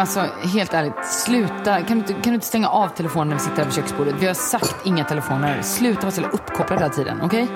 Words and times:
Men 0.00 0.06
alltså, 0.06 0.48
helt 0.48 0.74
ärligt, 0.74 1.04
sluta. 1.04 1.82
Kan 1.82 1.86
du, 1.86 1.94
inte, 1.94 2.12
kan 2.12 2.22
du 2.22 2.34
inte 2.34 2.46
stänga 2.46 2.68
av 2.68 2.88
telefonen 2.88 3.28
när 3.28 3.34
vi 3.36 3.40
sitter 3.40 3.64
vid 3.64 3.74
köksbordet? 3.74 4.14
Vi 4.18 4.26
har 4.26 4.34
sagt 4.34 4.76
inga 4.84 5.04
telefoner. 5.04 5.62
Sluta 5.62 6.00
vara 6.00 6.10
så 6.10 6.20
jävla 6.20 6.34
uppkopplad 6.34 6.78
hela 6.78 6.92
tiden, 6.92 7.20
okej? 7.22 7.48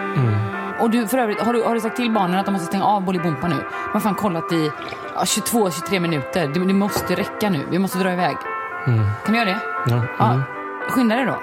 Och 0.80 0.90
du, 0.90 1.06
för 1.06 1.18
övrigt, 1.18 1.40
har 1.40 1.52
du, 1.52 1.62
har 1.62 1.74
du 1.74 1.80
sagt 1.80 1.96
till 1.96 2.10
barnen 2.10 2.38
att 2.38 2.46
de 2.46 2.52
måste 2.52 2.66
stänga 2.66 2.84
av 2.84 3.04
Bolibompa 3.04 3.48
nu? 3.48 3.54
De 3.56 3.92
har 3.92 4.00
fan 4.00 4.14
kollat 4.14 4.52
i 4.52 4.70
ja, 5.14 5.22
22-23 5.22 6.00
minuter. 6.00 6.48
Det, 6.48 6.64
det 6.64 6.74
måste 6.74 7.14
räcka 7.14 7.50
nu. 7.50 7.66
Vi 7.70 7.78
måste 7.78 7.98
dra 7.98 8.12
iväg. 8.12 8.36
Kan 8.84 9.34
du 9.34 9.36
göra 9.36 9.44
det? 9.44 9.58
Ja. 9.86 10.02
Ja. 10.18 10.42
Skynda 10.88 11.16
dig 11.16 11.26
då. 11.26 11.38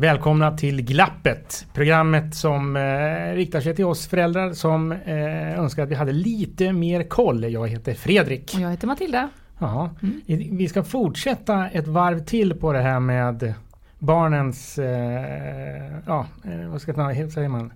Välkomna 0.00 0.56
till 0.56 0.82
Glappet. 0.82 1.66
Programmet 1.74 2.34
som 2.34 2.76
eh, 2.76 3.34
riktar 3.34 3.60
sig 3.60 3.74
till 3.76 3.84
oss 3.84 4.06
föräldrar 4.06 4.52
som 4.52 4.92
eh, 4.92 5.58
önskar 5.58 5.82
att 5.82 5.88
vi 5.88 5.94
hade 5.94 6.12
lite 6.12 6.72
mer 6.72 7.02
koll. 7.02 7.44
Jag 7.52 7.68
heter 7.68 7.94
Fredrik. 7.94 8.52
Och 8.54 8.60
jag 8.60 8.70
heter 8.70 8.86
Matilda. 8.86 9.28
Ja. 9.58 9.90
I- 10.26 10.48
Vi 10.56 10.68
ska 10.68 10.84
fortsätta 10.84 11.68
ett 11.68 11.86
varv 11.88 12.24
till 12.24 12.54
på 12.54 12.72
det 12.72 12.80
här 12.80 13.00
med 13.00 13.54
barnens, 13.98 14.78
eh, 14.78 15.98
ja, 16.06 16.26
eh, 16.44 16.68
vad 16.68 16.80
ska 16.82 16.92
man 16.92 17.30
säger 17.30 17.48
man? 17.48 17.72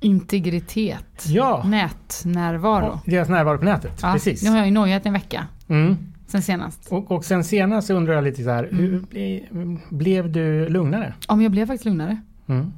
Integritet. 0.00 1.24
Ja, 1.26 1.62
Nätnärvaro. 1.66 3.00
deras 3.06 3.28
närvaro 3.28 3.58
på 3.58 3.64
nätet. 3.64 3.98
Ja, 4.02 4.12
Precis. 4.12 4.42
Nu 4.42 4.50
har 4.50 4.56
jag 4.56 4.66
ju 4.66 4.72
nojat 4.72 5.06
en 5.06 5.12
vecka 5.12 5.46
Mm. 5.68 5.96
Sen 6.26 6.42
senast. 6.42 6.92
Och, 6.92 7.10
och 7.10 7.24
sen 7.24 7.44
senast 7.44 7.90
undrar 7.90 8.14
jag 8.14 8.24
lite 8.24 8.42
så 8.44 8.50
här, 8.50 8.68
hur, 8.72 9.00
ble- 9.00 9.78
blev 9.88 10.32
du 10.32 10.68
lugnare? 10.68 11.14
Ja, 11.28 11.34
men 11.34 11.42
jag 11.42 11.52
blev 11.52 11.66
faktiskt 11.66 11.84
lugnare. 11.84 12.20
Mm. 12.46 12.72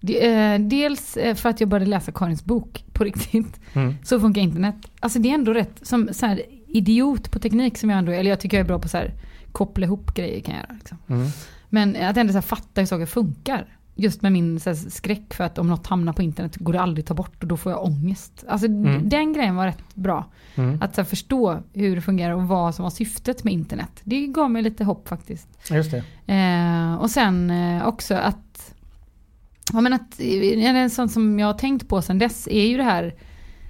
Det, 0.00 0.26
eh, 0.34 0.60
dels 0.60 1.16
eh, 1.16 1.34
för 1.34 1.48
att 1.48 1.60
jag 1.60 1.68
började 1.68 1.90
läsa 1.90 2.12
Karins 2.12 2.44
bok 2.44 2.84
på 2.92 3.04
riktigt. 3.04 3.60
Mm. 3.72 3.94
Så 4.04 4.20
funkar 4.20 4.40
internet. 4.42 4.74
Alltså 5.00 5.18
det 5.18 5.30
är 5.30 5.34
ändå 5.34 5.52
rätt, 5.52 5.78
som 5.82 6.08
så 6.12 6.26
här, 6.26 6.42
idiot 6.66 7.30
på 7.30 7.38
teknik 7.38 7.78
som 7.78 7.90
jag 7.90 7.98
ändå 7.98 8.12
eller 8.12 8.30
jag 8.30 8.40
tycker 8.40 8.56
jag 8.56 8.64
är 8.64 8.68
bra 8.68 8.78
på 8.78 8.88
så 8.88 8.96
här, 8.96 9.12
koppla 9.52 9.86
ihop 9.86 10.14
grejer 10.14 10.40
kan 10.40 10.54
jag 10.54 10.62
göra. 10.62 10.74
Liksom. 10.78 10.98
Mm. 11.08 11.26
Men 11.68 11.96
att 11.96 12.16
ändå 12.16 12.32
så 12.32 12.36
här, 12.36 12.42
fatta 12.42 12.80
hur 12.80 12.86
saker 12.86 13.06
funkar. 13.06 13.66
Just 14.02 14.22
med 14.22 14.32
min 14.32 14.60
här, 14.66 14.90
skräck 14.90 15.34
för 15.34 15.44
att 15.44 15.58
om 15.58 15.66
något 15.66 15.86
hamnar 15.86 16.12
på 16.12 16.22
internet 16.22 16.56
går 16.56 16.72
det 16.72 16.80
aldrig 16.80 17.02
att 17.02 17.08
ta 17.08 17.14
bort 17.14 17.42
och 17.42 17.48
då 17.48 17.56
får 17.56 17.72
jag 17.72 17.84
ångest. 17.84 18.44
Alltså 18.48 18.66
Mm. 18.66 19.08
den 19.08 19.32
grejen 19.32 19.56
var 19.56 19.66
rätt 19.66 19.94
bra. 19.94 20.24
Mm. 20.54 20.82
Att 20.82 20.96
här, 20.96 21.04
förstå 21.04 21.62
hur 21.72 21.96
det 21.96 22.02
fungerar 22.02 22.34
och 22.34 22.42
vad 22.48 22.74
som 22.74 22.82
var 22.82 22.90
syftet 22.90 23.44
med 23.44 23.52
internet. 23.54 24.00
Det 24.04 24.26
gav 24.26 24.50
mig 24.50 24.62
lite 24.62 24.84
hopp 24.84 25.08
faktiskt. 25.08 25.48
Just 25.70 25.90
det. 25.90 26.32
Eh, 26.34 26.94
och 26.94 27.10
sen 27.10 27.50
eh, 27.50 27.86
också 27.86 28.14
att, 28.14 28.74
ja, 29.72 29.80
men 29.80 29.92
att 29.92 30.20
eh, 30.20 30.64
en 30.64 30.90
sån 30.90 31.08
som 31.08 31.38
jag 31.38 31.46
har 31.46 31.54
tänkt 31.54 31.88
på 31.88 32.02
sen 32.02 32.18
dess 32.18 32.48
är 32.48 32.66
ju 32.66 32.76
det 32.76 32.82
här 32.82 33.14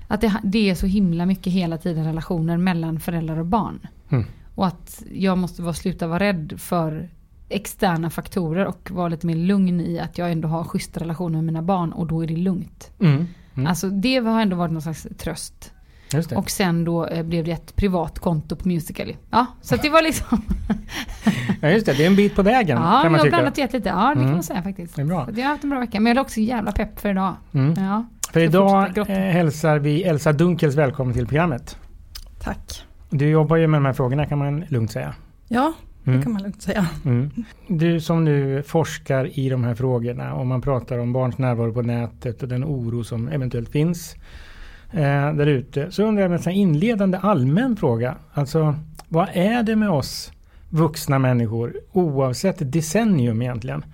att 0.08 0.20
det, 0.20 0.34
det 0.42 0.70
är 0.70 0.74
så 0.74 0.86
himla 0.86 1.26
mycket 1.26 1.52
hela 1.52 1.78
tiden 1.78 2.04
relationer 2.04 2.56
mellan 2.56 3.00
föräldrar 3.00 3.38
och 3.38 3.46
barn. 3.46 3.86
Mm. 4.08 4.24
Och 4.54 4.66
att 4.66 5.02
jag 5.12 5.38
måste 5.38 5.62
vara, 5.62 5.74
sluta 5.74 6.06
vara 6.06 6.18
rädd 6.18 6.54
för 6.58 7.08
externa 7.52 8.10
faktorer 8.10 8.66
och 8.66 8.90
vara 8.90 9.08
lite 9.08 9.26
mer 9.26 9.34
lugn 9.36 9.80
i 9.80 9.98
att 9.98 10.18
jag 10.18 10.32
ändå 10.32 10.48
har 10.48 10.64
schyssta 10.64 11.00
relationer 11.00 11.36
med 11.36 11.44
mina 11.44 11.62
barn 11.62 11.92
och 11.92 12.06
då 12.06 12.22
är 12.22 12.26
det 12.26 12.36
lugnt. 12.36 12.90
Mm. 13.00 13.26
Mm. 13.54 13.66
Alltså 13.66 13.88
det 13.90 14.16
har 14.16 14.40
ändå 14.42 14.56
varit 14.56 14.72
någon 14.72 14.82
slags 14.82 15.06
tröst. 15.18 15.72
Just 16.12 16.30
det. 16.30 16.36
Och 16.36 16.50
sen 16.50 16.84
då 16.84 17.06
eh, 17.06 17.22
blev 17.24 17.44
det 17.44 17.50
ett 17.52 17.76
privat 17.76 18.18
konto 18.18 18.56
på 18.56 18.68
Musical.ly. 18.68 19.14
Ja, 19.30 19.46
så 19.60 19.74
att 19.74 19.82
det 19.82 19.90
var 19.90 20.02
liksom... 20.02 20.42
Ja 21.60 21.68
just 21.70 21.86
det, 21.86 21.92
det 21.92 22.02
är 22.02 22.06
en 22.06 22.16
bit 22.16 22.34
på 22.36 22.42
vägen 22.42 22.76
Ja, 22.78 22.82
kan 22.82 22.92
jag 23.02 23.04
man 23.04 23.14
har 23.14 23.18
tycka. 23.18 23.36
blandat 23.36 23.52
och 23.52 23.58
gett 23.58 23.72
lite. 23.72 23.88
Ja, 23.88 23.94
det 24.06 24.12
Mm. 24.12 24.24
kan 24.24 24.32
man 24.32 24.42
säga 24.42 24.62
faktiskt. 24.62 24.96
Det 24.96 25.02
är 25.02 25.06
bra. 25.06 25.26
Så 25.26 25.32
jag 25.40 25.44
har 25.44 25.50
haft 25.50 25.64
en 25.64 25.70
bra 25.70 25.78
vecka. 25.80 26.00
Men 26.00 26.06
jag 26.10 26.16
är 26.16 26.20
också 26.20 26.40
jävla 26.40 26.72
pepp 26.72 27.00
för 27.00 27.08
idag. 27.10 27.34
Mm. 27.54 27.84
Ja. 27.84 28.04
För 28.32 28.40
idag 28.40 28.98
eh, 28.98 29.04
hälsar 29.06 29.78
vi 29.78 30.02
Elsa 30.02 30.32
Dunkels 30.32 30.74
välkommen 30.74 31.14
till 31.14 31.26
programmet. 31.26 31.76
Tack. 32.40 32.82
Du 33.10 33.28
jobbar 33.28 33.56
ju 33.56 33.66
med 33.66 33.80
de 33.80 33.84
här 33.86 33.92
frågorna 33.92 34.26
kan 34.26 34.38
man 34.38 34.60
lugnt 34.68 34.90
säga. 34.92 35.14
Ja, 35.48 35.72
Mm. 36.04 36.18
det 36.18 36.24
kan 36.24 36.32
man 36.32 36.42
lugnt 36.42 36.62
säga. 36.62 36.86
Mm. 37.04 37.30
Du 37.68 38.00
som 38.00 38.24
nu 38.24 38.62
forskar 38.62 39.38
i 39.38 39.48
de 39.48 39.64
här 39.64 39.74
frågorna 39.74 40.34
och 40.34 40.46
man 40.46 40.62
pratar 40.62 40.98
om 40.98 41.12
barns 41.12 41.38
närvaro 41.38 41.72
på 41.72 41.82
nätet 41.82 42.42
och 42.42 42.48
den 42.48 42.64
oro 42.64 43.04
som 43.04 43.28
eventuellt 43.28 43.68
finns 43.68 44.14
eh, 44.92 45.34
där 45.34 45.46
ute. 45.46 45.90
Så 45.90 46.04
undrar 46.04 46.22
jag 46.22 46.30
med 46.30 46.46
en 46.46 46.52
inledande 46.52 47.18
allmän 47.18 47.76
fråga. 47.76 48.16
Alltså 48.32 48.74
vad 49.08 49.28
är 49.32 49.62
det 49.62 49.76
med 49.76 49.90
oss 49.90 50.32
vuxna 50.70 51.18
människor 51.18 51.80
oavsett 51.92 52.72
decennium 52.72 53.42
egentligen? 53.42 53.84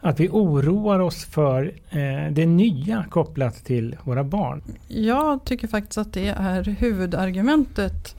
Att 0.00 0.20
vi 0.20 0.28
oroar 0.28 0.98
oss 0.98 1.24
för 1.24 1.72
eh, 1.90 2.32
det 2.32 2.46
nya 2.46 3.04
kopplat 3.10 3.64
till 3.64 3.96
våra 4.04 4.24
barn. 4.24 4.62
Jag 4.88 5.44
tycker 5.44 5.68
faktiskt 5.68 5.98
att 5.98 6.12
det 6.12 6.28
är 6.28 6.62
huvudargumentet 6.62 8.16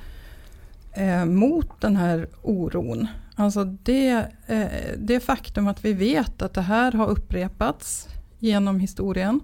eh, 0.94 1.26
mot 1.26 1.82
den 1.82 1.96
här 1.96 2.28
oron. 2.42 3.08
Alltså 3.36 3.64
det, 3.64 4.28
eh, 4.48 4.66
det 4.98 5.20
faktum 5.20 5.68
att 5.68 5.86
vi 5.86 5.94
vet 5.94 6.42
att 6.42 6.54
det 6.54 6.62
här 6.62 6.92
har 6.92 7.08
upprepats 7.08 8.08
genom 8.40 8.80
historien 8.80 9.40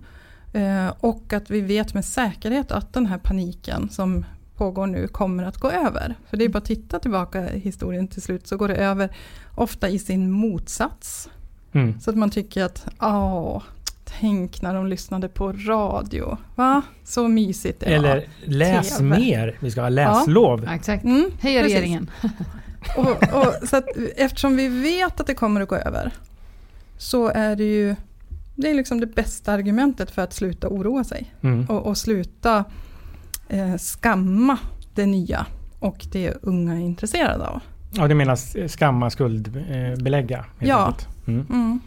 eh, 0.54 0.88
och 1.00 1.34
att 1.34 1.50
vi 1.50 1.62
vet 1.62 1.94
med 1.94 2.06
säkerhet 2.06 2.72
att 2.72 2.94
den 2.94 3.06
här 3.06 3.18
paniken 3.18 3.90
som 3.90 4.26
pågår 4.56 4.88
nu 4.88 5.08
kommer 5.08 5.44
att 5.44 5.58
gå 5.58 5.72
över. 5.72 6.16
För 6.30 6.38
det 6.38 6.46
är 6.46 6.50
bara 6.50 6.58
att 6.58 6.66
titta 6.66 7.00
tillbaka 7.00 7.54
i 7.54 7.60
historien 7.60 8.08
till 8.08 8.22
slut 8.22 8.48
så 8.48 8.58
går 8.58 8.68
det 8.68 8.76
över 8.76 9.10
ofta 9.56 9.90
i 9.90 10.00
sin 10.00 10.32
motsats. 10.32 11.30
Mm. 11.72 12.00
Så 12.00 12.10
att 12.10 12.18
man 12.18 12.30
tycker 12.30 12.64
att, 12.64 12.88
åh, 13.02 13.64
tänk 14.20 14.62
när 14.62 14.74
de 14.74 14.88
lyssnade 14.88 15.30
på 15.30 15.52
radio. 15.52 16.38
Va? 16.56 16.82
Så 17.04 17.28
mysigt 17.28 17.80
det 17.80 17.86
Eller 17.86 18.16
var. 18.16 18.24
läs 18.46 18.98
TV. 18.98 19.20
mer. 19.20 19.58
Vi 19.60 19.72
ska 19.72 19.82
ha 19.82 19.90
läslov. 19.90 20.64
Ja, 20.66 20.76
exakt. 20.76 21.04
Mm, 21.04 21.32
Hej 21.40 21.64
regeringen. 21.64 22.10
Och, 22.96 23.10
och, 23.10 23.68
så 23.68 23.78
att, 23.78 23.86
eftersom 24.16 24.56
vi 24.56 24.68
vet 24.68 25.20
att 25.20 25.28
det 25.28 25.34
kommer 25.34 25.62
att 25.62 25.70
gå 25.70 25.76
över 25.76 26.12
så 26.98 27.28
är 27.28 27.56
det 27.56 27.64
ju 27.64 27.96
det 28.56 28.70
är 28.70 28.74
liksom 28.74 29.00
det 29.00 29.08
bästa 29.08 29.54
argumentet 29.54 30.12
för 30.12 30.22
att 30.22 30.34
sluta 30.34 30.68
oroa 30.68 31.04
sig. 31.04 31.34
Mm. 31.42 31.66
Och, 31.66 31.86
och 31.86 31.98
sluta 31.98 32.66
eh, 33.50 33.78
skamma 33.78 34.58
det 34.96 35.06
nya 35.06 35.46
och 35.80 36.06
det 36.12 36.34
unga 36.42 36.74
är 36.74 36.80
intresserade 36.80 37.48
av. 37.48 37.62
Ja, 37.92 38.08
du 38.08 38.16
menar 38.16 38.68
skamma, 38.68 39.10
skuldbelägga? 39.10 40.38
helt 40.38 40.70
Ja. 40.70 40.94
Mm. 41.28 41.46
Mm. 41.50 41.80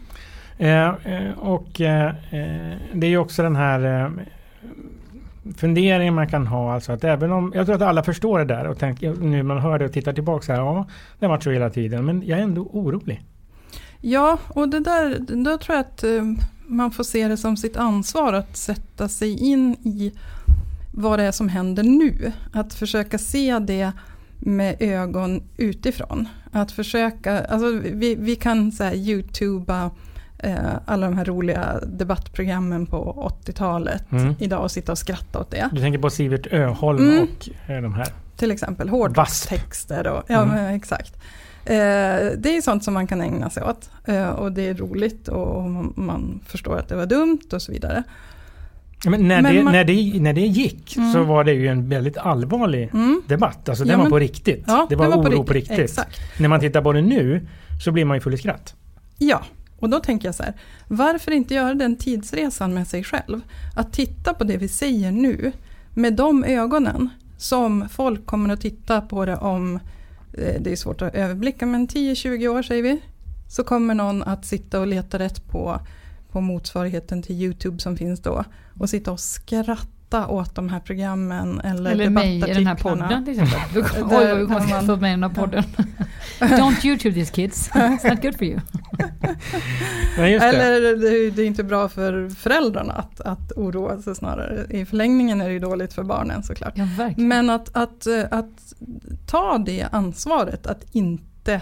Eh, 0.57 1.13
eh, 1.13 1.39
och 1.39 1.81
eh, 1.81 2.07
eh, 2.07 2.77
det 2.93 3.07
är 3.07 3.11
ju 3.11 3.17
också 3.17 3.43
den 3.43 3.55
här 3.55 4.11
Funderingar 5.55 6.11
man 6.11 6.27
kan 6.27 6.47
ha. 6.47 6.73
Alltså 6.73 6.91
att 6.91 7.03
även 7.03 7.31
om, 7.31 7.51
jag 7.55 7.65
tror 7.65 7.75
att 7.75 7.81
alla 7.81 8.03
förstår 8.03 8.39
det 8.39 8.45
där 8.45 8.67
och 8.67 8.79
tänker, 8.79 9.13
nu 9.13 9.37
när 9.37 9.43
man 9.43 9.59
hör 9.59 9.79
det 9.79 9.85
och 9.85 9.93
tittar 9.93 10.13
tillbaka 10.13 10.45
så 10.45 10.51
här, 10.51 10.59
ja, 10.59 10.87
det 11.19 11.25
har 11.25 11.29
varit 11.33 11.43
så 11.43 11.51
hela 11.51 11.69
tiden. 11.69 12.05
Men 12.05 12.23
jag 12.25 12.39
är 12.39 12.43
ändå 12.43 12.61
orolig. 12.61 13.21
Ja, 14.01 14.37
och 14.47 14.69
det 14.69 14.79
där, 14.79 15.19
då 15.19 15.57
tror 15.57 15.75
jag 15.75 15.85
att 15.85 16.03
eh, 16.03 16.23
man 16.67 16.91
får 16.91 17.03
se 17.03 17.27
det 17.27 17.37
som 17.37 17.57
sitt 17.57 17.77
ansvar 17.77 18.33
att 18.33 18.57
sätta 18.57 19.07
sig 19.07 19.51
in 19.51 19.73
i 19.73 20.11
vad 20.93 21.19
det 21.19 21.23
är 21.23 21.31
som 21.31 21.49
händer 21.49 21.83
nu. 21.83 22.31
Att 22.53 22.73
försöka 22.73 23.17
se 23.17 23.59
det 23.59 23.91
med 24.39 24.75
ögon 24.79 25.43
utifrån. 25.57 26.27
Att 26.51 26.71
försöka, 26.71 27.45
alltså 27.45 27.71
vi, 27.83 28.15
vi 28.15 28.35
kan 28.35 28.71
så 28.71 28.83
här 28.83 28.95
youtuba 28.95 29.91
alla 30.85 31.05
de 31.07 31.17
här 31.17 31.25
roliga 31.25 31.79
debattprogrammen 31.87 32.85
på 32.85 33.29
80-talet 33.45 34.11
Mm. 34.11 34.35
idag 34.39 34.63
och 34.63 34.71
sitta 34.71 34.91
och 34.91 34.97
skratta 34.97 35.39
åt 35.39 35.51
det. 35.51 35.69
Du 35.73 35.81
tänker 35.81 35.99
på 35.99 36.09
Sivert 36.09 36.47
Öholm 36.53 37.09
Mm. 37.09 37.23
och 37.23 37.69
eh, 37.71 37.81
de 37.81 37.93
här. 37.93 38.07
Till 38.37 38.51
exempel 38.51 38.89
och 40.07 40.23
ja, 40.27 40.41
Mm. 40.43 40.75
exakt. 40.75 41.15
Eh, 41.65 41.75
det 42.37 42.57
är 42.57 42.61
sånt 42.61 42.83
som 42.83 42.93
man 42.93 43.07
kan 43.07 43.21
ägna 43.21 43.49
sig 43.49 43.63
åt 43.63 43.89
eh, 44.05 44.29
och 44.29 44.51
det 44.51 44.67
är 44.69 44.73
roligt 44.73 45.27
och, 45.27 45.63
man, 45.95 46.39
förstår 46.45 46.77
att 46.77 46.87
det 46.89 46.95
var 46.95 47.05
dumt 47.05 47.39
och 47.53 47.61
så 47.61 47.71
vidare. 47.71 48.03
Ja, 49.03 49.09
Men 49.11 49.27
när, 49.27 49.41
Men 49.41 49.55
det, 49.55 49.63
man- 49.63 49.73
när, 49.73 49.83
det, 49.83 50.19
när 50.21 50.33
det 50.33 50.41
gick 50.41 50.97
Mm. 50.97 51.13
så 51.13 51.23
var 51.23 51.43
det 51.43 51.53
ju 51.53 51.67
en 51.67 51.89
väldigt 51.89 52.17
allvarlig 52.17 52.89
Mm. 52.93 53.21
debatt. 53.27 53.69
Alltså 53.69 53.83
Ja, 53.83 53.87
den 53.89 53.97
var 53.97 54.03
men- 54.05 54.11
på 54.11 54.19
riktigt. 54.19 54.63
Ja, 54.67 54.85
det 54.89 54.95
var, 54.95 55.07
det 55.07 55.15
oro 55.17 55.43
på 55.43 55.53
riktigt. 55.53 55.79
Exakt. 55.79 56.19
När 56.39 56.47
man 56.49 56.59
tittar 56.59 56.81
på 56.81 56.93
det 56.93 57.01
nu 57.01 57.47
så 57.83 57.91
blir 57.91 58.05
man 58.05 58.17
ju 58.17 58.21
full 58.21 58.33
i 58.33 58.37
skratt. 58.37 58.75
Ja, 59.17 59.41
och 59.81 59.89
då 59.89 59.99
tänker 59.99 60.27
jag 60.27 60.35
så 60.35 60.43
här, 60.43 60.53
varför 60.87 61.31
inte 61.31 61.53
göra 61.53 61.73
den 61.73 61.95
tidsresan 61.95 62.73
med 62.73 62.87
sig 62.87 63.03
själv? 63.03 63.41
Att 63.75 63.93
titta 63.93 64.33
på 64.33 64.43
det 64.43 64.57
vi 64.57 64.67
säger 64.67 65.11
nu 65.11 65.51
med 65.93 66.13
de 66.13 66.43
ögonen 66.43 67.09
som 67.37 67.89
folk 67.89 68.25
kommer 68.25 68.53
att 68.53 68.61
titta 68.61 69.01
på 69.01 69.25
det 69.25 69.37
om, 69.37 69.75
eh, 70.33 70.61
det 70.61 70.71
är 70.71 70.75
svårt 70.75 71.01
att 71.01 71.15
överblicka, 71.15 71.65
men 71.65 71.87
10-20 71.87 72.47
år 72.47 72.63
säger 72.63 72.83
vi, 72.83 73.01
så 73.49 73.63
kommer 73.63 73.93
någon 73.95 74.23
att 74.23 74.45
sitta 74.45 74.79
och 74.79 74.87
leta 74.87 75.19
rätt 75.19 75.47
på, 75.47 75.79
på 76.31 76.41
motsvarigheten 76.41 77.23
till 77.23 77.35
YouTube 77.35 77.79
som 77.79 77.97
finns 77.97 78.21
då 78.21 78.43
och 78.79 78.89
sitta 78.89 79.11
och 79.11 79.19
skratta 79.19 80.27
åt 80.27 80.55
de 80.55 80.69
här 80.69 80.79
programmen 80.79 81.59
eller, 81.59 81.91
Eller 81.91 82.09
mig 82.09 82.37
i 82.37 82.53
den 82.53 82.67
här 82.67 82.75
podden 82.75 83.25
till 83.25 83.41
exempel. 83.41 83.83
Oj, 84.03 84.23
jag 84.23 84.49
man- 84.49 84.85
få 84.85 84.95
med 84.95 85.13
den 85.13 85.23
här 85.23 85.29
podden. 85.29 85.63
Don't 86.39 86.85
YouTube 86.85 87.13
these 87.13 87.33
kids. 87.33 87.69
It's 87.73 88.09
not 88.09 88.21
good 88.21 88.37
for 88.37 88.43
you. 88.43 88.59
Nej, 90.17 90.31
just 90.31 90.41
det. 90.41 90.63
Eller 90.63 90.95
det, 90.95 91.31
det 91.31 91.41
är 91.41 91.45
inte 91.45 91.63
bra 91.63 91.89
för 91.89 92.29
föräldrarna 92.29 92.93
att, 92.93 93.21
att 93.21 93.51
oroa 93.51 94.01
sig 94.01 94.15
snarare. 94.15 94.65
I 94.69 94.85
förlängningen 94.85 95.41
är 95.41 95.45
det 95.45 95.53
ju 95.53 95.59
dåligt 95.59 95.93
för 95.93 96.03
barnen 96.03 96.43
såklart. 96.43 96.73
Ja. 96.75 96.85
Men 97.17 97.49
att, 97.49 97.75
att, 97.77 98.07
eh, 98.07 98.23
att 98.31 98.73
ta 99.25 99.57
det 99.57 99.87
ansvaret, 99.91 100.67
att 100.67 100.83
inte 100.91 101.61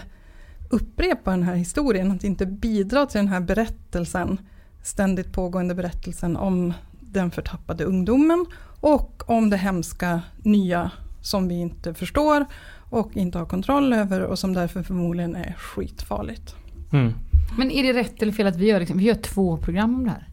upprepa 0.70 1.30
den 1.30 1.42
här 1.42 1.54
historien, 1.54 2.10
att 2.10 2.24
inte 2.24 2.46
bidra 2.46 3.06
till 3.06 3.18
den 3.18 3.28
här 3.28 3.40
berättelsen, 3.40 4.40
ständigt 4.82 5.32
pågående 5.32 5.74
berättelsen 5.74 6.36
om 6.36 6.72
den 7.00 7.30
förtappade 7.30 7.84
ungdomen 7.84 8.46
och 8.80 9.30
om 9.30 9.50
det 9.50 9.56
hemska 9.56 10.22
nya 10.42 10.90
som 11.22 11.48
vi 11.48 11.54
inte 11.54 11.94
förstår 11.94 12.46
och 12.90 13.16
inte 13.16 13.38
har 13.38 13.46
kontroll 13.46 13.92
över 13.92 14.20
och 14.20 14.38
som 14.38 14.54
därför 14.54 14.82
förmodligen 14.82 15.36
är 15.36 15.52
skitfarligt. 15.52 16.54
Mm. 16.92 17.12
Men 17.58 17.70
är 17.70 17.82
det 17.82 17.92
rätt 18.00 18.22
eller 18.22 18.32
fel 18.32 18.46
att 18.46 18.56
vi 18.56 18.66
gör, 18.66 18.80
liksom, 18.80 18.98
vi 18.98 19.04
gör 19.04 19.14
två 19.14 19.56
program 19.56 19.94
om 19.94 20.04
det 20.04 20.10
här? 20.10 20.28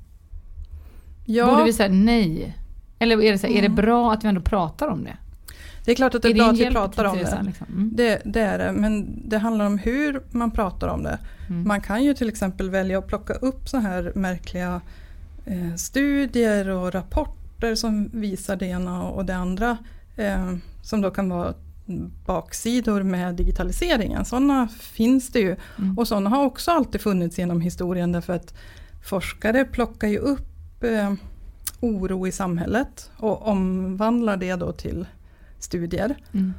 Ja, 1.26 1.46
Borde 1.52 1.64
vi 1.64 1.74
säga 1.74 1.90
nej? 1.94 2.58
Eller 3.00 3.22
är 3.22 3.32
det, 3.32 3.38
så 3.38 3.48
här, 3.48 3.54
är 3.54 3.62
det 3.62 3.66
Mm. 3.66 3.76
bra 3.76 4.14
att 4.14 4.24
vi 4.24 4.28
ändå 4.28 4.42
pratar 4.42 4.88
om 4.88 5.04
det? 5.04 5.18
det 5.86 5.92
är 5.92 5.96
klart 5.96 6.16
att 6.16 6.22
det 6.22 6.28
är, 6.28 6.34
det 6.34 6.38
bra 6.40 6.50
att 6.50 6.60
vi 6.60 6.66
pratar 6.70 7.06
om 7.06 7.18
det. 7.18 7.42
Liksom? 7.46 7.68
Mm. 7.70 7.92
Det, 7.96 8.22
det 8.26 8.42
är 8.42 8.58
det, 8.58 8.72
men 8.72 9.22
det 9.30 9.38
handlar 9.38 9.66
om 9.66 9.78
hur 9.78 10.22
man 10.32 10.52
pratar 10.52 10.88
om 10.88 11.04
det. 11.04 11.20
Mm. 11.50 11.68
Man 11.68 11.82
kan 11.82 12.04
ju 12.04 12.14
till 12.14 12.30
exempel 12.30 12.70
välja 12.70 13.00
att 13.00 13.08
plocka 13.08 13.34
upp 13.34 13.70
så 13.70 13.78
här 13.78 14.12
märkliga 14.16 14.82
eh, 15.46 15.76
studier 15.76 16.70
och 16.70 16.94
rapporter 16.94 17.76
som 17.76 18.10
visar 18.14 18.56
det 18.56 18.66
ena 18.66 19.04
och 19.04 19.26
det 19.26 19.36
andra. 19.36 19.78
Eh, 20.16 20.54
som 20.82 21.02
då 21.02 21.12
kan 21.12 21.30
vara 21.30 21.54
baksidor 22.26 23.04
med 23.04 23.36
digitaliseringen. 23.36 24.26
Sådana 24.26 24.68
finns 24.68 25.30
det 25.30 25.40
ju. 25.40 25.56
Mm. 25.78 25.98
Och 25.98 26.08
sådana 26.08 26.30
har 26.30 26.46
också 26.46 26.72
alltid 26.72 27.02
funnits 27.02 27.38
genom 27.38 27.62
historien 27.62 28.12
därför 28.12 28.34
att 28.34 28.54
forskare 29.10 29.66
plockar 29.66 30.08
ju 30.08 30.18
upp 30.18 30.84
eh, 30.84 31.14
oro 31.80 32.28
i 32.28 32.32
samhället 32.32 33.12
och 33.18 33.48
omvandlar 33.48 34.38
det 34.38 34.56
då 34.56 34.72
till 34.72 35.06
studier. 35.60 36.16
Mm. 36.34 36.54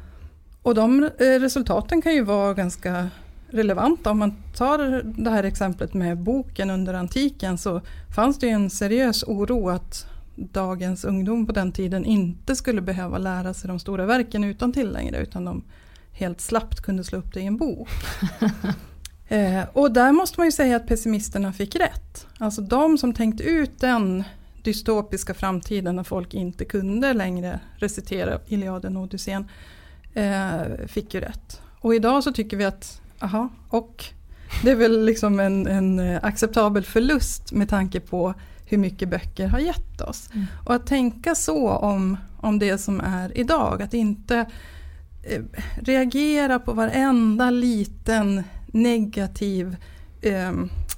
Och 0.62 0.74
de 0.74 1.02
eh, 1.02 1.40
resultaten 1.40 2.02
kan 2.02 2.14
ju 2.14 2.22
vara 2.24 2.54
ganska 2.54 3.10
relevanta. 3.50 4.10
Om 4.10 4.18
man 4.18 4.34
tar 4.56 5.02
det 5.22 5.30
här 5.30 5.44
exemplet 5.44 5.94
med 5.94 6.18
boken 6.18 6.70
under 6.70 6.94
antiken 6.94 7.58
så 7.58 7.80
fanns 8.14 8.38
det 8.38 8.46
ju 8.46 8.52
en 8.52 8.70
seriös 8.70 9.24
oro 9.24 9.68
att 9.68 10.06
dagens 10.38 11.04
ungdom 11.04 11.46
på 11.46 11.52
den 11.52 11.72
tiden 11.72 12.04
inte 12.04 12.56
skulle 12.56 12.80
behöva 12.80 13.18
lära 13.18 13.54
sig 13.54 13.68
de 13.68 13.78
stora 13.78 14.06
verken 14.06 14.44
utan 14.44 14.72
till 14.72 14.92
längre 14.92 15.22
utan 15.22 15.44
de 15.44 15.64
helt 16.12 16.40
slappt 16.40 16.80
kunde 16.80 17.04
slå 17.04 17.18
upp 17.18 17.34
det 17.34 17.40
i 17.40 17.46
en 17.46 17.56
bok. 17.56 17.88
eh, 19.28 19.62
och 19.72 19.92
där 19.92 20.12
måste 20.12 20.40
man 20.40 20.46
ju 20.46 20.52
säga 20.52 20.76
att 20.76 20.86
pessimisterna 20.86 21.52
fick 21.52 21.76
rätt. 21.76 22.26
Alltså 22.38 22.62
de 22.62 22.98
som 22.98 23.12
tänkte 23.12 23.44
ut 23.44 23.80
den 23.80 24.24
dystopiska 24.62 25.34
framtiden 25.34 25.96
när 25.96 26.04
folk 26.04 26.34
inte 26.34 26.64
kunde 26.64 27.12
längre 27.12 27.60
recitera 27.76 28.38
Iliaden 28.46 28.96
och 28.96 29.02
Odysseen 29.02 29.48
eh, 30.14 30.86
fick 30.86 31.14
ju 31.14 31.20
rätt. 31.20 31.60
Och 31.80 31.94
idag 31.94 32.24
så 32.24 32.32
tycker 32.32 32.56
vi 32.56 32.64
att, 32.64 33.00
aha, 33.20 33.48
och 33.68 34.04
det 34.62 34.70
är 34.70 34.76
väl 34.76 35.04
liksom 35.04 35.40
en, 35.40 35.66
en 35.66 35.98
eh, 35.98 36.18
acceptabel 36.22 36.84
förlust 36.84 37.52
med 37.52 37.68
tanke 37.68 38.00
på 38.00 38.34
hur 38.68 38.78
mycket 38.78 39.08
böcker 39.08 39.46
har 39.46 39.58
gett 39.58 40.00
oss. 40.00 40.30
Mm. 40.34 40.46
Och 40.64 40.74
att 40.74 40.86
tänka 40.86 41.34
så 41.34 41.68
om, 41.70 42.16
om 42.40 42.58
det 42.58 42.78
som 42.78 43.00
är 43.00 43.38
idag, 43.38 43.82
att 43.82 43.94
inte 43.94 44.46
eh, 45.22 45.42
reagera 45.82 46.58
på 46.58 46.72
varenda 46.72 47.50
liten 47.50 48.42
negativ 48.72 49.76
eh, 50.20 50.52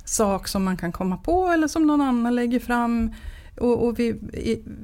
sak 0.05 0.49
som 0.49 0.65
man 0.65 0.77
kan 0.77 0.93
komma 0.93 1.17
på 1.17 1.47
eller 1.49 1.69
som 1.69 1.87
någon 1.87 2.01
annan 2.01 2.35
lägger 2.35 2.61
fram. 2.61 3.13
Och, 3.61 3.87
och 3.87 3.99
vi, 3.99 4.19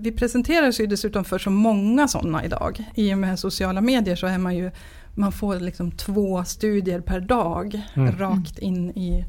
vi 0.00 0.12
presenteras 0.12 0.80
ju 0.80 0.86
dessutom 0.86 1.24
för 1.24 1.38
så 1.38 1.50
många 1.50 2.08
sådana 2.08 2.44
idag. 2.44 2.84
I 2.94 3.14
och 3.14 3.18
med 3.18 3.38
sociala 3.38 3.80
medier 3.80 4.16
så 4.16 4.26
är 4.26 4.38
man 4.38 4.56
ju, 4.56 4.70
man 5.14 5.32
får 5.32 5.60
liksom 5.60 5.90
två 5.90 6.44
studier 6.44 7.00
per 7.00 7.20
dag 7.20 7.82
Mm. 7.94 8.18
rakt 8.18 8.58
in 8.58 8.90
i 8.90 9.24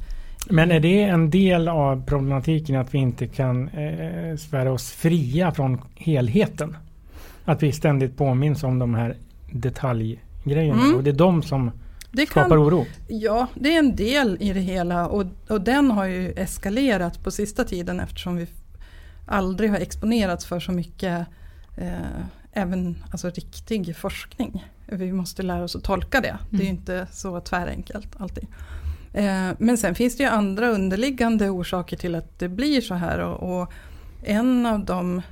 Men 0.50 0.72
är 0.72 0.80
det 0.80 1.04
en 1.04 1.30
del 1.30 1.68
av 1.68 2.06
problematiken 2.06 2.76
att 2.76 2.94
vi 2.94 2.98
inte 2.98 3.28
kan 3.28 3.70
eh, 3.70 4.36
svära 4.38 4.72
oss 4.72 4.92
fria 4.92 5.52
från 5.52 5.82
helheten? 5.96 6.78
Att 7.46 7.64
vi 7.64 7.72
ständigt 7.72 8.18
påminns 8.18 8.64
om 8.64 8.80
de 8.80 8.96
här 8.96 9.16
detaljgrejerna 9.52 10.84
Mm. 10.84 10.96
och 10.96 11.04
det 11.04 11.10
är 11.10 11.14
de 11.14 11.44
som 11.44 11.72
det 12.12 12.26
skapar 12.26 12.50
kan, 12.50 12.58
oro. 12.60 12.86
Ja, 13.08 13.48
det 13.56 13.74
är 13.76 13.80
en 13.80 13.96
del 13.96 14.38
i 14.40 14.54
det 14.54 14.60
hela 14.60 15.08
och, 15.08 15.24
och 15.50 15.62
den 15.62 15.92
har 15.92 16.06
ju 16.06 16.32
eskalerat 16.32 17.24
på 17.24 17.32
sista 17.32 17.64
tiden 17.64 18.00
eftersom 18.00 18.36
vi 18.36 18.48
aldrig 19.26 19.70
har 19.70 19.78
exponerats 19.78 20.46
för 20.46 20.60
så 20.60 20.72
mycket 20.72 21.28
eh, 21.78 21.92
även 22.54 23.04
alltså 23.12 23.30
riktig 23.30 23.96
forskning. 23.98 24.66
Vi 24.86 25.12
måste 25.12 25.44
lära 25.44 25.64
oss 25.64 25.76
att 25.76 25.84
tolka 25.84 26.22
det. 26.22 26.38
Det 26.50 26.58
är 26.58 26.62
Mm. 26.62 26.76
inte 26.76 27.08
så 27.12 27.40
tvärenkelt 27.40 28.08
alltid. 28.18 28.48
Eh, 29.18 29.56
men 29.58 29.78
sen 29.78 29.96
finns 29.96 30.18
det 30.18 30.24
ju 30.24 30.30
andra 30.30 30.70
underliggande 30.70 31.50
orsaker 31.50 31.98
till 31.98 32.16
att 32.16 32.40
det 32.40 32.50
blir 32.50 32.82
så 32.82 32.94
här 32.94 33.20
och, 33.20 33.62
och 33.62 33.72
en 34.24 34.66
av 34.66 34.86
de 34.86 35.18
eh, 35.18 35.24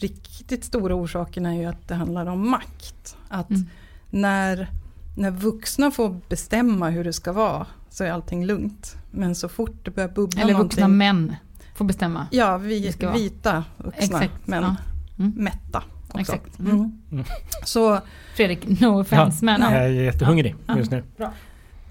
riktigt 0.00 0.64
stora 0.64 0.94
orsakerna 0.94 1.54
är 1.54 1.58
ju 1.58 1.64
att 1.64 1.88
det 1.88 1.94
handlar 1.94 2.26
om 2.26 2.50
makt. 2.50 3.16
Att 3.28 3.50
Mm. 3.50 3.66
när, 4.10 4.68
när 5.16 5.30
vuxna 5.30 5.90
får 5.90 6.20
bestämma 6.28 6.90
hur 6.90 7.04
det 7.04 7.12
ska 7.12 7.32
vara 7.32 7.66
så 7.90 8.04
är 8.04 8.10
allting 8.10 8.46
lugnt. 8.46 8.96
Men 9.10 9.34
så 9.34 9.48
fort 9.48 9.84
det 9.84 9.90
börjar 9.90 10.08
bubbla 10.08 10.42
Eller 10.42 10.54
vuxna 10.54 10.88
män 10.88 11.36
får 11.74 11.84
bestämma. 11.84 12.26
Ja, 12.30 12.58
det 12.58 12.64
vi, 12.66 12.92
vita 13.14 13.64
vuxna 13.78 14.04
Exakt. 14.22 14.46
men 14.46 14.62
Ja. 14.62 14.76
Mm. 15.18 15.32
mätta. 15.36 15.82
också. 16.08 16.18
Exakt. 16.20 16.58
Mm. 16.58 17.00
Mm. 17.12 17.24
Så, 17.64 18.00
Fredrik, 18.36 18.80
no 18.80 19.00
offense 19.00 19.44
men 19.44 19.60
Jag 19.60 19.72
ja. 19.72 19.76
är 19.76 19.88
jättehungrig 19.88 20.54
Ja. 20.66 20.78
just 20.78 20.90
nu. 20.90 21.02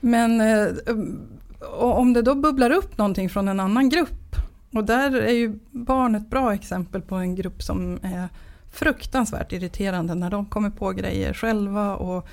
Men 0.02 0.42
eh, 0.42 0.68
om 1.80 2.14
det 2.14 2.22
då 2.22 2.36
bubblar 2.36 2.72
upp 2.72 2.98
någonting 2.98 3.30
från 3.30 3.48
en 3.48 3.60
annan 3.60 3.90
grupp. 3.90 4.36
Och 4.74 4.84
där 4.84 5.22
är 5.22 5.34
ju 5.34 5.60
barn 5.72 6.16
ett 6.16 6.30
bra 6.30 6.54
exempel 6.54 7.02
på 7.02 7.16
en 7.16 7.36
grupp 7.36 7.64
som 7.64 8.00
är 8.02 8.30
fruktansvärt 8.72 9.52
irriterande 9.52 10.16
när 10.16 10.30
de 10.30 10.46
kommer 10.46 10.70
på 10.70 10.92
grejer 10.92 11.34
själva 11.34 11.96
och 11.96 12.28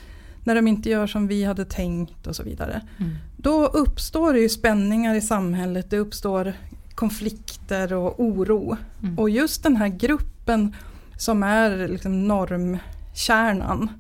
när 0.45 0.55
de 0.55 0.69
inte 0.69 0.91
gör 0.91 1.07
som 1.07 1.27
vi 1.27 1.45
hade 1.45 1.65
tänkt 1.65 2.27
och 2.27 2.37
så 2.37 2.43
vidare. 2.43 2.81
Mm. 2.99 3.15
Då 3.37 3.67
uppstår 3.67 4.33
det 4.33 4.41
ju 4.41 4.49
spänningar 4.49 5.15
i 5.15 5.21
samhället, 5.21 5.91
det 5.91 5.99
uppstår 5.99 6.53
konflikter 6.95 7.93
och 7.93 8.21
oro. 8.21 8.77
Mm. 9.03 9.19
Och 9.19 9.31
just 9.31 9.63
den 9.63 9.77
här 9.77 9.89
gruppen 9.89 10.75
som 11.17 11.43
är 11.43 11.89
liksom 11.89 12.29
normkärnan 12.29 13.91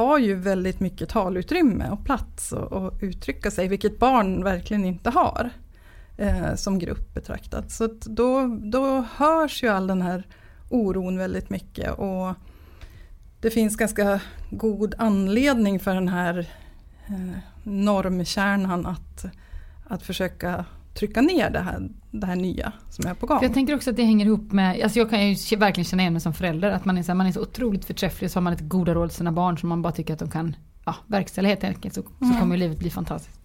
har 0.00 0.18
ju 0.18 0.34
väldigt 0.34 0.80
mycket 0.80 1.08
talutrymme 1.08 1.90
och 1.90 2.04
plats 2.04 2.52
att 2.52 3.02
uttrycka 3.02 3.50
sig, 3.50 3.68
vilket 3.68 3.98
barn 3.98 4.44
verkligen 4.44 4.84
inte 4.84 5.10
har 5.10 5.50
eh, 6.16 6.54
som 6.54 6.78
grupp 6.78 7.14
betraktat. 7.14 7.70
Så 7.70 7.84
att 7.84 8.00
då, 8.00 8.58
då 8.62 9.04
hörs 9.14 9.62
ju 9.62 9.68
all 9.68 9.86
den 9.86 10.02
här 10.02 10.26
oron 10.68 11.18
väldigt 11.18 11.50
mycket 11.50 11.98
och 11.98 12.34
det 13.40 13.50
finns 13.50 13.76
ganska 13.76 14.20
god 14.50 14.94
anledning 14.98 15.80
för 15.80 15.94
den 15.94 16.08
här 16.08 16.38
eh, 17.06 17.38
normkärnan 17.62 18.86
att, 18.86 19.24
att 19.88 20.02
försöka 20.02 20.64
trycka 21.00 21.20
ner 21.20 21.50
det 21.50 21.60
här, 21.60 21.88
det 22.10 22.26
här 22.26 22.36
nya 22.36 22.72
som 22.88 23.06
är 23.06 23.14
på 23.14 23.26
gång. 23.26 23.38
För 23.38 23.46
jag 23.46 23.54
tänker 23.54 23.74
också 23.74 23.90
att 23.90 23.96
det 23.96 24.04
hänger 24.04 24.26
ihop 24.26 24.52
med, 24.52 24.80
alltså 24.82 24.98
jag 24.98 25.10
kan 25.10 25.28
ju 25.28 25.56
verkligen 25.56 25.84
känna 25.84 26.02
igen 26.02 26.12
mig 26.12 26.22
som 26.22 26.34
förälder, 26.34 26.70
att 26.70 26.84
man 26.84 26.98
är 26.98 27.02
så, 27.02 27.12
här, 27.12 27.14
man 27.16 27.26
är 27.26 27.32
så 27.32 27.40
otroligt 27.40 27.84
förträfflig 27.84 28.30
så 28.30 28.36
har 28.36 28.42
man 28.42 28.52
ett 28.52 28.68
goda 28.68 28.94
råd 28.94 29.08
till 29.08 29.16
sina 29.16 29.32
barn 29.32 29.58
som 29.58 29.68
man 29.68 29.82
bara 29.82 29.92
tycker 29.92 30.12
att 30.12 30.18
de 30.18 30.30
kan 30.30 30.56
ja, 30.84 30.94
verkställa 31.06 31.48
helt 31.48 31.64
enkelt 31.64 31.94
så, 31.94 32.02
så 32.02 32.24
Mm. 32.24 32.40
kommer 32.40 32.56
ju 32.56 32.60
livet 32.60 32.78
bli 32.78 32.90
fantastiskt. 32.90 33.40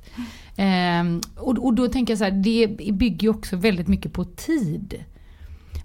Ehm, 0.58 1.22
och, 1.38 1.66
och 1.66 1.74
då 1.74 1.88
tänker 1.88 2.12
jag 2.14 2.18
så 2.18 2.24
här, 2.24 2.32
det 2.32 2.68
bygger 2.94 3.24
ju 3.24 3.30
också 3.30 3.56
väldigt 3.56 3.88
mycket 3.88 4.14
på 4.14 4.26
tid. 4.26 4.94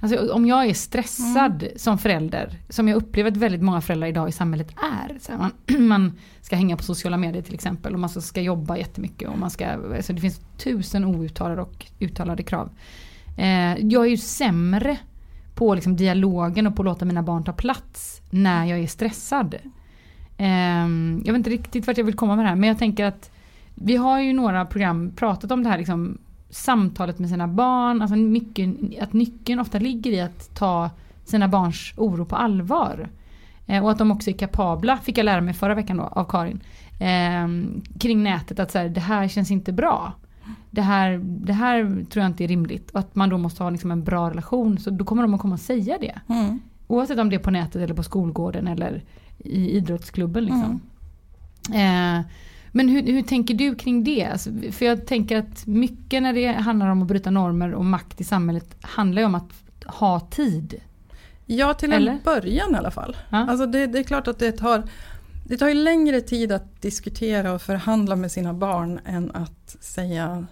Alltså 0.01 0.33
om 0.33 0.47
jag 0.47 0.67
är 0.67 0.75
stressad 0.75 1.69
som 1.77 1.99
förälder, 1.99 2.59
som 2.69 2.89
jag 2.89 2.97
upplever 2.97 3.31
att 3.31 3.37
väldigt 3.37 3.63
många 3.63 3.81
föräldrar 3.81 4.09
idag 4.09 4.29
i 4.29 4.33
samhället 4.33 4.75
är. 4.77 5.19
Så 5.19 5.33
man, 5.33 5.53
man 5.89 6.13
ska 6.41 6.57
hänga 6.57 6.77
på 6.77 6.83
sociala 6.83 7.17
medier 7.17 7.43
till 7.43 7.55
exempel 7.55 7.95
och 7.95 8.01
man 8.01 8.11
ska, 8.11 8.21
ska 8.21 8.41
jobba 8.41 8.77
jättemycket 8.77 9.29
och 9.29 9.39
man 9.39 9.51
ska, 9.51 9.67
alltså 9.69 10.13
det 10.13 10.21
finns 10.21 10.41
tusen 10.57 11.05
outtalade 11.05 11.63
och 11.63 11.87
uttalade 11.99 12.43
krav. 12.43 12.71
Eh, 13.39 13.87
jag 13.87 14.05
är 14.05 14.11
ju 14.11 14.17
sämre 14.17 14.97
på 15.55 15.75
liksom 15.75 15.97
dialogen 15.97 16.67
och 16.67 16.77
på 16.77 16.83
att 16.83 16.87
låta 16.87 17.05
mina 17.05 17.23
barn 17.23 17.45
ta 17.45 17.53
plats 17.53 18.23
när 18.31 18.65
jag 18.65 18.79
är 18.79 18.87
stressad. 18.87 19.55
Eh, 20.37 20.89
jag 21.25 21.33
vet 21.33 21.37
inte 21.37 21.51
riktigt 21.51 21.87
vart 21.87 21.99
jag 21.99 22.05
vill 22.05 22.17
komma 22.17 22.37
med 22.37 22.45
det 22.45 22.49
här 22.49 22.57
men 22.57 22.69
jag 22.69 22.79
tänker 22.79 23.05
att 23.05 23.31
vi 23.75 23.97
har 23.97 24.21
ju 24.21 24.33
några 24.33 24.67
program 24.67 25.13
pratat 25.17 25.51
om 25.51 25.63
det 25.63 25.69
här 25.69 25.79
liksom, 25.79 26.19
samtalet 26.51 27.19
med 27.19 27.29
sina 27.29 27.49
barn, 27.49 28.03
alltså 28.03 28.17
mycket, 28.17 28.69
att 29.03 29.13
nyckeln 29.13 29.61
ofta 29.61 29.79
ligger 29.79 30.11
i 30.11 30.21
att 30.21 30.55
ta 30.55 30.91
sina 31.25 31.49
barns 31.49 31.93
oro 31.97 32.25
på 32.25 32.37
allvar. 32.37 33.09
Eh, 33.67 33.85
och 33.85 33.91
att 33.91 33.99
de 33.99 34.11
också 34.11 34.31
är 34.31 34.35
kapabla, 34.35 34.97
fick 34.97 35.19
jag 35.19 35.25
lära 35.25 35.41
mig 35.41 35.55
förra 35.55 35.75
veckan 35.75 35.97
då 35.97 36.03
av 36.03 36.25
Karin, 36.25 36.61
eh, 37.01 37.73
kring 37.99 38.23
nätet 38.23 38.59
att 38.59 38.71
så 38.71 38.79
här, 38.79 38.89
det 38.89 39.01
här 39.01 39.29
känns 39.29 39.51
inte 39.51 39.73
bra. 39.73 40.13
Det 40.71 40.83
här, 40.83 41.21
det 41.25 41.53
här 41.53 42.05
tror 42.11 42.23
jag 42.23 42.31
inte 42.31 42.45
är 42.45 42.49
rimligt. 42.49 42.91
Och 42.91 43.01
att 43.01 43.15
man 43.15 43.29
då 43.29 43.39
måste 43.39 43.63
ha 43.63 43.71
liksom 43.71 43.91
en 43.91 44.05
bra 44.05 44.31
relation. 44.31 44.79
Så 44.79 44.91
då 44.91 45.05
kommer 45.05 45.23
de 45.23 45.35
att 45.35 45.41
komma 45.41 45.55
och 45.55 45.61
säga 45.61 45.99
det. 46.01 46.21
Mm. 46.29 46.61
Oavsett 46.87 47.19
om 47.19 47.31
det 47.31 47.37
är 47.37 47.41
på 47.41 47.51
nätet 47.51 47.83
eller 47.83 47.95
på 47.95 48.03
skolgården 48.03 48.69
eller 48.69 49.03
i 49.39 49.71
idrottsklubben. 49.71 50.45
Liksom. 50.45 50.81
Eh, 51.75 52.21
men 52.73 52.89
hur, 52.89 53.03
hur 53.03 53.23
tänker 53.23 53.55
du 53.55 53.75
kring 53.75 54.05
det? 54.05 54.25
Alltså, 54.25 54.51
för 54.73 54.87
jag 54.87 55.07
tänker 55.07 55.37
att 55.37 55.67
mycket 55.67 56.23
när 56.23 56.33
det 56.33 56.47
handlar 56.47 56.89
om 56.89 57.03
att 57.03 57.09
bryta 57.09 57.31
normer 57.31 57.75
och 57.75 57.85
makt 57.85 58.21
i 58.21 58.25
samhället 58.25 58.77
handlar 58.81 59.23
ju 59.23 59.27
om 59.27 59.35
att 59.35 59.53
ha 59.87 60.21
tid. 60.21 60.81
Ja, 61.47 61.75
till 61.75 61.93
Eller? 61.93 62.13
en 62.13 62.21
början 62.25 62.75
i 62.75 62.79
alla 62.79 62.91
fall. 62.91 63.17
Ja. 63.31 63.39
Alltså 63.51 63.67
det, 63.67 63.87
det 63.87 63.99
är 63.99 64.03
klart 64.03 64.29
att 64.29 64.39
det 64.39 64.53
tar, 64.53 64.83
det 65.47 65.57
tar 65.57 65.69
ju 65.69 65.75
längre 65.75 66.21
tid 66.21 66.53
att 66.53 66.83
diskutera 66.83 67.53
och 67.53 67.63
förhandla 67.63 68.17
med 68.17 68.33
sina 68.33 68.55
barn 68.55 69.01
än 69.05 69.31
att 69.31 69.77
säga 69.81 70.47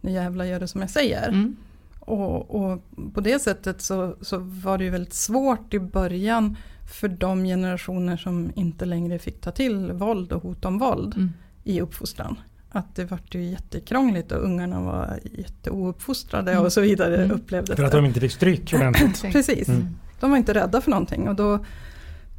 nu 0.00 0.10
jävlar 0.10 0.44
gör 0.44 0.60
du 0.60 0.66
som 0.66 0.80
jag 0.80 0.90
säger. 0.90 1.28
Mm. 1.28 1.56
Och, 2.00 2.54
och 2.54 2.82
på 3.14 3.20
det 3.20 3.38
sättet 3.38 3.82
så, 3.82 4.16
så 4.20 4.38
var 4.38 4.78
det 4.78 4.84
ju 4.84 4.90
väldigt 4.90 5.14
svårt 5.14 5.74
i 5.74 5.78
början 5.78 6.56
för 7.00 7.08
de 7.08 7.44
generationer 7.44 8.16
som 8.16 8.52
inte 8.56 8.84
längre 8.84 9.18
fick 9.18 9.40
ta 9.40 9.50
till 9.50 9.92
våld 9.92 10.32
och 10.32 10.42
hot 10.42 10.64
om 10.64 10.78
våld 10.78 11.14
Mm. 11.16 11.32
I 11.64 11.80
uppfostran. 11.80 12.36
Att 12.70 12.94
det 12.96 13.04
vart 13.04 13.34
ju 13.34 13.42
jättekrångligt 13.44 14.32
och 14.32 14.44
ungarna 14.44 14.80
var 14.80 15.18
jätteouppfostrade 15.22 16.52
Mm. 16.52 16.64
och 16.64 16.72
så 16.72 16.80
vidare 16.80 17.16
Mm. 17.16 17.30
upplevdes 17.36 17.76
För 17.76 17.84
att 17.84 17.90
det. 17.92 17.96
de 17.98 18.06
inte 18.06 18.20
fick 18.20 18.32
stryk 18.32 18.72
ordentligt. 18.74 19.22
Precis. 19.32 19.68
Mm. 19.68 19.88
De 20.20 20.30
var 20.30 20.36
inte 20.36 20.54
rädda 20.54 20.80
för 20.80 20.90
någonting 20.90 21.28
och 21.28 21.34
då, 21.34 21.64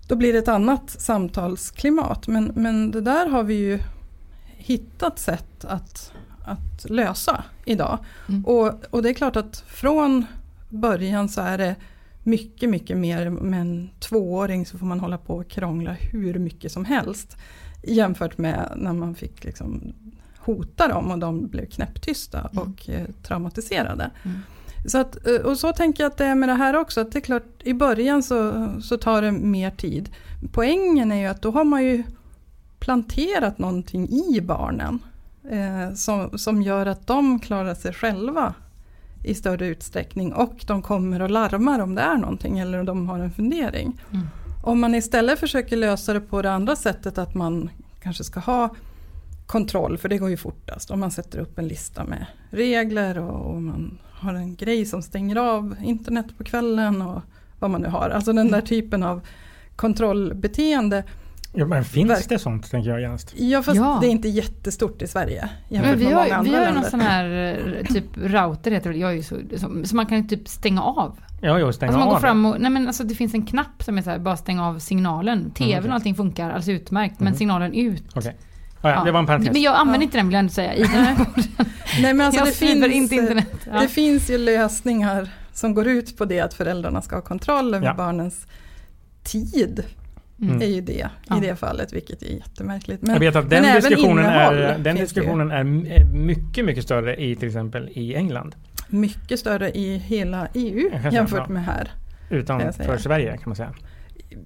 då 0.08 0.16
blir 0.16 0.34
det 0.34 0.40
ett 0.40 0.48
annat 0.48 0.90
samtalsklimat. 0.90 2.28
Men, 2.28 2.52
men 2.56 2.92
det 2.92 3.02
där 3.02 3.26
har 3.30 3.44
vi 3.44 3.54
ju 3.54 3.80
hittat 4.46 5.20
sätt 5.20 5.66
att, 5.66 6.12
att 6.46 6.90
lösa 6.90 7.44
idag. 7.66 8.00
Mm. 8.30 8.46
Och, 8.46 8.74
och 8.90 9.04
det 9.04 9.10
är 9.10 9.14
klart 9.14 9.36
att 9.36 9.64
från 9.68 10.26
början 10.70 11.30
så 11.30 11.42
är 11.42 11.58
det 11.58 11.76
mycket, 12.24 12.70
mycket 12.70 12.98
mer. 12.98 13.30
Med 13.30 13.62
en 13.62 13.90
tvååring 14.00 14.66
så 14.66 14.78
får 14.78 14.86
man 14.86 15.00
hålla 15.00 15.18
på 15.18 15.36
och 15.36 15.48
krångla 15.50 15.94
hur 15.94 16.40
mycket 16.40 16.72
som 16.72 16.86
helst. 16.86 17.38
Jämfört 17.88 18.38
med 18.38 18.72
när 18.76 18.94
man 18.94 19.16
fick 19.16 19.44
liksom 19.44 19.94
hota 20.38 20.88
dem 20.88 21.12
och 21.12 21.20
de 21.20 21.48
blev 21.48 21.66
knäpptysta 21.66 22.50
Mm. 22.52 22.64
och 22.64 22.90
eh, 22.90 23.06
traumatiserade. 23.24 24.12
Mm. 24.24 24.38
Så 24.86 24.98
att, 24.98 25.28
eh, 25.28 25.36
och 25.36 25.58
så 25.58 25.74
tänker 25.74 26.04
jag 26.04 26.12
att 26.12 26.18
det 26.18 26.26
är 26.26 26.36
med 26.36 26.50
det 26.50 26.54
här 26.54 26.76
också. 26.76 27.02
Att 27.02 27.12
det 27.12 27.20
är 27.20 27.22
klart, 27.22 27.44
i 27.64 27.74
början 27.74 28.24
så, 28.24 28.68
så 28.82 28.98
tar 28.98 29.22
det 29.22 29.32
mer 29.32 29.72
tid. 29.72 30.10
Poängen 30.52 31.12
är 31.12 31.16
ju 31.16 31.26
att 31.28 31.42
då 31.42 31.52
har 31.52 31.64
man 31.64 31.84
ju 31.84 32.04
planterat 32.80 33.60
någonting 33.60 34.10
i 34.10 34.42
barnen. 34.42 35.00
Eh, 35.50 35.94
som, 35.94 36.38
som 36.38 36.62
gör 36.62 36.86
att 36.86 37.08
de 37.08 37.40
klarar 37.40 37.74
sig 37.76 37.94
själva 37.94 38.54
i 39.24 39.36
större 39.36 39.68
utsträckning. 39.68 40.34
Och 40.34 40.64
de 40.68 40.82
kommer 40.82 41.22
och 41.22 41.30
larmar 41.30 41.80
om 41.80 41.96
det 41.96 42.02
är 42.02 42.18
någonting 42.18 42.60
eller 42.60 42.80
om 42.80 42.86
de 42.86 43.10
har 43.10 43.20
en 43.20 43.32
fundering. 43.32 44.02
Mm. 44.12 44.28
Om 44.66 44.80
man 44.80 44.96
istället 44.96 45.40
försöker 45.40 45.78
lösa 45.78 46.14
det 46.14 46.20
på 46.20 46.42
det 46.42 46.52
andra 46.52 46.76
sättet 46.76 47.18
att 47.18 47.36
man 47.36 47.70
kanske 48.04 48.24
ska 48.24 48.40
ha 48.40 48.76
kontroll, 49.46 49.98
för 49.98 50.10
det 50.10 50.18
går 50.18 50.30
ju 50.30 50.38
fortast. 50.38 50.92
Om 50.92 51.00
man 51.00 51.12
sätter 51.12 51.40
upp 51.40 51.60
en 51.60 51.68
lista 51.68 52.04
med 52.04 52.26
regler 52.50 53.18
och, 53.20 53.54
och 53.56 53.62
man 53.62 53.98
har 54.12 54.34
en 54.34 54.56
grej 54.56 54.86
som 54.86 55.02
stänger 55.02 55.36
av 55.36 55.76
internet 55.84 56.26
på 56.38 56.44
kvällen 56.44 57.02
och 57.02 57.22
vad 57.60 57.70
man 57.72 57.82
nu 57.82 57.88
har. 57.88 58.10
Alltså 58.10 58.34
den 58.34 58.52
där 58.52 58.62
typen 58.62 59.04
av 59.04 59.22
kontrollbeteende. 59.76 61.04
Ja, 61.54 61.66
men 61.66 61.86
finns 61.86 62.10
Verk- 62.12 62.30
det 62.30 62.40
sånt 62.40 62.72
tänker 62.72 62.90
jag 62.90 63.02
genast? 63.02 63.34
Ja 63.38 63.64
fast 63.64 63.78
Ja. 63.78 63.98
det 64.02 64.08
är 64.08 64.12
inte 64.12 64.30
jättestort 64.30 65.02
i 65.02 65.08
Sverige 65.08 65.50
Men 65.70 65.76
jämfört 65.76 66.00
vi 66.00 66.04
med 66.06 66.14
har, 66.14 66.24
många 66.24 66.26
vi 66.44 66.50
andra 66.50 66.60
har 66.60 66.68
ju 66.68 66.74
någon 66.74 66.84
sån 66.84 67.00
här 67.00 67.58
eh, 67.80 67.86
typ 67.94 68.06
router 68.18 68.72
heter 68.72 68.90
det, 68.94 68.98
jag 68.98 69.10
är 69.12 69.16
ju 69.16 69.24
så, 69.24 69.36
som, 69.58 69.86
så 69.86 69.96
man 69.96 70.06
kan 70.06 70.28
typ 70.28 70.48
stänga 70.48 70.82
av. 70.82 71.20
Ja, 71.46 71.60
jo, 71.60 71.74
stänga 71.74 71.88
Alltså 71.90 72.00
man 72.00 72.08
går 72.08 72.16
av 72.16 72.20
fram 72.20 72.46
och, 72.46 72.62
nej 72.62 72.72
men 72.72 72.88
alltså 72.88 73.04
det 73.04 73.16
finns 73.16 73.34
en 73.34 73.46
knapp 73.46 73.84
som 73.84 73.98
är 73.98 74.02
så 74.02 74.10
här, 74.10 74.20
bara 74.20 74.38
stänga 74.38 74.68
av 74.68 74.80
signalen. 74.80 75.52
TVn 75.52 75.78
okej. 75.80 75.90
och 75.90 75.96
allting 75.96 76.16
funkar 76.16 76.46
alldeles 76.46 76.70
utmärkt 76.70 77.20
men 77.20 77.28
Mhm. 77.28 77.38
signalen 77.38 77.74
ut. 77.74 78.04
Okej. 78.16 78.36
Ja, 78.82 78.90
ja, 78.92 79.04
det 79.04 79.12
var 79.12 79.20
en 79.20 79.26
parentes. 79.26 79.54
Men 79.54 79.62
jag 79.62 79.76
använder 79.76 80.00
Ja. 80.00 80.04
inte 80.04 80.18
den 80.18 80.28
vill 80.28 80.34
jag 80.34 80.40
ändå 80.40 80.54
säga 80.54 80.76
i 80.76 80.82
den 80.82 80.90
här 80.90 81.16
podden. 81.16 81.44
Nej 82.02 82.14
men 82.14 82.22
alltså 82.26 82.40
jag 82.42 82.48
det 82.48 82.52
finns, 82.54 82.86
inte 82.94 83.16
internet. 83.16 83.48
Ja. 83.74 83.80
det 83.82 83.88
finns 83.88 84.30
ju 84.30 84.38
lösningar 84.38 85.30
som 85.54 85.74
går 85.74 85.88
ut 85.88 86.18
på 86.18 86.26
det 86.26 86.40
att 86.40 86.54
föräldrarna 86.54 87.02
ska 87.02 87.16
ha 87.16 87.22
kontroll 87.22 87.74
över 87.74 87.86
Ja. 87.88 87.94
barnens 87.94 88.48
tid. 89.24 89.84
Mm. 90.42 90.62
är 90.62 90.66
ju 90.66 90.82
det 90.82 91.08
Ja. 91.30 91.38
i 91.38 91.40
det 91.48 91.56
fallet, 91.56 91.94
vilket 91.94 92.22
är 92.22 92.28
jättemärkligt. 92.36 93.00
jag 93.02 93.08
Men, 93.08 93.20
vet 93.20 93.36
att 93.36 93.50
den 93.50 93.66
även 93.66 93.82
diskussionen, 93.82 94.26
är, 94.26 94.78
den 94.80 94.96
diskussionen 94.96 95.52
är 95.52 95.60
är 95.92 96.06
mycket, 96.06 96.66
mycket 96.66 96.84
större 96.84 97.16
i 97.24 97.36
till 97.36 97.48
exempel 97.48 97.90
i 97.94 98.16
England. 98.16 98.56
Mycket 98.90 99.40
större 99.40 99.72
i 99.72 99.98
hela 99.98 100.48
EU 100.54 100.90
jämfört 101.12 101.44
ja. 101.48 101.54
med 101.54 101.66
här. 101.66 101.92
Utanför. 102.30 102.98
Sverige 102.98 103.32
kan 103.38 103.44
man 103.46 103.56
säga. 103.56 103.74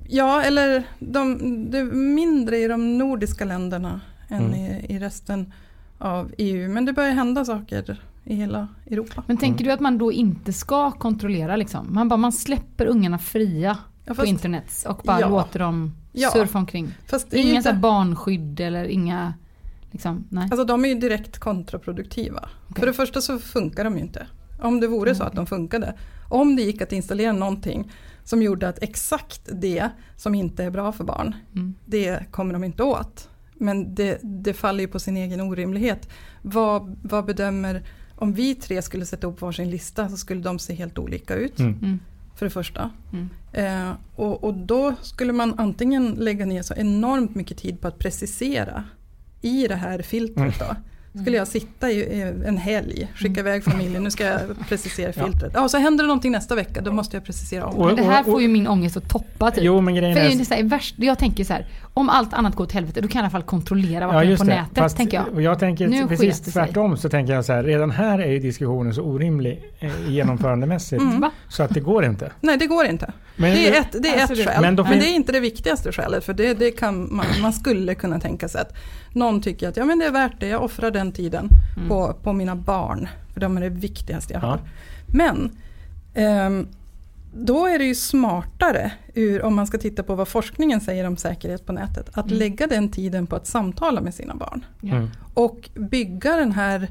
Ja, 0.07 0.41
eller 0.41 0.83
de, 0.99 1.37
det 1.71 1.77
är 1.77 1.83
mindre 2.15 2.57
i 2.57 2.67
de 2.67 2.97
nordiska 2.97 3.45
länderna 3.45 4.01
än 4.29 4.39
Mm. 4.45 4.53
i, 4.53 4.85
i 4.89 4.99
resten 4.99 5.53
av 5.97 6.31
EU. 6.37 6.69
Men 6.69 6.85
det 6.85 6.93
börjar 6.93 7.11
hända 7.11 7.45
saker 7.45 8.01
i 8.23 8.35
hela 8.35 8.67
Europa. 8.91 9.23
Men 9.27 9.37
tänker 9.37 9.65
du 9.65 9.71
att 9.71 9.79
man 9.79 9.97
då 9.97 10.11
inte 10.11 10.53
ska 10.53 10.91
kontrollera 10.91 11.55
liksom? 11.55 11.87
Man 11.93 12.07
bara 12.09 12.17
man 12.17 12.31
släpper 12.31 12.85
ungarna 12.85 13.17
fria 13.19 13.77
Ja, 14.05 14.09
på 14.09 14.15
fast, 14.15 14.27
internet 14.27 14.85
och 14.87 15.01
bara 15.03 15.19
Ja. 15.19 15.29
låter 15.29 15.59
dem 15.59 15.95
Ja. 16.11 16.29
surfa 16.29 16.57
omkring. 16.57 16.91
fast 17.07 17.31
det 17.31 17.37
är 17.37 17.43
ju 17.43 17.49
Inga 17.49 17.57
inte, 17.57 17.73
barnskydd 17.73 18.59
eller 18.59 18.85
inga 18.85 19.33
liksom, 19.91 20.27
nej. 20.29 20.43
alltså 20.43 20.65
de 20.65 20.85
är 20.85 20.89
ju 20.89 20.95
direkt 20.95 21.37
kontraproduktiva. 21.37 22.49
Okej. 22.69 22.79
För 22.79 22.87
det 22.87 22.93
första 22.93 23.21
så 23.21 23.39
funkar 23.39 23.83
de 23.83 23.95
ju 23.95 24.01
inte. 24.01 24.27
Om 24.61 24.79
det 24.79 24.87
vore 24.87 25.15
så 25.15 25.23
att 25.23 25.35
de 25.35 25.45
funkade. 25.45 25.93
Om 26.29 26.55
det 26.55 26.61
gick 26.61 26.81
att 26.81 26.91
installera 26.91 27.31
någonting 27.31 27.91
som 28.23 28.41
gjorde 28.41 28.69
att 28.69 28.83
exakt 28.83 29.49
det 29.51 29.89
som 30.15 30.35
inte 30.35 30.63
är 30.63 30.69
bra 30.69 30.91
för 30.91 31.03
barn, 31.03 31.35
Mm. 31.55 31.75
det 31.85 32.31
kommer 32.31 32.53
de 32.53 32.63
inte 32.63 32.83
åt. 32.83 33.29
Men 33.53 33.95
det, 33.95 34.19
det 34.23 34.53
faller 34.53 34.79
ju 34.81 34.87
på 34.87 34.99
sin 34.99 35.17
egen 35.17 35.41
orimlighet. 35.41 36.09
Vad, 36.41 36.95
vad 37.01 37.25
bedömer, 37.25 37.83
om 38.15 38.33
vi 38.33 38.55
tre 38.55 38.81
skulle 38.81 39.05
sätta 39.05 39.27
upp 39.27 39.41
varsin 39.41 39.69
lista 39.69 40.09
så 40.09 40.17
skulle 40.17 40.41
de 40.41 40.59
se 40.59 40.73
helt 40.73 40.97
olika 40.97 41.35
ut. 41.35 41.59
Mm. 41.59 41.73
Mm. 41.81 41.99
För 42.35 42.45
det 42.45 42.49
första. 42.49 42.89
Mm. 43.13 43.29
Eh, 43.53 43.95
och, 44.15 44.43
och 44.43 44.53
då 44.53 44.95
skulle 45.01 45.33
man 45.33 45.59
antingen 45.59 46.11
lägga 46.11 46.45
ner 46.45 46.61
så 46.61 46.73
enormt 46.73 47.35
mycket 47.35 47.57
tid 47.57 47.81
på 47.81 47.87
att 47.87 47.99
precisera 47.99 48.83
i 49.41 49.67
det 49.67 49.75
här 49.75 50.01
filtret. 50.01 50.59
Då. 50.59 50.65
Mm. 50.65 50.77
Skulle 51.21 51.37
jag 51.37 51.47
sitta 51.47 51.91
i 51.91 52.21
en 52.45 52.57
helg, 52.57 53.07
skicka 53.15 53.39
iväg 53.39 53.63
familjen, 53.63 54.03
nu 54.03 54.11
ska 54.11 54.25
jag 54.25 54.39
precisera 54.69 55.11
Ja. 55.15 55.25
filtret. 55.25 55.51
Ja, 55.53 55.61
och 55.63 55.71
så 55.71 55.77
händer 55.77 56.03
det 56.03 56.07
någonting 56.07 56.31
nästa 56.31 56.55
vecka, 56.55 56.81
då 56.81 56.91
måste 56.91 57.15
jag 57.17 57.23
precisera 57.25 57.65
om. 57.65 57.87
Men 57.87 57.95
det 57.95 58.03
här 58.03 58.23
får 58.23 58.41
ju 58.41 58.47
min 58.47 58.67
ångest 58.67 58.97
att 58.97 59.09
toppa 59.09 59.51
typ. 59.51 59.63
Jo 59.63 59.81
men 59.81 59.95
grejen 59.95 60.15
För 60.15 60.23
det 60.23 60.33
är 60.41 60.45
så 60.45 60.53
här, 60.53 60.63
värst, 60.63 60.95
jag 60.97 61.19
tänker 61.19 61.43
så 61.43 61.53
här, 61.53 61.67
om 61.93 62.09
allt 62.09 62.33
annat 62.33 62.55
går 62.55 62.63
åt 62.63 62.71
helvete 62.71 63.01
då 63.01 63.07
kan 63.07 63.19
jag 63.19 63.23
i 63.23 63.25
alla 63.25 63.31
fall 63.31 63.43
kontrollera 63.43 64.05
vad 64.07 64.15
Ja 64.15 64.19
jag 64.19 64.25
är 64.25 64.29
just 64.29 64.43
på 64.43 64.49
det. 64.49 64.55
nätet 64.55 64.77
Fast, 64.77 64.97
tänker 64.97 65.17
jag. 65.17 65.33
och 65.33 65.41
jag 65.41 65.59
tänker 65.59 65.87
Nu 65.87 66.07
precis 66.07 66.41
tvärtom 66.41 66.97
så 66.97 67.09
tänker 67.09 67.33
jag 67.33 67.45
så 67.45 67.53
här. 67.53 67.63
Redan 67.63 67.91
här 67.91 68.19
är 68.19 68.31
ju 68.31 68.39
diskussionen 68.39 68.93
så 68.93 69.01
orimlig 69.01 69.63
eh, 69.79 69.89
genomförandemässigt. 70.07 71.01
Mm. 71.01 71.25
Så 71.49 71.63
att 71.63 71.73
det 71.73 71.79
går 71.79 72.05
inte. 72.05 72.31
Nej, 72.41 72.57
det 72.57 72.65
går 72.67 72.85
inte. 72.85 73.11
Men, 73.35 73.51
Det 73.51 73.67
är 73.67 73.79
ett, 73.81 73.95
det 74.03 74.09
är 74.09 74.21
Alltså, 74.21 74.33
ett 74.33 74.45
skäl, 74.47 74.53
men 74.55 74.61
men, 74.61 74.75
då 74.75 74.85
fin- 74.85 74.99
det 74.99 75.05
är 75.09 75.15
inte 75.15 75.31
det 75.31 75.39
viktigaste 75.39 75.91
skälet. 75.91 76.23
För 76.25 76.33
det, 76.33 76.53
det 76.53 76.71
kan 76.71 77.15
man, 77.15 77.25
man 77.41 77.53
skulle 77.53 77.95
kunna 77.95 78.19
tänka 78.19 78.47
sig 78.47 78.61
att 78.61 78.73
någon 79.13 79.41
tycker 79.41 79.69
att 79.69 79.77
ja, 79.77 79.85
men 79.85 79.99
det 79.99 80.05
är 80.05 80.11
värt 80.11 80.39
det, 80.39 80.47
jag 80.47 80.63
offrar 80.63 80.91
den 80.91 81.08
tiden 81.11 81.49
Mm. 81.77 81.89
på, 81.89 82.13
på 82.23 82.33
mina 82.33 82.55
barn. 82.55 83.07
För 83.33 83.39
de 83.41 83.57
är 83.57 83.61
det 83.61 83.69
viktigaste 83.69 84.33
jag 84.33 84.43
Ja. 84.43 84.47
har. 84.47 84.59
Men 85.07 85.51
ehm, 86.13 86.67
då 87.33 87.65
är 87.65 87.79
det 87.79 87.85
ju 87.85 87.95
smartare, 87.95 88.91
ur, 89.13 89.41
om 89.43 89.55
man 89.55 89.67
ska 89.67 89.77
titta 89.77 90.03
på 90.03 90.15
vad 90.15 90.27
forskningen 90.27 90.81
säger 90.81 91.05
om 91.07 91.17
säkerhet 91.17 91.65
på 91.65 91.73
nätet, 91.73 92.09
att 92.13 92.25
Mm. 92.25 92.39
lägga 92.39 92.67
den 92.67 92.89
tiden 92.91 93.27
på 93.27 93.35
att 93.35 93.47
samtala 93.47 94.01
med 94.01 94.13
sina 94.13 94.35
barn. 94.35 94.65
Mm. 94.83 95.07
Och 95.33 95.69
bygga 95.75 96.35
den 96.37 96.51
här, 96.51 96.87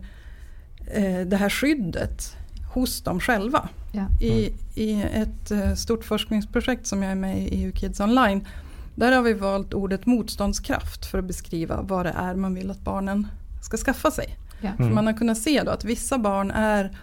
eh, 0.95 1.21
det 1.27 1.37
här 1.37 1.51
skyddet 1.51 2.37
hos 2.75 3.03
dem 3.03 3.21
själva. 3.21 3.69
Ja. 3.93 4.07
I, 4.27 4.53
I 4.75 5.03
ett 5.15 5.51
eh, 5.51 5.75
stort 5.75 6.05
forskningsprojekt 6.05 6.87
som 6.87 7.03
jag 7.03 7.13
är 7.13 7.17
med 7.17 7.39
i, 7.39 7.43
i 7.55 7.65
EU 7.65 7.73
Kids 7.73 8.01
Online, 8.01 8.47
där 8.95 9.13
har 9.13 9.23
vi 9.23 9.33
valt 9.33 9.75
ordet 9.75 10.07
motståndskraft 10.07 11.07
för 11.07 11.19
att 11.19 11.25
beskriva 11.25 11.83
vad 11.83 12.07
det 12.07 12.15
är 12.17 12.35
man 12.35 12.55
vill 12.55 12.71
att 12.71 12.81
barnen 12.85 13.27
ska 13.63 13.77
skaffa 13.77 14.11
sig. 14.11 14.39
Ja. 14.61 14.69
Mm. 14.69 14.77
För 14.89 14.95
man 14.95 15.07
har 15.07 15.13
kunnat 15.13 15.39
se 15.39 15.63
då 15.63 15.71
att 15.71 15.85
vissa 15.85 16.19
barn 16.19 16.51
är 16.51 16.99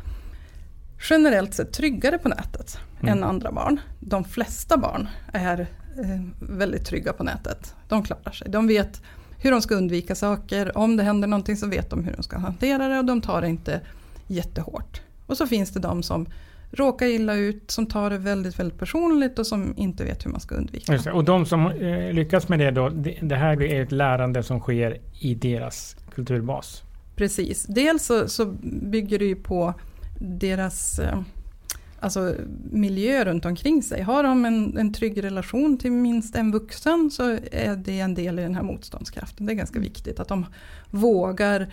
generellt 1.09 1.53
sett 1.53 1.73
tryggare 1.73 2.17
på 2.17 2.29
nätet 2.29 2.77
Mm. 3.01 3.17
än 3.17 3.23
andra 3.23 3.51
barn. 3.51 3.79
De 3.99 4.23
flesta 4.23 4.77
barn 4.77 5.07
är 5.33 5.59
eh, 5.59 6.21
väldigt 6.39 6.85
trygga 6.85 7.13
på 7.13 7.23
nätet. 7.23 7.75
De 7.87 8.03
klarar 8.03 8.31
sig. 8.31 8.49
De 8.49 8.67
vet 8.67 9.01
hur 9.37 9.51
de 9.51 9.61
ska 9.61 9.75
undvika 9.75 10.15
saker. 10.15 10.77
Om 10.77 10.97
det 10.97 11.03
händer 11.03 11.27
någonting 11.27 11.57
så 11.57 11.67
vet 11.67 11.89
de 11.89 12.03
hur 12.03 12.13
de 12.13 12.23
ska 12.23 12.37
hantera 12.37 12.87
det 12.87 12.99
och 12.99 13.05
de 13.05 13.21
tar 13.21 13.41
det 13.41 13.47
inte 13.49 13.81
jättehårt. 14.27 15.01
Och 15.25 15.37
så 15.37 15.47
finns 15.47 15.71
det 15.71 15.79
de 15.79 16.03
som 16.03 16.25
råkar 16.75 17.05
illa 17.05 17.35
ut, 17.35 17.71
som 17.71 17.85
tar 17.85 18.09
det 18.09 18.17
väldigt, 18.17 18.59
väldigt 18.59 18.79
personligt 18.79 19.39
och 19.39 19.47
som 19.47 19.73
inte 19.77 20.03
vet 20.03 20.25
hur 20.25 20.31
man 20.31 20.39
ska 20.39 20.55
undvika. 20.55 20.91
Det. 20.91 21.11
Och 21.11 21.23
de 21.23 21.45
som 21.45 21.67
eh, 21.67 22.13
lyckas 22.13 22.49
med 22.49 22.59
det 22.59 22.71
då, 22.71 22.89
det, 22.89 23.17
det 23.21 23.35
här 23.35 23.63
är 23.63 23.83
ett 23.83 23.91
lärande 23.91 24.43
som 24.43 24.59
sker 24.59 24.97
i 25.19 25.35
deras 25.35 25.95
kulturbas. 26.15 26.83
Precis. 27.15 27.65
Dels 27.65 28.05
så, 28.05 28.27
så 28.27 28.45
bygger 28.81 29.19
det 29.19 29.25
ju 29.25 29.35
på 29.35 29.73
deras 30.19 30.99
eh, 30.99 31.19
alltså, 31.99 32.35
miljö 32.71 33.25
runt 33.25 33.45
omkring 33.45 33.83
sig. 33.83 34.01
Har 34.01 34.23
de 34.23 34.45
en, 34.45 34.77
en 34.77 34.93
trygg 34.93 35.23
relation 35.23 35.77
till 35.77 35.91
minst 35.91 36.35
en 36.35 36.51
vuxen 36.51 37.11
så 37.11 37.37
är 37.51 37.75
det 37.75 37.99
en 37.99 38.15
del 38.15 38.39
i 38.39 38.41
den 38.41 38.55
här 38.55 38.63
motståndskraften. 38.63 39.45
Det 39.45 39.53
är 39.53 39.55
ganska 39.55 39.79
viktigt 39.79 40.19
att 40.19 40.27
de 40.27 40.45
vågar 40.89 41.67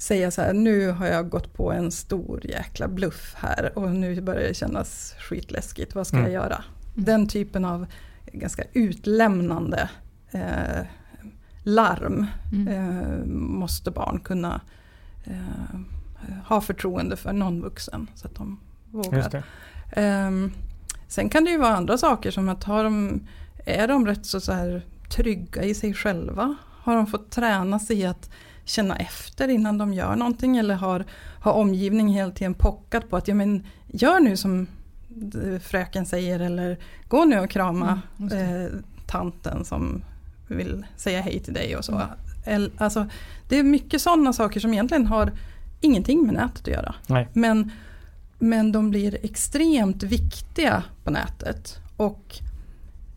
säga 0.00 0.30
så 0.30 0.42
här, 0.42 0.52
nu 0.52 0.90
har 0.90 1.06
jag 1.06 1.28
gått 1.28 1.54
på 1.54 1.72
en 1.72 1.90
stor 1.90 2.46
jäkla 2.46 2.88
bluff 2.88 3.34
här 3.38 3.78
och 3.78 3.90
nu 3.90 4.20
börjar 4.20 4.48
det 4.48 4.54
kännas 4.54 5.14
skitläskigt, 5.18 5.94
vad 5.94 6.06
ska 6.06 6.16
Mm. 6.16 6.32
jag 6.32 6.42
göra? 6.42 6.64
Den 6.94 7.26
typen 7.28 7.64
av 7.64 7.86
ganska 8.32 8.62
utlämnande 8.72 9.88
eh, 10.30 10.86
larm 11.62 12.26
Mm. 12.52 12.68
eh, 12.68 13.24
måste 13.34 13.90
barn 13.90 14.20
kunna 14.20 14.60
eh, 15.24 15.80
ha 16.46 16.60
förtroende 16.60 17.16
för 17.16 17.32
någon 17.32 17.62
vuxen 17.62 18.06
så 18.14 18.26
att 18.28 18.34
de 18.34 18.60
vågar. 18.90 19.16
Just 19.18 19.30
det. 19.30 19.42
Ehm, 19.92 20.52
sen 21.08 21.28
kan 21.28 21.44
det 21.44 21.50
ju 21.50 21.58
vara 21.58 21.76
andra 21.76 21.98
saker 21.98 22.30
som 22.30 22.48
att 22.48 22.64
har 22.64 22.84
de, 22.84 23.20
är 23.66 23.88
de 23.88 24.06
rätt 24.06 24.26
så, 24.26 24.40
så 24.40 24.52
här 24.52 24.86
trygga 25.16 25.62
i 25.64 25.74
sig 25.74 25.94
själva? 25.94 26.56
Har 26.82 26.96
de 26.96 27.06
fått 27.06 27.30
träna 27.30 27.78
sig 27.78 27.98
i 28.00 28.06
att 28.06 28.30
känna 28.64 28.96
efter 28.96 29.48
innan 29.48 29.78
de 29.78 29.94
gör 29.94 30.16
någonting 30.16 30.56
eller 30.56 30.74
har, 30.74 31.04
har 31.40 31.52
omgivningen 31.52 32.14
hela 32.14 32.30
tiden 32.30 32.54
pockat 32.54 33.10
på 33.10 33.16
att 33.16 33.28
ja, 33.28 33.34
men, 33.34 33.66
gör 33.86 34.20
nu 34.20 34.36
som 34.36 34.66
fröken 35.62 36.06
säger 36.06 36.40
eller 36.40 36.78
gå 37.08 37.24
nu 37.24 37.38
och 37.38 37.50
krama 37.50 38.00
Mm, 38.18 38.64
eh, 38.64 38.70
tanten 39.06 39.64
som 39.64 40.02
vill 40.48 40.86
säga 40.96 41.20
hej 41.20 41.40
till 41.40 41.54
dig 41.54 41.76
och 41.76 41.84
så. 41.84 42.02
Mm. 42.46 42.70
Alltså, 42.76 43.06
det 43.48 43.56
är 43.58 43.62
mycket 43.62 44.02
sådana 44.02 44.32
saker 44.32 44.60
som 44.60 44.72
egentligen 44.72 45.06
har 45.06 45.32
ingenting 45.80 46.26
med 46.26 46.34
nätet 46.34 46.60
att 46.60 46.66
göra. 46.66 46.94
Nej. 47.06 47.28
Men, 47.32 47.70
men 48.38 48.72
de 48.72 48.90
blir 48.90 49.18
extremt 49.22 50.02
viktiga 50.02 50.82
på 51.04 51.10
nätet. 51.10 51.78
Och 51.96 52.38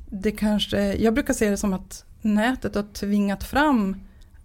det 0.10 0.32
kanske, 0.32 0.94
jag 0.94 1.14
brukar 1.14 1.34
se 1.34 1.50
det 1.50 1.58
som 1.58 1.74
att 1.74 2.06
nätet 2.22 2.76
har 2.76 2.84
tvingat 2.84 3.44
fram 3.44 3.96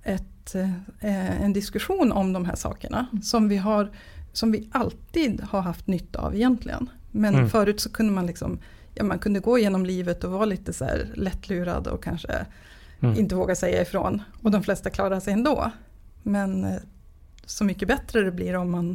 ett, 0.02 0.22
eh, 0.54 1.42
en 1.42 1.52
diskussion 1.52 2.12
om 2.12 2.32
de 2.32 2.44
här 2.44 2.56
sakerna. 2.56 3.06
Som 3.22 3.48
vi, 3.48 3.56
har, 3.56 3.90
som 4.32 4.52
vi 4.52 4.68
alltid 4.72 5.40
har 5.40 5.60
haft 5.60 5.86
nytta 5.86 6.18
av 6.20 6.34
egentligen. 6.34 6.90
Men 7.10 7.34
Mm. 7.34 7.50
förut 7.50 7.80
så 7.80 7.90
kunde 7.92 8.12
man 8.12 8.26
liksom, 8.26 8.58
ja, 8.94 9.04
man 9.04 9.18
kunde 9.18 9.40
gå 9.40 9.58
genom 9.58 9.86
livet 9.86 10.24
och 10.24 10.30
vara 10.32 10.44
lite 10.44 10.72
så 10.72 10.84
här 10.84 11.08
lättlurad 11.14 11.86
och 11.86 12.04
kanske 12.04 12.46
Mm. 13.00 13.16
inte 13.18 13.34
våga 13.34 13.54
säga 13.54 13.82
ifrån. 13.82 14.22
Och 14.42 14.50
de 14.50 14.62
flesta 14.62 14.90
klarar 14.90 15.20
sig 15.20 15.32
ändå. 15.32 15.70
Men 16.22 16.64
eh, 16.64 16.74
så 17.46 17.64
mycket 17.64 17.88
bättre 17.88 18.20
det 18.22 18.30
blir 18.32 18.56
om 18.56 18.70
man, 18.70 18.86